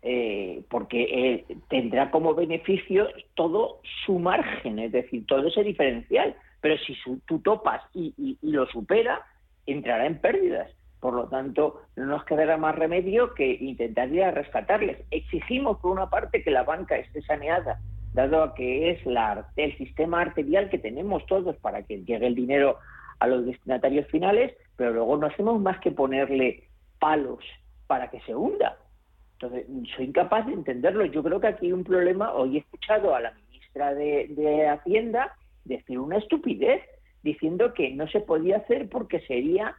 Eh, 0.04 0.64
porque 0.68 1.02
eh, 1.02 1.56
tendrá 1.68 2.10
como 2.10 2.34
beneficio 2.34 3.08
todo 3.34 3.80
su 4.04 4.18
margen, 4.18 4.80
es 4.80 4.90
decir, 4.90 5.26
todo 5.26 5.46
ese 5.46 5.62
diferencial. 5.62 6.34
Pero 6.60 6.76
si 6.78 6.96
tú 7.26 7.40
topas 7.40 7.82
y, 7.94 8.38
lo 8.42 8.66
supera, 8.66 9.24
entrará 9.66 10.06
en 10.06 10.20
pérdidas. 10.20 10.70
Por 11.02 11.14
lo 11.14 11.26
tanto, 11.26 11.82
no 11.96 12.06
nos 12.06 12.24
quedará 12.24 12.56
más 12.58 12.76
remedio 12.76 13.34
que 13.34 13.54
intentar 13.60 14.08
ir 14.14 14.22
rescatarles. 14.22 14.98
Exigimos, 15.10 15.78
por 15.78 15.90
una 15.90 16.08
parte, 16.08 16.44
que 16.44 16.52
la 16.52 16.62
banca 16.62 16.96
esté 16.96 17.22
saneada, 17.22 17.80
dado 18.14 18.40
a 18.44 18.54
que 18.54 18.92
es 18.92 19.04
la, 19.04 19.48
el 19.56 19.76
sistema 19.78 20.20
arterial 20.20 20.70
que 20.70 20.78
tenemos 20.78 21.26
todos 21.26 21.56
para 21.56 21.82
que 21.82 22.04
llegue 22.04 22.28
el 22.28 22.36
dinero 22.36 22.78
a 23.18 23.26
los 23.26 23.44
destinatarios 23.44 24.06
finales, 24.12 24.54
pero 24.76 24.92
luego 24.92 25.16
no 25.16 25.26
hacemos 25.26 25.60
más 25.60 25.80
que 25.80 25.90
ponerle 25.90 26.68
palos 27.00 27.40
para 27.88 28.08
que 28.08 28.20
se 28.20 28.36
hunda. 28.36 28.78
Entonces, 29.32 29.66
soy 29.96 30.04
incapaz 30.04 30.46
de 30.46 30.52
entenderlo. 30.52 31.04
Yo 31.06 31.24
creo 31.24 31.40
que 31.40 31.48
aquí 31.48 31.66
hay 31.66 31.72
un 31.72 31.82
problema. 31.82 32.32
Hoy 32.32 32.58
he 32.58 32.60
escuchado 32.60 33.12
a 33.12 33.20
la 33.20 33.32
ministra 33.32 33.92
de, 33.92 34.68
Hacienda 34.68 35.34
decir 35.64 35.98
una 35.98 36.18
estupidez, 36.18 36.80
diciendo 37.24 37.74
que 37.74 37.90
no 37.90 38.06
se 38.06 38.20
podía 38.20 38.58
hacer 38.58 38.88
porque 38.88 39.18
sería 39.22 39.74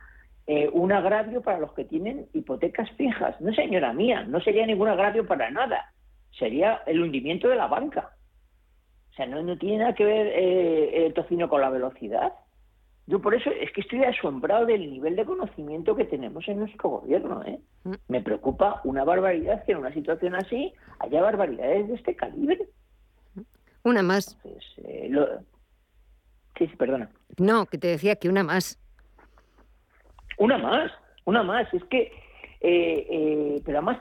eh, 0.46 0.70
un 0.74 0.92
agravio 0.92 1.42
para 1.42 1.60
los 1.60 1.74
que 1.74 1.86
tienen 1.86 2.28
hipotecas 2.34 2.90
fijas. 2.92 3.40
No, 3.40 3.54
señora 3.54 3.94
mía, 3.94 4.24
no 4.24 4.42
sería 4.42 4.66
ningún 4.66 4.90
agravio 4.90 5.26
para 5.26 5.50
nada. 5.50 5.94
Sería 6.38 6.82
el 6.86 7.02
hundimiento 7.02 7.48
de 7.48 7.56
la 7.56 7.68
banca. 7.68 8.12
O 9.12 9.16
sea, 9.16 9.26
no, 9.28 9.58
tiene 9.58 9.78
nada 9.78 9.94
que 9.94 10.06
ver 10.06 10.28
eh, 10.28 11.06
el 11.06 11.14
tocino 11.14 11.48
con 11.48 11.62
la 11.62 11.70
velocidad. 11.70 12.34
Yo 13.06 13.22
por 13.22 13.36
eso 13.36 13.50
es 13.52 13.72
que 13.74 13.82
estoy 13.82 14.04
asombrado 14.04 14.66
del 14.66 14.90
nivel 14.90 15.16
de 15.16 15.26
conocimiento 15.26 15.96
que 15.96 16.06
tenemos 16.06 16.48
en 16.48 16.60
nuestro 16.60 16.90
gobierno. 16.90 17.44
¿eh? 17.44 17.60
Mm. 17.84 17.94
Me 18.08 18.22
preocupa 18.22 18.82
una 18.86 19.04
barbaridad 19.04 19.64
que 19.66 19.74
en 19.74 19.80
una 19.80 19.94
situación 19.94 20.36
así 20.36 20.74
haya 21.00 21.22
barbaridades 21.22 21.88
de 21.88 21.96
este 21.96 22.16
calibre. 22.16 22.68
Una 23.84 24.02
más. 24.02 24.38
Eh, 24.46 25.12
sí, 26.58 26.68
sí, 26.68 26.76
perdona. 26.78 27.10
No, 27.38 27.66
que 27.66 27.78
te 27.78 27.88
decía 27.88 28.16
que 28.16 28.30
una 28.30 28.44
más. 28.44 28.80
Una 30.38 30.58
más, 30.58 30.92
una 31.26 31.44
más. 31.44 31.74
Es 31.74 31.84
que, 31.86 32.12
eh, 32.62 33.08
eh, 33.10 33.62
pero 33.66 33.80
además, 33.80 34.00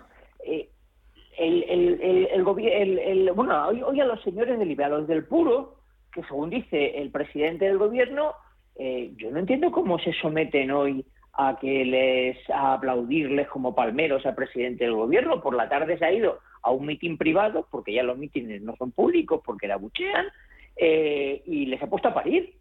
el, 1.39 1.63
el, 1.65 2.01
el, 2.03 2.99
el, 2.99 3.33
bueno, 3.33 3.67
hoy, 3.67 4.01
a 4.01 4.05
los 4.05 4.23
señores 4.23 4.59
del 4.59 4.77
los 4.77 5.07
del 5.07 5.25
puro, 5.25 5.79
que 6.13 6.23
según 6.25 6.51
dice 6.51 6.99
el 6.99 7.11
presidente 7.11 7.65
del 7.65 7.79
gobierno, 7.79 8.35
eh, 8.77 9.13
yo 9.17 9.31
no 9.31 9.39
entiendo 9.39 9.71
cómo 9.71 9.99
se 9.99 10.13
someten 10.15 10.71
hoy 10.71 11.05
a 11.35 11.59
que 11.59 11.85
les 11.85 12.51
a 12.51 12.75
aplaudirles 12.75 13.49
como 13.49 13.75
palmeros 13.75 14.25
al 14.27 14.35
presidente 14.35 14.85
del 14.85 14.95
gobierno. 14.95 15.41
Por 15.41 15.55
la 15.55 15.69
tarde 15.69 15.99
se 15.99 16.05
ha 16.05 16.13
ido 16.13 16.41
a 16.63 16.71
un 16.71 16.87
mitin 16.87 17.17
privado, 17.17 17.67
porque 17.71 17.95
ya 17.95 18.03
los 18.03 18.19
mítines 18.19 18.61
no 18.63 18.77
son 18.77 18.93
públicos, 18.93 19.41
porque 19.45 19.67
la 19.67 19.77
buchean, 19.77 20.27
eh, 20.77 21.43
y 21.47 21.67
les 21.67 21.83
ha 21.83 21.89
puesto 21.89 22.09
a 22.09 22.15
parir. 22.15 22.55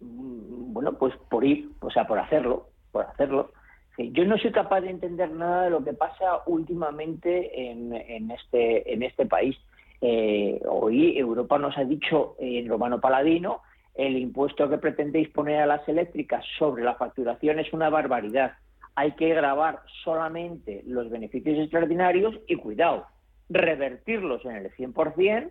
Mm, 0.00 0.72
bueno, 0.72 0.96
pues 0.96 1.14
por 1.28 1.44
ir, 1.44 1.70
o 1.80 1.90
sea, 1.90 2.06
por 2.06 2.18
hacerlo, 2.18 2.68
por 2.92 3.06
hacerlo. 3.06 3.52
Yo 3.98 4.24
no 4.24 4.38
soy 4.38 4.52
capaz 4.52 4.80
de 4.80 4.90
entender 4.90 5.30
nada 5.30 5.64
de 5.64 5.70
lo 5.70 5.84
que 5.84 5.92
pasa 5.92 6.42
últimamente 6.46 7.70
en, 7.70 7.92
en 7.92 8.30
este, 8.30 8.92
en 8.92 9.02
este 9.02 9.26
país. 9.26 9.56
Eh, 10.00 10.60
hoy 10.66 11.18
Europa 11.18 11.58
nos 11.58 11.76
ha 11.76 11.84
dicho 11.84 12.36
en 12.38 12.68
Romano 12.68 13.00
Paladino 13.00 13.60
el 13.94 14.16
impuesto 14.16 14.68
que 14.70 14.78
pretendéis 14.78 15.28
poner 15.28 15.60
a 15.60 15.66
las 15.66 15.86
eléctricas 15.88 16.44
sobre 16.58 16.82
la 16.82 16.94
facturación 16.94 17.58
es 17.58 17.72
una 17.72 17.90
barbaridad. 17.90 18.52
Hay 18.94 19.12
que 19.12 19.28
grabar 19.28 19.80
solamente 20.04 20.82
los 20.86 21.10
beneficios 21.10 21.58
extraordinarios 21.58 22.34
y, 22.46 22.56
cuidado, 22.56 23.06
revertirlos 23.50 24.44
en 24.44 24.56
el 24.56 24.70
100% 24.72 25.50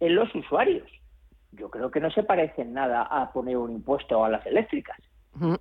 en 0.00 0.14
los 0.14 0.34
usuarios. 0.34 0.90
Yo 1.52 1.70
creo 1.70 1.90
que 1.90 2.00
no 2.00 2.10
se 2.10 2.22
parece 2.22 2.62
en 2.62 2.74
nada 2.74 3.02
a 3.02 3.32
poner 3.32 3.56
un 3.56 3.72
impuesto 3.72 4.24
a 4.24 4.30
las 4.30 4.44
eléctricas. 4.46 4.98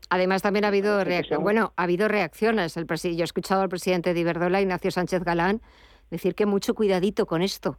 Además, 0.10 0.42
también 0.42 0.66
ha 0.66 0.70
habido, 0.70 1.04
bueno, 1.40 1.74
ha 1.76 1.84
habido 1.84 2.08
reacciones. 2.08 2.78
El 2.78 2.86
yo 2.86 3.10
he 3.10 3.24
escuchado 3.24 3.62
al 3.62 3.70
presidente 3.70 4.14
de 4.14 4.20
Iberdola, 4.20 4.62
Ignacio 4.62 4.92
Sánchez 4.92 5.24
Galán, 5.24 5.62
decir 6.12 6.36
que 6.36 6.46
mucho 6.46 6.76
cuidadito 6.76 7.26
con 7.26 7.42
esto, 7.42 7.78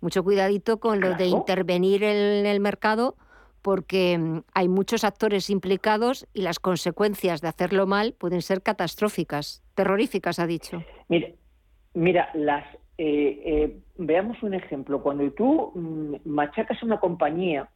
mucho 0.00 0.22
cuidadito 0.22 0.80
con 0.80 1.00
lo 1.00 1.14
de 1.14 1.26
intervenir 1.26 2.02
en 2.04 2.46
el 2.46 2.60
mercado 2.60 3.16
porque 3.64 4.18
mm, 4.18 4.42
hay 4.52 4.68
muchos 4.68 5.04
actores 5.04 5.48
implicados 5.48 6.26
y 6.34 6.42
las 6.42 6.58
consecuencias 6.58 7.40
de 7.40 7.48
hacerlo 7.48 7.86
mal 7.86 8.12
pueden 8.12 8.42
ser 8.42 8.62
catastróficas, 8.62 9.64
terroríficas, 9.74 10.38
ha 10.38 10.46
dicho. 10.46 10.84
Mira, 11.08 11.28
mira 11.94 12.28
las, 12.34 12.66
eh, 12.98 13.40
eh, 13.46 13.78
veamos 13.96 14.42
un 14.42 14.52
ejemplo. 14.52 15.02
Cuando 15.02 15.30
tú 15.32 15.72
mm, 15.74 16.28
machacas 16.28 16.82
una 16.82 17.00
compañía, 17.00 17.70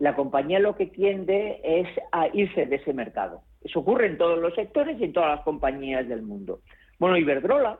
la 0.00 0.16
compañía 0.16 0.58
lo 0.58 0.76
que 0.76 0.86
tiende 0.86 1.60
es 1.62 1.86
a 2.10 2.28
irse 2.32 2.64
de 2.64 2.76
ese 2.76 2.94
mercado. 2.94 3.42
Eso 3.60 3.80
ocurre 3.80 4.06
en 4.06 4.16
todos 4.16 4.38
los 4.38 4.54
sectores 4.54 4.98
y 4.98 5.04
en 5.04 5.12
todas 5.12 5.36
las 5.36 5.44
compañías 5.44 6.08
del 6.08 6.22
mundo. 6.22 6.60
Bueno, 6.98 7.18
Iberdrola, 7.18 7.78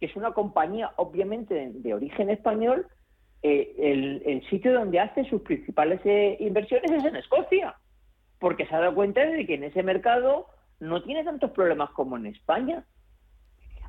que 0.00 0.06
es 0.06 0.16
una 0.16 0.32
compañía 0.32 0.90
obviamente 0.96 1.70
de 1.72 1.94
origen 1.94 2.28
español, 2.28 2.88
eh, 3.42 4.20
el, 4.26 4.42
sitio 4.50 4.72
donde 4.72 4.98
hace 4.98 5.24
sus 5.30 5.42
principales 5.42 6.00
eh, 6.04 6.36
inversiones 6.40 6.90
es 6.90 7.04
en 7.04 7.14
Escocia, 7.14 7.76
porque 8.40 8.66
se 8.66 8.74
ha 8.74 8.80
dado 8.80 8.96
cuenta 8.96 9.24
de 9.24 9.46
que 9.46 9.54
en 9.54 9.62
ese 9.62 9.84
mercado 9.84 10.46
no 10.80 11.04
tiene 11.04 11.22
tantos 11.22 11.52
problemas 11.52 11.90
como 11.90 12.16
en 12.16 12.26
España. 12.26 12.84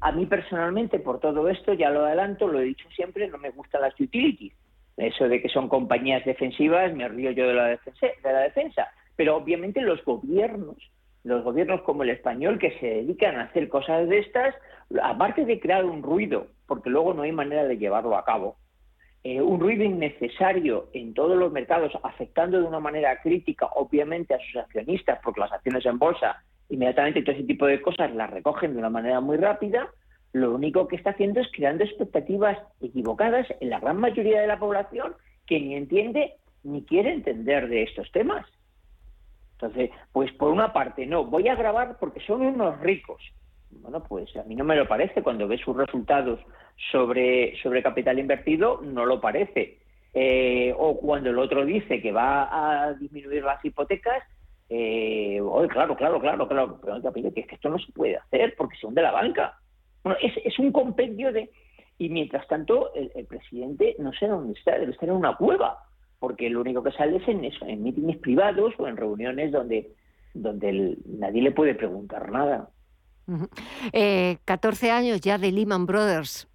A 0.01 0.11
mí 0.11 0.27
personalmente, 0.27 0.99
por 0.99 1.19
todo 1.19 1.49
esto, 1.49 1.73
ya 1.73 1.89
lo 1.89 2.05
adelanto, 2.05 2.47
lo 2.47 2.59
he 2.59 2.65
dicho 2.65 2.87
siempre, 2.95 3.27
no 3.27 3.39
me 3.39 3.49
gustan 3.49 3.81
las 3.81 3.99
utilities. 3.99 4.53
Eso 5.01 5.27
de 5.27 5.41
que 5.41 5.49
son 5.49 5.67
compañías 5.67 6.23
defensivas, 6.25 6.93
me 6.93 7.07
río 7.07 7.31
yo 7.31 7.47
de 7.47 7.53
la, 7.55 7.65
defensa, 7.65 8.07
de 8.23 8.33
la 8.33 8.39
defensa. 8.41 8.87
Pero 9.15 9.35
obviamente 9.35 9.81
los 9.81 10.03
gobiernos, 10.05 10.77
los 11.23 11.43
gobiernos 11.43 11.81
como 11.81 12.03
el 12.03 12.11
español, 12.11 12.59
que 12.59 12.77
se 12.79 12.85
dedican 12.85 13.35
a 13.35 13.45
hacer 13.45 13.67
cosas 13.67 14.07
de 14.07 14.19
estas, 14.19 14.53
aparte 15.01 15.45
de 15.45 15.59
crear 15.59 15.85
un 15.85 16.03
ruido, 16.03 16.47
porque 16.67 16.91
luego 16.91 17.15
no 17.15 17.23
hay 17.23 17.31
manera 17.31 17.63
de 17.65 17.77
llevarlo 17.77 18.15
a 18.15 18.23
cabo, 18.23 18.57
eh, 19.23 19.41
un 19.41 19.59
ruido 19.59 19.83
innecesario 19.83 20.89
en 20.93 21.13
todos 21.13 21.37
los 21.37 21.51
mercados, 21.51 21.91
afectando 22.03 22.59
de 22.59 22.67
una 22.67 22.79
manera 22.79 23.19
crítica, 23.21 23.67
obviamente, 23.75 24.35
a 24.35 24.39
sus 24.39 24.55
accionistas, 24.57 25.19
porque 25.23 25.41
las 25.41 25.51
acciones 25.51 25.85
en 25.85 25.97
bolsa, 25.97 26.43
inmediatamente 26.69 27.23
todo 27.23 27.35
ese 27.35 27.45
tipo 27.45 27.65
de 27.65 27.81
cosas 27.81 28.13
las 28.13 28.29
recogen 28.29 28.73
de 28.73 28.79
una 28.79 28.89
manera 28.89 29.19
muy 29.19 29.37
rápida, 29.37 29.89
lo 30.33 30.53
único 30.53 30.87
que 30.87 30.95
está 30.95 31.11
haciendo 31.11 31.41
es 31.41 31.47
creando 31.51 31.83
expectativas 31.83 32.57
equivocadas 32.79 33.47
en 33.59 33.69
la 33.69 33.79
gran 33.79 33.97
mayoría 33.97 34.41
de 34.41 34.47
la 34.47 34.59
población 34.59 35.13
que 35.45 35.59
ni 35.59 35.75
entiende 35.75 36.35
ni 36.63 36.83
quiere 36.83 37.11
entender 37.11 37.67
de 37.67 37.83
estos 37.83 38.11
temas. 38.11 38.45
Entonces, 39.53 39.91
pues 40.11 40.31
por 40.33 40.51
una 40.51 40.73
parte, 40.73 41.05
no, 41.05 41.25
voy 41.25 41.47
a 41.47 41.55
grabar 41.55 41.97
porque 41.99 42.19
son 42.21 42.41
unos 42.41 42.79
ricos. 42.79 43.21
Bueno, 43.69 44.03
pues 44.03 44.35
a 44.35 44.43
mí 44.43 44.55
no 44.55 44.63
me 44.63 44.75
lo 44.75 44.87
parece. 44.87 45.21
Cuando 45.21 45.47
ves 45.47 45.61
sus 45.61 45.75
resultados 45.75 46.39
sobre, 46.91 47.55
sobre 47.61 47.83
capital 47.83 48.19
invertido, 48.19 48.81
no 48.81 49.05
lo 49.05 49.21
parece. 49.21 49.79
Eh, 50.13 50.73
o 50.77 50.97
cuando 50.97 51.29
el 51.29 51.39
otro 51.39 51.65
dice 51.65 52.01
que 52.01 52.11
va 52.11 52.83
a 52.83 52.93
disminuir 52.93 53.43
las 53.43 53.63
hipotecas, 53.63 54.23
eh, 54.67 55.39
claro, 55.69 55.95
claro, 55.95 56.19
claro, 56.19 56.47
claro, 56.47 56.79
pero 56.81 57.33
que 57.33 57.45
esto 57.49 57.69
no 57.69 57.77
se 57.77 57.91
puede 57.91 58.17
hacer 58.17 58.55
porque 58.57 58.77
se 58.77 58.87
hunde 58.87 59.01
la 59.01 59.11
banca. 59.11 59.60
Bueno, 60.03 60.17
es, 60.21 60.33
es 60.43 60.57
un 60.59 60.71
compendio 60.71 61.31
de... 61.31 61.49
Y 61.97 62.09
mientras 62.09 62.47
tanto, 62.47 62.91
el, 62.95 63.25
presidente 63.25 63.95
no 63.99 64.11
sé 64.13 64.27
dónde 64.27 64.57
está, 64.57 64.77
debe 64.79 64.91
estar 64.91 65.07
en 65.07 65.15
una 65.15 65.35
cueva, 65.35 65.77
porque 66.19 66.49
lo 66.49 66.61
único 66.61 66.81
que 66.81 66.91
sale 66.91 67.17
es 67.17 67.27
en 67.27 67.45
eso, 67.45 67.63
en 67.65 67.83
mítines 67.83 68.17
privados 68.17 68.73
o 68.79 68.87
en 68.87 68.97
reuniones 68.97 69.51
donde, 69.51 69.91
donde 70.33 70.97
nadie 71.05 71.43
le 71.43 71.51
puede 71.51 71.75
preguntar 71.75 72.31
nada. 72.31 72.69
14 74.45 74.87
eh, 74.87 74.91
años 74.91 75.21
ya 75.21 75.37
de 75.37 75.51
Lehman 75.51 75.85
Brothers. 75.85 76.47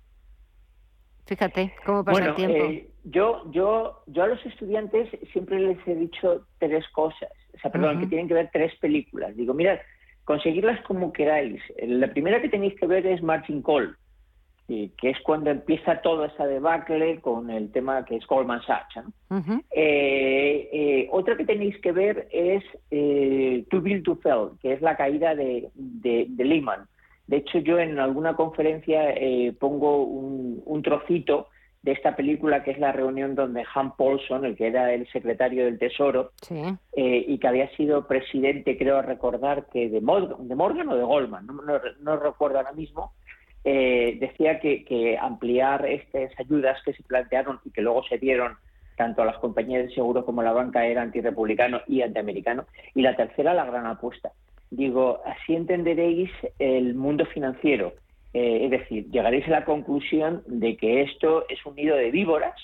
Fíjate 1.27 1.75
cómo 1.85 2.05
pasa 2.05 2.27
el 2.27 2.35
tiempo. 2.35 2.65
Eh, 2.65 2.91
yo, 3.05 3.51
yo, 3.53 4.03
yo 4.07 4.23
a 4.23 4.29
los 4.29 4.45
estudiantes 4.47 5.09
siempre 5.33 5.61
les 5.61 5.79
he 5.87 5.95
dicho 5.95 6.47
tres 6.59 6.85
cosas, 6.89 7.31
o 7.55 7.59
sea, 7.59 7.71
perdón, 7.71 8.01
que 8.01 8.07
tienen 8.07 8.27
que 8.27 8.35
ver 8.35 8.51
tres 8.53 8.75
películas. 8.81 9.37
Digo, 9.37 9.55
mirad, 9.55 9.79
conseguirlas 10.27 10.81
como 10.83 11.13
queráis. 11.13 11.63
La 11.87 12.09
primera 12.09 12.43
que 12.43 12.51
tenéis 12.51 12.75
que 12.79 12.87
ver 12.87 13.07
es 13.07 13.23
Martin 13.23 13.63
Call, 13.63 13.97
que 14.67 14.91
es 15.01 15.19
cuando 15.23 15.51
empieza 15.51 16.03
toda 16.03 16.27
esa 16.27 16.47
debacle 16.47 17.21
con 17.21 17.49
el 17.49 17.71
tema 17.71 18.05
que 18.05 18.17
es 18.17 18.27
Goldman 18.27 18.61
Sachs. 18.67 18.97
Eh, 19.71 20.69
eh, 20.73 21.09
otra 21.13 21.37
que 21.37 21.45
tenéis 21.45 21.79
que 21.81 21.93
ver 21.93 22.27
es 22.33 22.65
eh, 22.91 23.65
Too 23.71 23.81
Build 23.81 24.03
to 24.03 24.17
Fail, 24.17 24.51
que 24.61 24.73
es 24.73 24.83
la 24.83 24.97
caída 24.97 25.37
de, 25.37 25.71
de, 25.75 26.45
Lehman. 26.45 26.87
De 27.29 27.39
hecho, 27.39 27.59
yo 27.59 27.79
en 27.79 27.99
alguna 28.01 28.35
conferencia 28.35 29.11
eh, 29.13 29.55
pongo 29.59 30.03
un, 30.05 30.61
un, 30.65 30.83
trocito 30.83 31.49
de 31.87 31.93
esta 31.93 32.17
película 32.17 32.65
que 32.65 32.73
es 32.73 32.79
la 32.79 32.91
reunión 32.91 33.37
donde 33.37 33.65
Han 33.75 33.97
Paulson, 33.97 34.45
el 34.45 34.57
que 34.57 34.67
era 34.67 34.93
el 34.93 35.07
secretario 35.13 35.65
del 35.65 35.79
Tesoro 35.79 36.33
y 36.97 37.39
que 37.39 37.49
había 37.49 37.71
sido 37.77 38.09
presidente, 38.09 38.77
creo 38.77 39.01
recordar 39.03 39.67
que 39.73 39.89
de 39.89 40.01
Morgan, 40.01 40.49
de 40.49 40.55
Morgan 40.57 40.89
o 40.89 40.97
de 40.97 41.05
Goldman, 41.05 41.47
no, 41.47 41.55
no, 41.55 41.81
no 42.01 42.17
recuerdo 42.17 42.59
ahora 42.59 42.73
mismo, 42.73 43.13
eh, 43.69 44.17
decía 44.21 44.61
que, 44.61 45.19
ampliar 45.21 45.87
estas 45.87 46.31
ayudas 46.39 46.81
que 46.85 46.93
se 46.93 47.03
plantearon 47.03 47.59
y 47.65 47.71
que 47.71 47.83
luego 47.83 48.05
se 48.05 48.17
dieron 48.17 48.57
tanto 48.97 49.23
a 49.23 49.27
las 49.27 49.39
compañías 49.39 49.89
de 49.89 49.95
seguro 49.95 50.25
como 50.25 50.41
a 50.41 50.45
la 50.45 50.53
banca 50.53 50.87
era 50.87 51.03
antirepublicano 51.03 51.81
y 51.89 52.03
antiamericano. 52.03 52.67
Y 52.95 53.03
la 53.03 53.17
tercera, 53.17 53.55
la 53.55 53.65
gran 53.65 53.87
apuesta. 53.87 54.31
Digo, 54.71 55.21
así 55.25 55.55
entenderéis 55.55 56.31
el 56.61 56.95
mundo 56.95 57.27
financiero. 57.27 57.93
Eh, 58.33 58.65
es 58.65 58.71
decir, 58.71 59.11
llegaréis 59.11 59.47
a 59.49 59.51
la 59.51 59.65
conclusión 59.65 60.43
de 60.47 60.77
que 60.77 61.03
esto 61.03 61.47
es 61.49 61.65
un 61.65 61.77
nido 61.77 61.97
de 61.97 62.11
víboras 62.11 62.55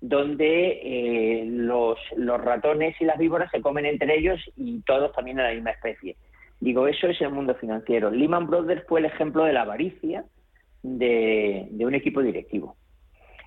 donde 0.00 0.80
eh, 0.82 1.44
los, 1.46 1.98
los, 2.16 2.40
ratones 2.40 3.00
y 3.00 3.04
las 3.04 3.18
víboras 3.18 3.50
se 3.50 3.60
comen 3.60 3.86
entre 3.86 4.18
ellos 4.18 4.40
y 4.56 4.80
todos 4.82 5.12
también 5.12 5.36
de 5.36 5.44
la 5.44 5.52
misma 5.52 5.70
especie. 5.70 6.16
Digo, 6.62 6.86
eso 6.88 7.08
es 7.08 7.20
el 7.20 7.30
mundo 7.30 7.54
financiero. 7.54 8.10
Lehman 8.10 8.46
Brothers 8.46 8.84
fue 8.86 9.00
el 9.00 9.06
ejemplo 9.06 9.44
de 9.44 9.52
la 9.52 9.62
avaricia 9.62 10.24
de, 10.82 11.68
un 11.80 11.94
equipo 11.94 12.22
directivo. 12.22 12.76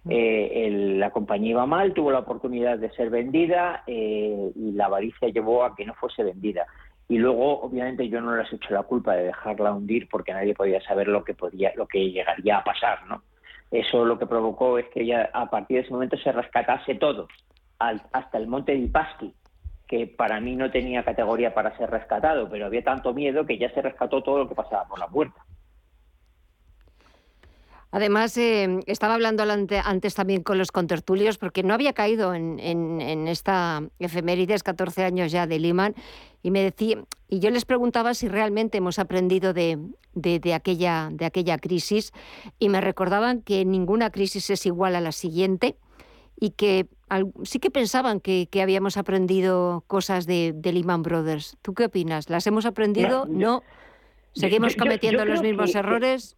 Mm. 0.03 0.09
Eh, 0.11 0.69
la 0.97 1.11
compañía 1.11 1.51
iba 1.51 1.65
mal, 1.65 1.93
tuvo 1.93 2.11
la 2.11 2.19
oportunidad 2.19 2.77
de 2.77 2.89
ser 2.91 3.09
vendida 3.09 3.83
eh, 3.87 4.51
y 4.55 4.71
la 4.71 4.85
avaricia 4.85 5.29
llevó 5.29 5.63
a 5.63 5.75
que 5.75 5.85
no 5.85 5.93
fuese 5.95 6.23
vendida. 6.23 6.65
Y 7.07 7.17
luego, 7.17 7.61
obviamente, 7.61 8.09
yo 8.09 8.19
no 8.19 8.35
les 8.35 8.51
he 8.51 8.55
hecho 8.55 8.73
la 8.73 8.83
culpa 8.83 9.13
de 9.13 9.25
dejarla 9.25 9.73
hundir 9.73 10.07
porque 10.09 10.33
nadie 10.33 10.55
podía 10.55 10.81
saber 10.81 11.07
lo 11.07 11.23
que 11.23 11.35
podía, 11.35 11.71
lo 11.75 11.87
que 11.87 12.09
llegaría 12.09 12.57
a 12.57 12.63
pasar, 12.63 13.05
¿no? 13.07 13.21
Eso 13.69 14.05
lo 14.05 14.17
que 14.17 14.25
provocó 14.25 14.79
es 14.79 14.85
que 14.87 15.05
ya 15.05 15.29
a 15.33 15.49
partir 15.49 15.77
de 15.77 15.83
ese 15.83 15.91
momento 15.91 16.17
se 16.17 16.31
rescatase 16.31 16.95
todo, 16.95 17.27
hasta 17.79 18.37
el 18.37 18.47
monte 18.47 18.75
de 18.75 18.87
Pasqui, 18.87 19.33
que 19.87 20.07
para 20.07 20.39
mí 20.39 20.55
no 20.55 20.71
tenía 20.71 21.03
categoría 21.03 21.53
para 21.53 21.77
ser 21.77 21.91
rescatado, 21.91 22.49
pero 22.49 22.65
había 22.65 22.83
tanto 22.83 23.13
miedo 23.13 23.45
que 23.45 23.57
ya 23.57 23.69
se 23.71 23.81
rescató 23.81 24.23
todo 24.23 24.39
lo 24.39 24.49
que 24.49 24.55
pasaba 24.55 24.87
por 24.87 24.97
la 24.97 25.07
puerta. 25.07 25.44
Además, 27.95 28.37
eh, 28.37 28.81
estaba 28.87 29.13
hablando 29.13 29.43
antes 29.43 30.15
también 30.15 30.43
con 30.43 30.57
los 30.57 30.73
contertulios, 30.73 31.37
porque 31.37 31.63
no 31.63 31.73
había 31.73 31.93
caído 31.93 32.33
en, 32.33 32.59
esta 33.29 33.83
efemérides, 33.99 34.63
14 34.63 35.05
años 35.05 35.31
ya 35.31 35.47
de 35.47 35.59
Lehman, 35.59 35.95
y 36.43 36.51
me 36.51 36.61
decía, 36.61 37.05
y 37.29 37.39
yo 37.39 37.51
les 37.51 37.63
preguntaba 37.63 38.13
si 38.13 38.27
realmente 38.27 38.79
hemos 38.79 38.99
aprendido 38.99 39.53
de, 39.53 39.79
aquella, 40.53 41.07
de 41.09 41.23
aquella 41.23 41.57
crisis, 41.57 42.11
y 42.59 42.67
me 42.67 42.81
recordaban 42.81 43.41
que 43.41 43.63
ninguna 43.63 44.09
crisis 44.09 44.49
es 44.49 44.65
igual 44.65 44.97
a 44.97 44.99
la 44.99 45.13
siguiente, 45.13 45.77
y 46.37 46.49
que 46.49 46.87
sí 47.45 47.59
que 47.59 47.71
pensaban 47.71 48.19
que, 48.19 48.49
habíamos 48.61 48.97
aprendido 48.97 49.85
cosas 49.87 50.25
de, 50.25 50.53
Lehman 50.61 51.01
Brothers. 51.01 51.55
¿Tú 51.61 51.73
qué 51.73 51.85
opinas? 51.85 52.29
¿Las 52.29 52.45
hemos 52.45 52.65
aprendido? 52.65 53.25
¿No? 53.25 53.63
¿Seguimos 54.33 54.75
cometiendo 54.75 55.23
los 55.23 55.41
mismos 55.41 55.73
errores? 55.75 56.35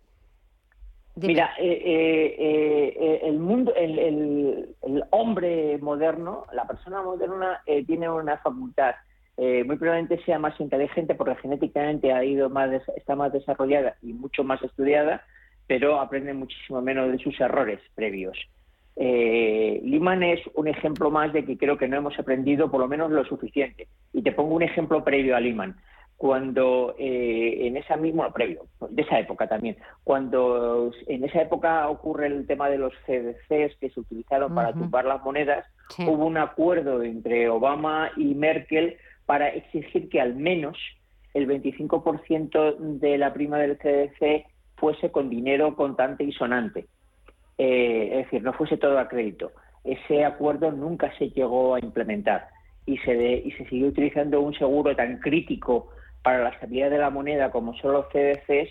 Mira, 1.26 1.52
eh, 1.58 1.82
eh, 1.84 2.94
eh, 3.00 3.20
el 3.24 3.40
mundo, 3.40 3.74
el, 3.76 5.04
hombre 5.10 5.78
moderno, 5.80 6.46
la 6.54 6.68
persona 6.68 7.02
moderna 7.02 7.62
tiene 7.88 8.08
una 8.08 8.38
facultad, 8.38 8.94
muy 9.38 9.78
probablemente 9.78 10.24
sea 10.26 10.38
más 10.38 10.60
inteligente 10.60 11.16
porque 11.16 11.36
genéticamente 11.36 12.14
ha 12.14 12.24
ido 12.24 12.50
más, 12.50 12.70
está 12.96 13.16
más 13.16 13.34
desarrollada 13.34 13.96
y 14.04 14.14
mucho 14.14 14.44
más 14.44 14.62
estudiada, 14.62 15.24
pero 15.66 16.00
aprende 16.00 16.34
muchísimo 16.34 16.82
menos 16.82 17.12
de 17.12 17.18
sus 17.18 17.40
errores 17.40 17.80
previos. 17.96 18.38
Liman 18.96 20.24
es 20.24 20.42
un 20.54 20.68
ejemplo 20.68 21.10
más 21.10 21.34
de 21.34 21.46
que 21.46 21.58
creo 21.58 21.78
que 21.78 21.88
no 21.88 21.98
hemos 21.98 22.18
aprendido 22.20 22.70
por 22.70 22.80
lo 22.80 22.88
menos 22.88 23.12
lo 23.12 23.26
suficiente. 23.26 23.88
Y 24.14 24.22
te 24.22 24.32
pongo 24.32 24.56
un 24.56 24.64
ejemplo 24.64 25.04
previo 25.04 25.36
a 25.36 25.40
Liman 25.40 25.76
cuando 26.18 26.96
eh, 26.98 27.68
en 27.68 27.78
esa 27.78 27.96
misma, 27.96 28.34
previo, 28.34 28.66
de 28.90 29.04
esa 29.04 29.20
época 29.20 29.48
también, 29.48 29.78
cuando 30.04 30.92
en 31.06 31.24
esa 31.24 31.44
época 31.44 31.88
ocurre 31.88 32.26
el 32.28 32.48
tema 32.48 32.70
de 32.70 32.80
los 32.80 32.92
CDCs 33.06 33.78
que 33.80 33.92
se 33.92 34.00
utilizaron 34.00 34.54
para 34.56 34.74
tumbar 34.74 35.06
las 35.06 35.24
monedas, 35.24 35.66
hubo 36.00 36.26
un 36.26 36.38
acuerdo 36.38 37.04
entre 37.04 37.48
Obama 37.50 38.12
y 38.18 38.34
Merkel 38.34 38.98
para 39.28 39.50
exigir 39.50 40.10
que 40.10 40.20
al 40.20 40.36
menos 40.36 40.78
el 41.36 41.48
25% 41.48 42.78
de 43.00 43.18
la 43.20 43.32
prima 43.32 43.60
del 43.60 43.78
CDC 43.78 44.48
fuese 44.76 45.12
con 45.12 45.30
dinero 45.30 45.76
contante 45.76 46.24
y 46.24 46.32
sonante. 46.32 46.88
Eh, 47.60 48.10
es 48.12 48.26
decir, 48.26 48.42
no 48.42 48.54
fuese 48.54 48.78
todo 48.78 48.98
a 48.98 49.08
crédito. 49.08 49.52
Ese 49.84 50.26
acuerdo 50.26 50.72
nunca 50.72 51.16
se 51.18 51.30
llegó 51.30 51.76
a 51.76 51.80
implementar 51.80 52.48
y 52.88 52.98
se, 53.00 53.14
y 53.46 53.52
se 53.52 53.66
siguió 53.66 53.88
utilizando 53.88 54.42
un 54.42 54.54
seguro 54.56 54.96
tan 54.96 55.20
crítico 55.20 55.90
para 56.24 56.44
la 56.44 56.50
estabilidad 56.50 56.90
de 56.90 56.98
la 56.98 57.10
moneda 57.10 57.52
como 57.52 57.76
son 57.78 57.94
los 57.94 58.08
CDCs 58.10 58.70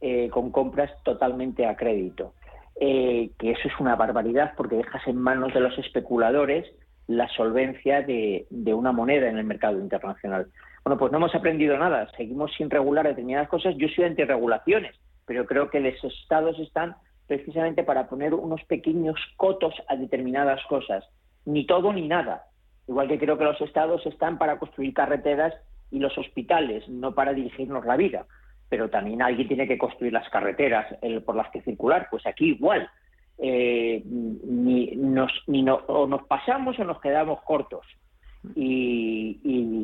eh, 0.00 0.28
con 0.30 0.50
compras 0.50 0.90
totalmente 1.04 1.66
a 1.66 1.76
crédito. 1.76 2.34
Eh, 2.78 3.30
que 3.38 3.52
eso 3.52 3.68
es 3.68 3.80
una 3.80 3.96
barbaridad 3.96 4.52
porque 4.56 4.76
dejas 4.76 5.06
en 5.06 5.16
manos 5.16 5.54
de 5.54 5.60
los 5.60 5.78
especuladores 5.78 6.66
la 7.06 7.28
solvencia 7.28 8.02
de, 8.02 8.46
una 8.50 8.92
moneda 8.92 9.28
en 9.28 9.38
el 9.38 9.44
mercado 9.44 9.78
internacional. 9.78 10.48
Bueno, 10.84 10.98
pues 10.98 11.12
no 11.12 11.18
hemos 11.18 11.34
aprendido 11.34 11.78
nada, 11.78 12.10
seguimos 12.16 12.52
sin 12.56 12.68
regular 12.68 13.06
determinadas 13.06 13.48
cosas. 13.48 13.74
Yo 13.76 13.88
soy 13.88 14.04
anti-regulaciones, 14.04 14.94
pero 15.24 15.46
creo 15.46 15.70
que 15.70 15.80
los 15.80 16.02
estados 16.04 16.58
están 16.58 16.96
precisamente 17.26 17.82
para 17.82 18.08
poner 18.08 18.34
unos 18.34 18.62
pequeños 18.64 19.18
cotos 19.36 19.74
a 19.88 19.96
determinadas 19.96 20.60
cosas, 20.68 21.04
ni 21.44 21.66
todo 21.66 21.92
ni 21.92 22.06
nada. 22.06 22.44
Igual 22.86 23.08
que 23.08 23.18
creo 23.18 23.38
que 23.38 23.44
los 23.44 23.60
estados 23.60 24.04
están 24.06 24.38
para 24.38 24.58
construir 24.58 24.94
carreteras 24.94 25.54
y 25.90 25.98
los 25.98 26.16
hospitales, 26.18 26.88
no 26.88 27.14
para 27.14 27.32
dirigirnos 27.32 27.84
la 27.84 27.96
vida, 27.96 28.26
pero 28.68 28.90
también 28.90 29.22
alguien 29.22 29.48
tiene 29.48 29.68
que 29.68 29.78
construir 29.78 30.12
las 30.12 30.28
carreteras 30.28 30.86
por 31.24 31.36
las 31.36 31.50
que 31.50 31.62
circular. 31.62 32.08
Pues 32.10 32.26
aquí 32.26 32.50
igual, 32.50 32.88
eh, 33.38 34.02
ni, 34.04 34.96
nos, 34.96 35.32
ni 35.46 35.62
no, 35.62 35.76
o 35.86 36.06
nos 36.06 36.24
pasamos 36.24 36.78
o 36.78 36.84
nos 36.84 37.00
quedamos 37.00 37.42
cortos. 37.42 37.86
Y, 38.54 39.40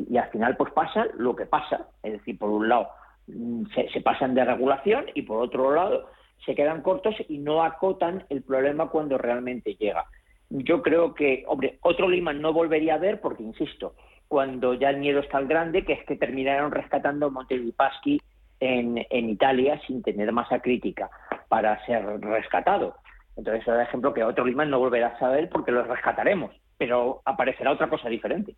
y, 0.09 0.17
al 0.17 0.29
final 0.29 0.55
pues 0.55 0.71
pasa 0.73 1.07
lo 1.17 1.35
que 1.35 1.45
pasa. 1.45 1.87
Es 2.01 2.13
decir, 2.13 2.37
por 2.37 2.49
un 2.49 2.69
lado 2.69 2.89
mm, 3.27 3.63
se 3.91 4.01
pasan 4.01 4.35
de 4.35 4.45
regulación 4.45 5.05
y 5.13 5.23
por 5.23 5.41
otro 5.41 5.73
lado 5.73 6.09
se 6.45 6.55
quedan 6.55 6.81
cortos 6.81 7.15
y 7.29 7.37
no 7.37 7.63
acotan 7.63 8.25
el 8.29 8.43
problema 8.43 8.89
cuando 8.89 9.17
realmente 9.17 9.75
llega. 9.75 10.05
Yo 10.49 10.81
creo 10.81 11.13
que, 11.13 11.43
hombre, 11.47 11.79
otro 11.81 12.07
Lima 12.07 12.33
no 12.33 12.53
volvería 12.53 12.95
a 12.95 12.99
ver 12.99 13.21
porque, 13.21 13.43
insisto, 13.43 13.95
cuando 14.33 14.73
ya 14.73 14.89
el 14.89 14.97
miedo 14.97 15.19
es 15.19 15.29
tan 15.29 15.47
grande 15.47 15.85
que 15.85 15.93
es 15.93 16.03
que 16.07 16.15
terminaron 16.15 16.71
rescatando 16.71 17.29
Monte 17.29 17.61
Paschi 17.77 18.19
en, 18.59 18.97
Italia 19.29 19.79
sin 19.85 20.01
tener 20.01 20.31
masa 20.31 20.59
crítica 20.59 21.07
para 21.49 21.85
ser 21.85 22.03
rescatado. 22.19 22.95
Entonces, 23.35 23.61
es 23.61 23.67
el 23.67 23.81
ejemplo 23.81 24.11
que 24.11 24.23
otro 24.23 24.43
Lehman 24.43 24.71
no 24.71 24.79
volverá 24.79 25.09
a 25.09 25.19
saber 25.19 25.49
porque 25.49 25.71
lo 25.71 25.83
rescataremos, 25.83 26.49
pero 26.79 27.21
aparecerá 27.25 27.73
otra 27.73 27.87
cosa 27.91 28.09
diferente. 28.09 28.55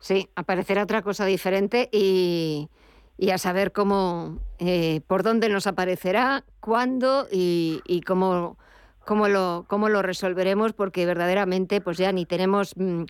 Sí, 0.00 0.30
aparecerá 0.34 0.82
otra 0.82 1.00
cosa 1.00 1.26
diferente 1.26 1.88
y, 1.92 2.68
a 3.32 3.38
saber 3.38 3.70
cómo, 3.70 4.40
eh, 4.58 5.00
por 5.06 5.22
dónde 5.22 5.48
nos 5.48 5.68
aparecerá, 5.68 6.42
cuándo 6.58 7.28
y, 7.30 7.82
y 7.86 8.00
cómo, 8.00 8.58
cómo, 9.04 9.28
lo, 9.28 9.64
cómo 9.68 9.88
lo 9.88 10.02
resolveremos, 10.02 10.72
porque 10.72 11.06
verdaderamente 11.06 11.80
pues 11.80 11.98
ya 11.98 12.10
ni 12.10 12.26
tenemos... 12.26 12.76
Mm, 12.76 13.04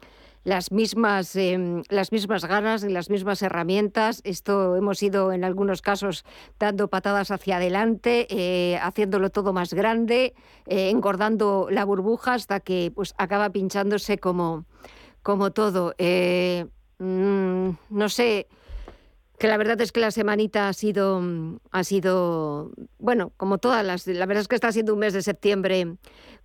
las 0.46 0.70
mismas, 0.70 1.34
em, 1.34 1.82
las 1.88 2.12
mismas 2.12 2.44
ganas 2.44 2.84
y 2.84 2.88
las 2.88 3.10
mismas 3.10 3.42
herramientas. 3.42 4.20
Esto 4.22 4.76
hemos 4.76 5.02
ido 5.02 5.32
en 5.32 5.42
algunos 5.42 5.82
casos 5.82 6.24
dando 6.60 6.86
patadas 6.86 7.32
hacia 7.32 7.56
adelante, 7.56 8.28
eh, 8.30 8.78
haciéndolo 8.80 9.30
todo 9.30 9.52
más 9.52 9.74
grande, 9.74 10.34
eh, 10.66 10.90
engordando 10.90 11.66
la 11.68 11.84
burbuja 11.84 12.34
hasta 12.34 12.60
que 12.60 12.92
pues, 12.94 13.12
acaba 13.18 13.50
pinchándose 13.50 14.18
como, 14.18 14.66
como 15.24 15.50
todo. 15.50 15.96
Eh, 15.98 16.66
mm, 17.00 17.70
no 17.90 18.08
sé 18.08 18.46
que 19.40 19.48
la 19.48 19.56
verdad 19.56 19.80
es 19.80 19.90
que 19.90 20.00
la 20.00 20.12
semanita 20.12 20.68
ha 20.68 20.72
sido, 20.72 21.22
ha 21.72 21.82
sido, 21.82 22.70
bueno, 22.98 23.32
como 23.36 23.58
todas 23.58 23.84
las, 23.84 24.06
la 24.06 24.26
verdad 24.26 24.42
es 24.42 24.48
que 24.48 24.54
está 24.54 24.70
siendo 24.70 24.94
un 24.94 25.00
mes 25.00 25.12
de 25.12 25.22
septiembre 25.22 25.96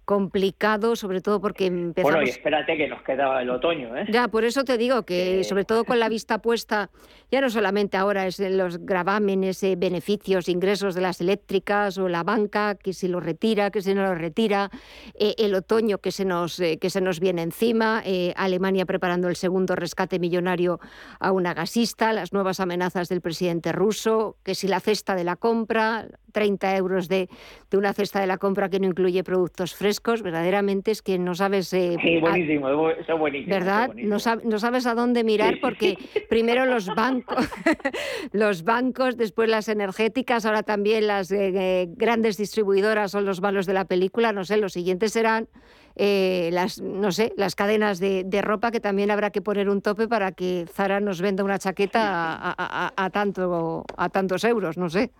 complicado, 0.05 0.95
sobre 0.95 1.21
todo 1.21 1.39
porque 1.39 1.67
empezamos... 1.67 2.13
Bueno, 2.13 2.27
y 2.27 2.29
espérate 2.29 2.75
que 2.75 2.87
nos 2.87 3.01
queda 3.03 3.41
el 3.41 3.49
otoño, 3.49 3.95
¿eh? 3.95 4.05
Ya, 4.09 4.27
por 4.27 4.43
eso 4.43 4.63
te 4.63 4.77
digo 4.77 5.03
que, 5.03 5.43
sobre 5.43 5.65
todo 5.65 5.85
con 5.85 5.99
la 5.99 6.09
vista 6.09 6.39
puesta, 6.39 6.89
ya 7.31 7.39
no 7.39 7.49
solamente 7.49 7.97
ahora 7.97 8.27
es 8.27 8.39
en 8.39 8.57
los 8.57 8.79
gravámenes, 8.79 9.63
eh, 9.63 9.75
beneficios, 9.77 10.49
ingresos 10.49 10.95
de 10.95 11.01
las 11.01 11.21
eléctricas 11.21 11.97
o 11.97 12.09
la 12.09 12.23
banca, 12.23 12.75
que 12.75 12.93
si 12.93 13.07
lo 13.07 13.19
retira, 13.19 13.71
que 13.71 13.81
si 13.81 13.93
no 13.93 14.03
lo 14.03 14.15
retira, 14.15 14.69
eh, 15.13 15.35
el 15.37 15.55
otoño 15.55 15.99
que 15.99 16.11
se 16.11 16.25
nos, 16.25 16.59
eh, 16.59 16.77
que 16.77 16.89
se 16.89 16.99
nos 16.99 17.19
viene 17.19 17.43
encima, 17.43 18.03
Alemania 18.35 18.85
preparando 18.85 19.29
el 19.29 19.35
segundo 19.35 19.75
rescate 19.75 20.19
millonario 20.19 20.79
a 21.19 21.31
una 21.31 21.53
gasista, 21.53 22.11
las 22.13 22.33
nuevas 22.33 22.59
amenazas 22.59 23.07
del 23.09 23.21
presidente 23.21 23.71
ruso, 23.71 24.37
que 24.43 24.55
si 24.55 24.67
la 24.67 24.79
cesta 24.79 25.15
de 25.15 25.23
la 25.23 25.35
compra, 25.35 26.07
30 26.31 26.77
euros 26.77 27.07
de, 27.07 27.29
de, 27.69 27.77
una 27.77 27.93
cesta 27.93 28.19
de 28.19 28.27
la 28.27 28.37
compra 28.37 28.69
que 28.69 28.79
no 28.79 28.87
incluye 28.87 29.23
productos 29.23 29.75
frescos, 29.75 30.21
verdaderamente 30.21 30.91
es 30.91 31.01
que 31.01 31.17
no 31.19 31.35
sabes... 31.35 31.73
Eh, 31.73 31.97
sí, 32.01 32.19
buenísimo, 32.19 32.89
eso 32.89 33.17
buenísimo. 33.17 33.53
¿Verdad? 33.53 33.93
No, 33.95 34.19
sabes 34.19 34.85
a 34.85 34.95
dónde 34.95 35.23
mirar 35.23 35.59
porque 35.61 35.97
primero 36.29 36.65
los 36.65 36.87
bancos, 36.87 37.47
los 38.31 38.63
bancos, 38.63 39.17
después 39.17 39.49
las 39.49 39.67
energéticas, 39.67 40.45
ahora 40.45 40.63
también 40.63 41.07
las 41.07 41.31
eh, 41.31 41.51
eh, 41.53 41.87
grandes 41.95 42.37
distribuidoras 42.37 43.11
son 43.11 43.25
los 43.25 43.41
malos 43.41 43.65
de 43.65 43.73
la 43.73 43.85
película, 43.85 44.31
no 44.33 44.43
sé, 44.43 44.57
los 44.57 44.73
siguientes 44.73 45.13
serán... 45.13 45.47
Eh, 45.95 46.49
las, 46.53 46.81
no 46.81 47.11
sé, 47.11 47.33
las 47.35 47.55
cadenas 47.55 47.99
de, 47.99 48.25
ropa 48.41 48.71
que 48.71 48.79
también 48.79 49.11
habrá 49.11 49.31
que 49.31 49.41
poner 49.41 49.69
un 49.69 49.81
tope 49.81 50.07
para 50.07 50.31
que 50.31 50.65
Zara 50.71 50.99
nos 50.99 51.21
venda 51.21 51.43
una 51.43 51.59
chaqueta 51.59 52.55
a, 52.57 53.09
tanto, 53.11 53.83
a 53.97 54.09
tantos 54.09 54.43
euros, 54.45 54.77
no 54.77 54.89
sé. 54.89 55.11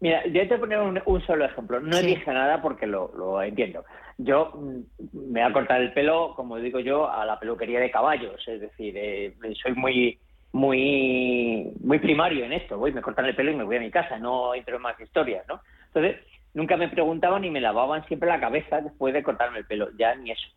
Mira, 0.00 0.24
yo 0.26 0.48
te 0.48 0.56
voy 0.56 0.56
a 0.56 0.60
poner 0.60 1.02
un, 1.06 1.20
solo 1.22 1.44
ejemplo. 1.44 1.80
No 1.80 1.98
dije 2.00 2.30
nada 2.32 2.60
porque 2.60 2.86
lo, 2.86 3.42
entiendo. 3.42 3.84
Yo 4.18 4.52
mm, 4.54 4.80
me 5.30 5.42
voy 5.42 5.50
a 5.50 5.52
cortar 5.52 5.80
el 5.80 5.92
pelo, 5.92 6.34
como 6.34 6.56
digo 6.58 6.80
yo, 6.80 7.10
a 7.10 7.24
la 7.24 7.38
peluquería 7.38 7.80
de 7.80 7.90
caballos. 7.90 8.46
Es 8.46 8.60
decir, 8.60 8.94
eh, 8.96 9.34
soy 9.62 9.74
muy 9.74 10.18
muy 10.52 11.72
muy 11.80 11.98
primario 11.98 12.44
en 12.44 12.52
esto. 12.52 12.78
Voy, 12.78 12.92
me 12.92 13.02
cortan 13.02 13.26
el 13.26 13.34
pelo 13.34 13.50
y 13.50 13.56
me 13.56 13.64
voy 13.64 13.76
a 13.76 13.80
mi 13.80 13.90
casa. 13.90 14.18
No 14.18 14.54
entro 14.54 14.76
en 14.76 14.82
más 14.82 15.00
historias, 15.00 15.44
¿no? 15.48 15.60
Entonces, 15.86 16.16
nunca 16.54 16.76
me 16.76 16.88
preguntaban 16.88 17.42
ni 17.42 17.50
me 17.50 17.60
lavaban 17.60 18.06
siempre 18.06 18.28
la 18.28 18.40
cabeza 18.40 18.80
después 18.80 19.12
de 19.12 19.22
cortarme 19.22 19.58
el 19.58 19.66
pelo, 19.66 19.88
ya 19.98 20.14
ni 20.14 20.30
eso. 20.30 20.48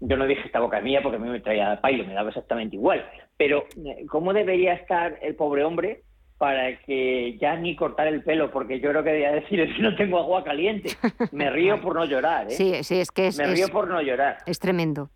Yo 0.00 0.16
no 0.16 0.26
dije 0.26 0.42
esta 0.46 0.60
boca 0.60 0.80
mía 0.80 1.00
porque 1.02 1.16
a 1.16 1.20
mí 1.20 1.28
me 1.28 1.40
traía 1.40 1.80
pailo, 1.80 2.04
me 2.04 2.14
daba 2.14 2.28
exactamente 2.28 2.76
igual. 2.76 3.04
Pero, 3.36 3.64
eh, 3.84 4.06
¿cómo 4.08 4.32
debería 4.32 4.74
estar 4.74 5.18
el 5.22 5.34
pobre 5.34 5.64
hombre 5.64 6.02
para 6.38 6.78
que 6.78 7.36
ya 7.40 7.56
ni 7.56 7.76
cortar 7.76 8.06
el 8.06 8.22
pelo? 8.22 8.50
Porque 8.50 8.80
yo 8.80 8.90
creo 8.90 9.02
que 9.02 9.10
debería 9.10 9.32
decir, 9.32 9.68
si 9.76 9.82
no 9.82 9.94
tengo 9.96 10.18
agua 10.18 10.44
caliente. 10.44 10.90
Me 11.32 11.50
río 11.50 11.80
por 11.80 11.96
no 11.96 12.04
llorar, 12.04 12.46
¿eh? 12.46 12.50
Sí, 12.50 12.84
sí, 12.84 13.00
es 13.00 13.10
que 13.10 13.26
es... 13.26 13.38
Me 13.38 13.46
río 13.46 13.68
por 13.68 13.88
no 13.88 14.00
llorar. 14.00 14.38
Es 14.46 14.58
tremendo. 14.58 15.10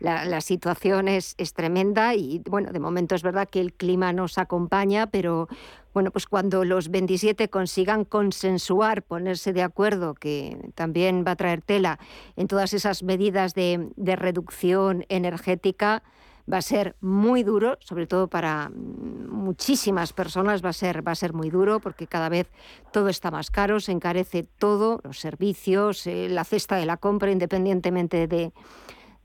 La, 0.00 0.40
situación 0.40 1.08
es, 1.08 1.34
es, 1.38 1.54
tremenda 1.54 2.14
y, 2.14 2.40
bueno, 2.48 2.70
de 2.70 2.78
momento 2.78 3.16
es 3.16 3.24
verdad 3.24 3.48
que 3.48 3.60
el 3.60 3.72
clima 3.72 4.12
nos 4.12 4.38
acompaña, 4.38 5.08
pero, 5.08 5.48
bueno, 5.92 6.12
pues 6.12 6.26
cuando 6.26 6.64
los 6.64 6.88
27 6.88 7.48
consigan 7.48 8.04
consensuar, 8.04 9.02
ponerse 9.02 9.52
de 9.52 9.64
acuerdo, 9.64 10.14
que 10.14 10.56
también 10.76 11.24
va 11.26 11.32
a 11.32 11.36
traer 11.36 11.62
tela 11.62 11.98
en 12.36 12.46
todas 12.46 12.74
esas 12.74 13.02
medidas 13.02 13.54
de, 13.54 13.88
de 13.96 14.14
reducción 14.14 15.04
energética, 15.08 16.04
va 16.50 16.58
a 16.58 16.62
ser 16.62 16.96
muy 17.00 17.42
duro, 17.42 17.76
sobre 17.80 18.06
todo 18.06 18.28
para 18.28 18.70
muchísimas 18.70 20.12
personas 20.12 20.64
va 20.64 20.70
a 20.70 20.72
ser 20.72 21.06
va 21.06 21.12
a 21.12 21.14
ser 21.14 21.32
muy 21.32 21.50
duro 21.50 21.80
porque 21.80 22.06
cada 22.06 22.28
vez 22.28 22.48
todo 22.92 23.08
está 23.08 23.30
más 23.30 23.50
caro, 23.50 23.80
se 23.80 23.92
encarece 23.92 24.42
todo, 24.58 25.00
los 25.04 25.20
servicios, 25.20 26.06
eh, 26.06 26.28
la 26.28 26.44
cesta 26.44 26.76
de 26.76 26.86
la 26.86 26.96
compra 26.96 27.30
independientemente 27.30 28.26
de 28.26 28.52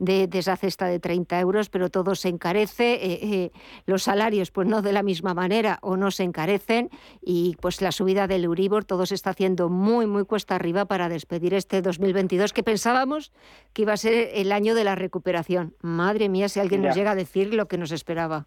de, 0.04 0.28
esa 0.32 0.56
cesta 0.56 0.86
de 0.86 1.00
30 1.00 1.40
euros, 1.40 1.70
pero 1.70 1.90
todo 1.90 2.14
se 2.14 2.28
encarece, 2.28 2.94
eh, 2.94 3.18
eh, 3.22 3.50
los 3.86 4.02
salarios 4.02 4.50
pues 4.50 4.68
no 4.68 4.82
de 4.82 4.92
la 4.92 5.02
misma 5.02 5.34
manera 5.34 5.78
o 5.82 5.96
no 5.96 6.10
se 6.10 6.22
encarecen 6.22 6.90
y 7.20 7.56
pues 7.60 7.80
la 7.82 7.92
subida 7.92 8.26
del 8.26 8.44
Euribor 8.44 8.84
todo 8.84 9.06
se 9.06 9.14
está 9.14 9.30
haciendo 9.30 9.68
muy, 9.68 10.06
muy 10.06 10.24
cuesta 10.24 10.54
arriba 10.54 10.84
para 10.84 11.08
despedir 11.08 11.54
este 11.54 11.82
2022 11.82 12.52
que 12.52 12.62
pensábamos 12.62 13.32
que 13.72 13.82
iba 13.82 13.92
a 13.92 13.96
ser 13.96 14.30
el 14.34 14.52
año 14.52 14.74
de 14.74 14.84
la 14.84 14.94
recuperación. 14.94 15.74
Madre 15.80 16.28
mía, 16.28 16.48
si 16.48 16.60
alguien 16.60 16.82
nos 16.82 16.96
llega 16.96 17.12
a 17.12 17.14
decir 17.14 17.54
lo 17.54 17.66
que 17.66 17.78
nos 17.78 17.92
esperaba. 17.92 18.46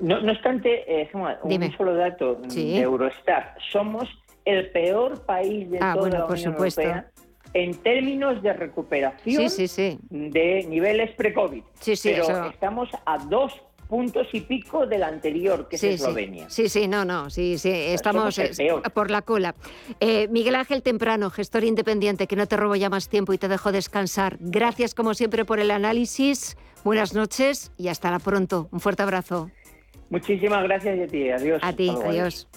No, 0.00 0.16
obstante, 0.30 1.02
eh, 1.02 1.10
un 1.12 1.72
solo 1.76 1.94
dato 1.94 2.36
de 2.36 2.80
Eurostat. 2.80 3.58
Somos 3.72 4.08
el 4.44 4.70
peor 4.70 5.24
país 5.26 5.70
de 5.70 5.78
ah, 5.80 5.92
toda 5.94 6.00
bueno, 6.00 6.18
la 6.20 6.26
por 6.26 6.38
supuesto 6.38 6.82
en 7.54 7.74
términos 7.74 8.42
de 8.42 8.52
recuperación 8.52 9.48
de 10.10 10.66
niveles 10.68 11.10
pre-COVID. 11.16 11.62
pero 12.02 12.50
estamos 12.50 12.88
a 13.06 13.18
dos 13.18 13.52
puntos 13.88 14.26
y 14.32 14.42
pico 14.42 14.86
del 14.86 15.02
anterior, 15.02 15.66
que 15.68 15.76
es 15.76 15.82
Eslovenia. 15.82 16.48
Sí, 16.50 16.68
sí, 16.68 16.86
no, 16.86 17.04
no, 17.04 17.30
sí, 17.30 17.58
sí, 17.58 17.70
estamos 17.70 18.38
por 18.92 19.10
la 19.10 19.22
cola. 19.22 19.54
Eh, 19.98 20.28
Miguel 20.28 20.54
Ángel 20.54 20.82
Temprano, 20.82 21.30
gestor 21.30 21.64
independiente, 21.64 22.26
que 22.26 22.36
no 22.36 22.46
te 22.46 22.56
robo 22.56 22.76
ya 22.76 22.90
más 22.90 23.08
tiempo 23.08 23.32
y 23.32 23.38
te 23.38 23.48
dejo 23.48 23.72
descansar. 23.72 24.36
Gracias 24.40 24.94
como 24.94 25.14
siempre 25.14 25.44
por 25.44 25.58
el 25.58 25.70
análisis, 25.70 26.56
buenas 26.84 27.14
noches 27.14 27.72
y 27.78 27.88
hasta 27.88 28.10
la 28.10 28.18
pronto. 28.18 28.68
Un 28.70 28.80
fuerte 28.80 29.02
abrazo. 29.02 29.50
Muchísimas 30.10 30.62
gracias 30.64 30.96
y 30.98 31.02
a 31.02 31.06
ti, 31.06 31.30
adiós. 31.30 31.60
A 31.62 31.72
ti, 31.72 31.90
adiós. 31.90 32.48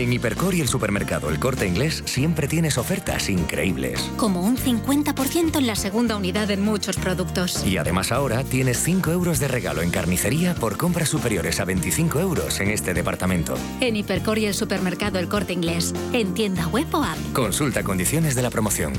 En 0.00 0.14
Hipercor 0.14 0.54
y 0.54 0.62
el 0.62 0.68
supermercado 0.68 1.28
El 1.28 1.38
Corte 1.38 1.66
Inglés 1.66 2.02
siempre 2.06 2.48
tienes 2.48 2.78
ofertas 2.78 3.28
increíbles. 3.28 4.00
Como 4.16 4.40
un 4.40 4.56
50% 4.56 5.58
en 5.58 5.66
la 5.66 5.76
segunda 5.76 6.16
unidad 6.16 6.50
en 6.50 6.64
muchos 6.64 6.96
productos. 6.96 7.66
Y 7.66 7.76
además 7.76 8.10
ahora 8.10 8.42
tienes 8.42 8.82
5 8.82 9.10
euros 9.12 9.40
de 9.40 9.48
regalo 9.48 9.82
en 9.82 9.90
carnicería 9.90 10.54
por 10.54 10.78
compras 10.78 11.10
superiores 11.10 11.60
a 11.60 11.66
25 11.66 12.18
euros 12.18 12.60
en 12.60 12.70
este 12.70 12.94
departamento. 12.94 13.56
En 13.82 13.94
Hipercor 13.94 14.38
y 14.38 14.46
el 14.46 14.54
supermercado 14.54 15.18
El 15.18 15.28
Corte 15.28 15.52
Inglés. 15.52 15.92
En 16.14 16.32
tienda 16.32 16.66
web 16.68 16.86
o 16.92 17.04
app. 17.04 17.18
Consulta 17.34 17.82
condiciones 17.82 18.34
de 18.34 18.40
la 18.40 18.48
promoción. 18.48 18.94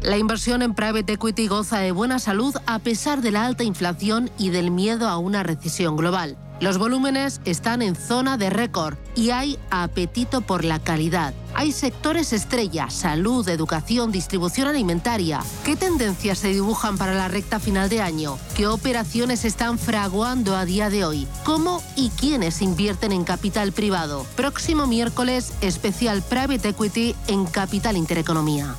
La 0.00 0.16
inversión 0.16 0.62
en 0.62 0.72
private 0.74 1.12
equity 1.12 1.46
goza 1.46 1.78
de 1.78 1.92
buena 1.92 2.18
salud 2.18 2.56
a 2.66 2.78
pesar 2.78 3.20
de 3.20 3.32
la 3.32 3.44
alta 3.44 3.64
inflación 3.64 4.30
y 4.38 4.48
del 4.48 4.70
miedo 4.70 5.08
a 5.08 5.18
una 5.18 5.42
recesión 5.42 5.96
global. 5.96 6.38
Los 6.62 6.78
volúmenes 6.78 7.40
están 7.44 7.82
en 7.82 7.96
zona 7.96 8.36
de 8.36 8.48
récord 8.48 8.96
y 9.16 9.30
hay 9.30 9.58
apetito 9.72 10.42
por 10.42 10.64
la 10.64 10.78
calidad. 10.78 11.34
Hay 11.54 11.72
sectores 11.72 12.32
estrella, 12.32 12.88
salud, 12.88 13.48
educación, 13.48 14.12
distribución 14.12 14.68
alimentaria. 14.68 15.40
¿Qué 15.64 15.74
tendencias 15.74 16.38
se 16.38 16.52
dibujan 16.52 16.98
para 16.98 17.14
la 17.14 17.26
recta 17.26 17.58
final 17.58 17.88
de 17.88 18.00
año? 18.00 18.38
¿Qué 18.54 18.68
operaciones 18.68 19.44
están 19.44 19.76
fraguando 19.76 20.54
a 20.54 20.64
día 20.64 20.88
de 20.88 21.04
hoy? 21.04 21.26
¿Cómo 21.44 21.82
y 21.96 22.10
quiénes 22.10 22.62
invierten 22.62 23.10
en 23.10 23.24
capital 23.24 23.72
privado? 23.72 24.24
Próximo 24.36 24.86
miércoles, 24.86 25.54
especial 25.62 26.22
Private 26.22 26.68
Equity 26.68 27.16
en 27.26 27.44
Capital 27.44 27.96
Intereconomía. 27.96 28.76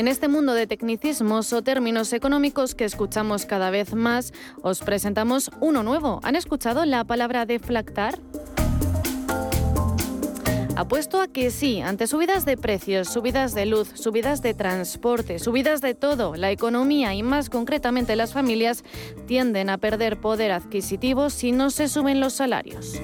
En 0.00 0.08
este 0.08 0.28
mundo 0.28 0.54
de 0.54 0.66
tecnicismos 0.66 1.52
o 1.52 1.60
términos 1.60 2.14
económicos 2.14 2.74
que 2.74 2.86
escuchamos 2.86 3.44
cada 3.44 3.68
vez 3.68 3.94
más, 3.94 4.32
os 4.62 4.80
presentamos 4.80 5.50
uno 5.60 5.82
nuevo. 5.82 6.20
¿Han 6.22 6.36
escuchado 6.36 6.86
la 6.86 7.04
palabra 7.04 7.44
deflactar? 7.44 8.18
Apuesto 10.74 11.20
a 11.20 11.28
que 11.28 11.50
sí, 11.50 11.82
ante 11.82 12.06
subidas 12.06 12.46
de 12.46 12.56
precios, 12.56 13.08
subidas 13.08 13.54
de 13.54 13.66
luz, 13.66 13.90
subidas 13.92 14.40
de 14.40 14.54
transporte, 14.54 15.38
subidas 15.38 15.82
de 15.82 15.94
todo, 15.94 16.34
la 16.34 16.50
economía 16.50 17.12
y 17.12 17.22
más 17.22 17.50
concretamente 17.50 18.16
las 18.16 18.32
familias 18.32 18.84
tienden 19.26 19.68
a 19.68 19.76
perder 19.76 20.18
poder 20.18 20.52
adquisitivo 20.52 21.28
si 21.28 21.52
no 21.52 21.68
se 21.68 21.88
suben 21.88 22.20
los 22.20 22.32
salarios. 22.32 22.98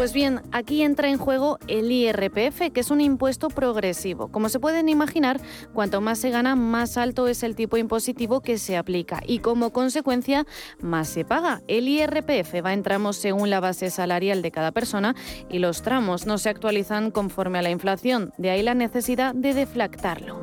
Pues 0.00 0.14
bien, 0.14 0.40
aquí 0.50 0.80
entra 0.80 1.10
en 1.10 1.18
juego 1.18 1.58
el 1.66 1.92
IRPF, 1.92 2.72
que 2.72 2.80
es 2.80 2.90
un 2.90 3.02
impuesto 3.02 3.48
progresivo. 3.48 4.28
Como 4.28 4.48
se 4.48 4.58
pueden 4.58 4.88
imaginar, 4.88 5.38
cuanto 5.74 6.00
más 6.00 6.18
se 6.18 6.30
gana, 6.30 6.56
más 6.56 6.96
alto 6.96 7.28
es 7.28 7.42
el 7.42 7.54
tipo 7.54 7.76
impositivo 7.76 8.40
que 8.40 8.56
se 8.56 8.78
aplica 8.78 9.20
y 9.26 9.40
como 9.40 9.74
consecuencia, 9.74 10.46
más 10.80 11.06
se 11.06 11.26
paga. 11.26 11.60
El 11.68 11.86
IRPF 11.86 12.64
va 12.64 12.72
en 12.72 12.82
tramos 12.82 13.18
según 13.18 13.50
la 13.50 13.60
base 13.60 13.90
salarial 13.90 14.40
de 14.40 14.50
cada 14.50 14.72
persona 14.72 15.14
y 15.50 15.58
los 15.58 15.82
tramos 15.82 16.24
no 16.24 16.38
se 16.38 16.48
actualizan 16.48 17.10
conforme 17.10 17.58
a 17.58 17.62
la 17.62 17.68
inflación, 17.68 18.32
de 18.38 18.48
ahí 18.48 18.62
la 18.62 18.72
necesidad 18.72 19.34
de 19.34 19.52
deflactarlo. 19.52 20.40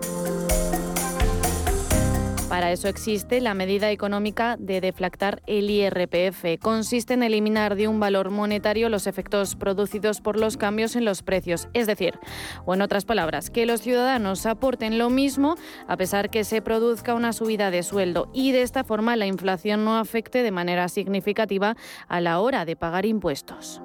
Para 2.57 2.71
eso 2.71 2.87
existe 2.87 3.39
la 3.39 3.53
medida 3.53 3.91
económica 3.91 4.55
de 4.57 4.81
deflactar 4.81 5.43
el 5.45 5.69
IRPF. 5.69 6.59
Consiste 6.59 7.13
en 7.13 7.21
eliminar 7.21 7.75
de 7.75 7.87
un 7.87 7.99
valor 7.99 8.31
monetario 8.31 8.89
los 8.89 9.05
efectos 9.05 9.55
producidos 9.55 10.21
por 10.21 10.39
los 10.39 10.57
cambios 10.57 10.95
en 10.95 11.05
los 11.05 11.21
precios. 11.21 11.69
Es 11.75 11.85
decir, 11.85 12.17
o 12.65 12.73
en 12.73 12.81
otras 12.81 13.05
palabras, 13.05 13.51
que 13.51 13.67
los 13.67 13.81
ciudadanos 13.81 14.47
aporten 14.47 14.97
lo 14.97 15.11
mismo 15.11 15.53
a 15.87 15.97
pesar 15.97 16.31
que 16.31 16.43
se 16.43 16.63
produzca 16.63 17.13
una 17.13 17.31
subida 17.31 17.69
de 17.69 17.83
sueldo 17.83 18.27
y 18.33 18.53
de 18.53 18.63
esta 18.63 18.83
forma 18.83 19.15
la 19.17 19.27
inflación 19.27 19.85
no 19.85 19.99
afecte 19.99 20.41
de 20.41 20.49
manera 20.49 20.89
significativa 20.89 21.77
a 22.07 22.21
la 22.21 22.39
hora 22.39 22.65
de 22.65 22.75
pagar 22.75 23.05
impuestos. 23.05 23.83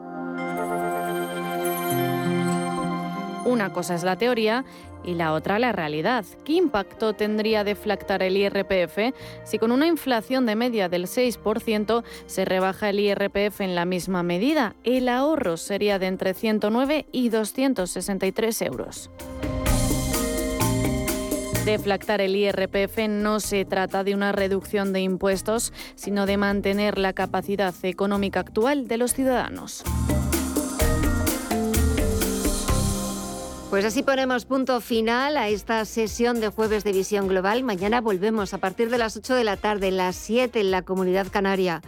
Una 3.44 3.72
cosa 3.72 3.96
es 3.96 4.02
la 4.02 4.16
teoría 4.16 4.64
y 5.04 5.14
la 5.14 5.32
otra 5.32 5.58
la 5.58 5.72
realidad. 5.72 6.24
¿Qué 6.44 6.54
impacto 6.54 7.12
tendría 7.12 7.64
deflactar 7.64 8.22
el 8.22 8.36
IRPF 8.36 9.14
si 9.44 9.58
con 9.58 9.72
una 9.72 9.86
inflación 9.86 10.46
de 10.46 10.56
media 10.56 10.88
del 10.88 11.06
6% 11.06 12.04
se 12.26 12.44
rebaja 12.44 12.90
el 12.90 13.00
IRPF 13.00 13.60
en 13.60 13.74
la 13.74 13.84
misma 13.84 14.22
medida? 14.22 14.74
El 14.84 15.08
ahorro 15.08 15.56
sería 15.56 15.98
de 15.98 16.06
entre 16.06 16.34
109 16.34 17.06
y 17.12 17.28
263 17.28 18.62
euros. 18.62 19.10
Deflactar 21.64 22.20
el 22.20 22.34
IRPF 22.34 23.08
no 23.08 23.38
se 23.38 23.64
trata 23.64 24.02
de 24.02 24.14
una 24.14 24.32
reducción 24.32 24.92
de 24.92 25.00
impuestos, 25.00 25.72
sino 25.94 26.26
de 26.26 26.36
mantener 26.36 26.98
la 26.98 27.12
capacidad 27.12 27.72
económica 27.84 28.40
actual 28.40 28.88
de 28.88 28.96
los 28.96 29.14
ciudadanos. 29.14 29.84
Pues 33.72 33.86
así 33.86 34.02
ponemos 34.02 34.44
punto 34.44 34.82
final 34.82 35.38
a 35.38 35.48
esta 35.48 35.86
sesión 35.86 36.40
de 36.40 36.48
jueves 36.48 36.84
de 36.84 36.92
Visión 36.92 37.26
Global. 37.26 37.62
Mañana 37.62 38.02
volvemos 38.02 38.52
a 38.52 38.58
partir 38.58 38.90
de 38.90 38.98
las 38.98 39.16
8 39.16 39.34
de 39.34 39.44
la 39.44 39.56
tarde, 39.56 39.90
las 39.90 40.14
7 40.14 40.60
en 40.60 40.70
la 40.70 40.82
Comunidad 40.82 41.28
Canaria 41.30 41.80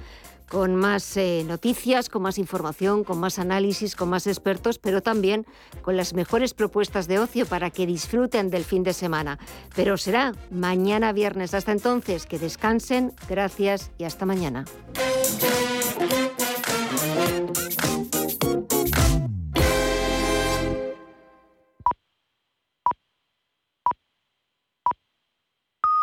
con 0.48 0.76
más 0.76 1.14
eh, 1.18 1.44
noticias, 1.46 2.08
con 2.08 2.22
más 2.22 2.38
información, 2.38 3.04
con 3.04 3.18
más 3.18 3.38
análisis, 3.38 3.96
con 3.96 4.08
más 4.08 4.26
expertos, 4.26 4.78
pero 4.78 5.02
también 5.02 5.44
con 5.82 5.98
las 5.98 6.14
mejores 6.14 6.54
propuestas 6.54 7.06
de 7.06 7.18
ocio 7.18 7.44
para 7.44 7.68
que 7.68 7.84
disfruten 7.84 8.48
del 8.48 8.64
fin 8.64 8.82
de 8.82 8.94
semana. 8.94 9.38
Pero 9.76 9.98
será 9.98 10.32
mañana 10.50 11.12
viernes. 11.12 11.52
Hasta 11.52 11.72
entonces, 11.72 12.24
que 12.24 12.38
descansen, 12.38 13.12
gracias 13.28 13.90
y 13.98 14.04
hasta 14.04 14.24
mañana. 14.24 14.64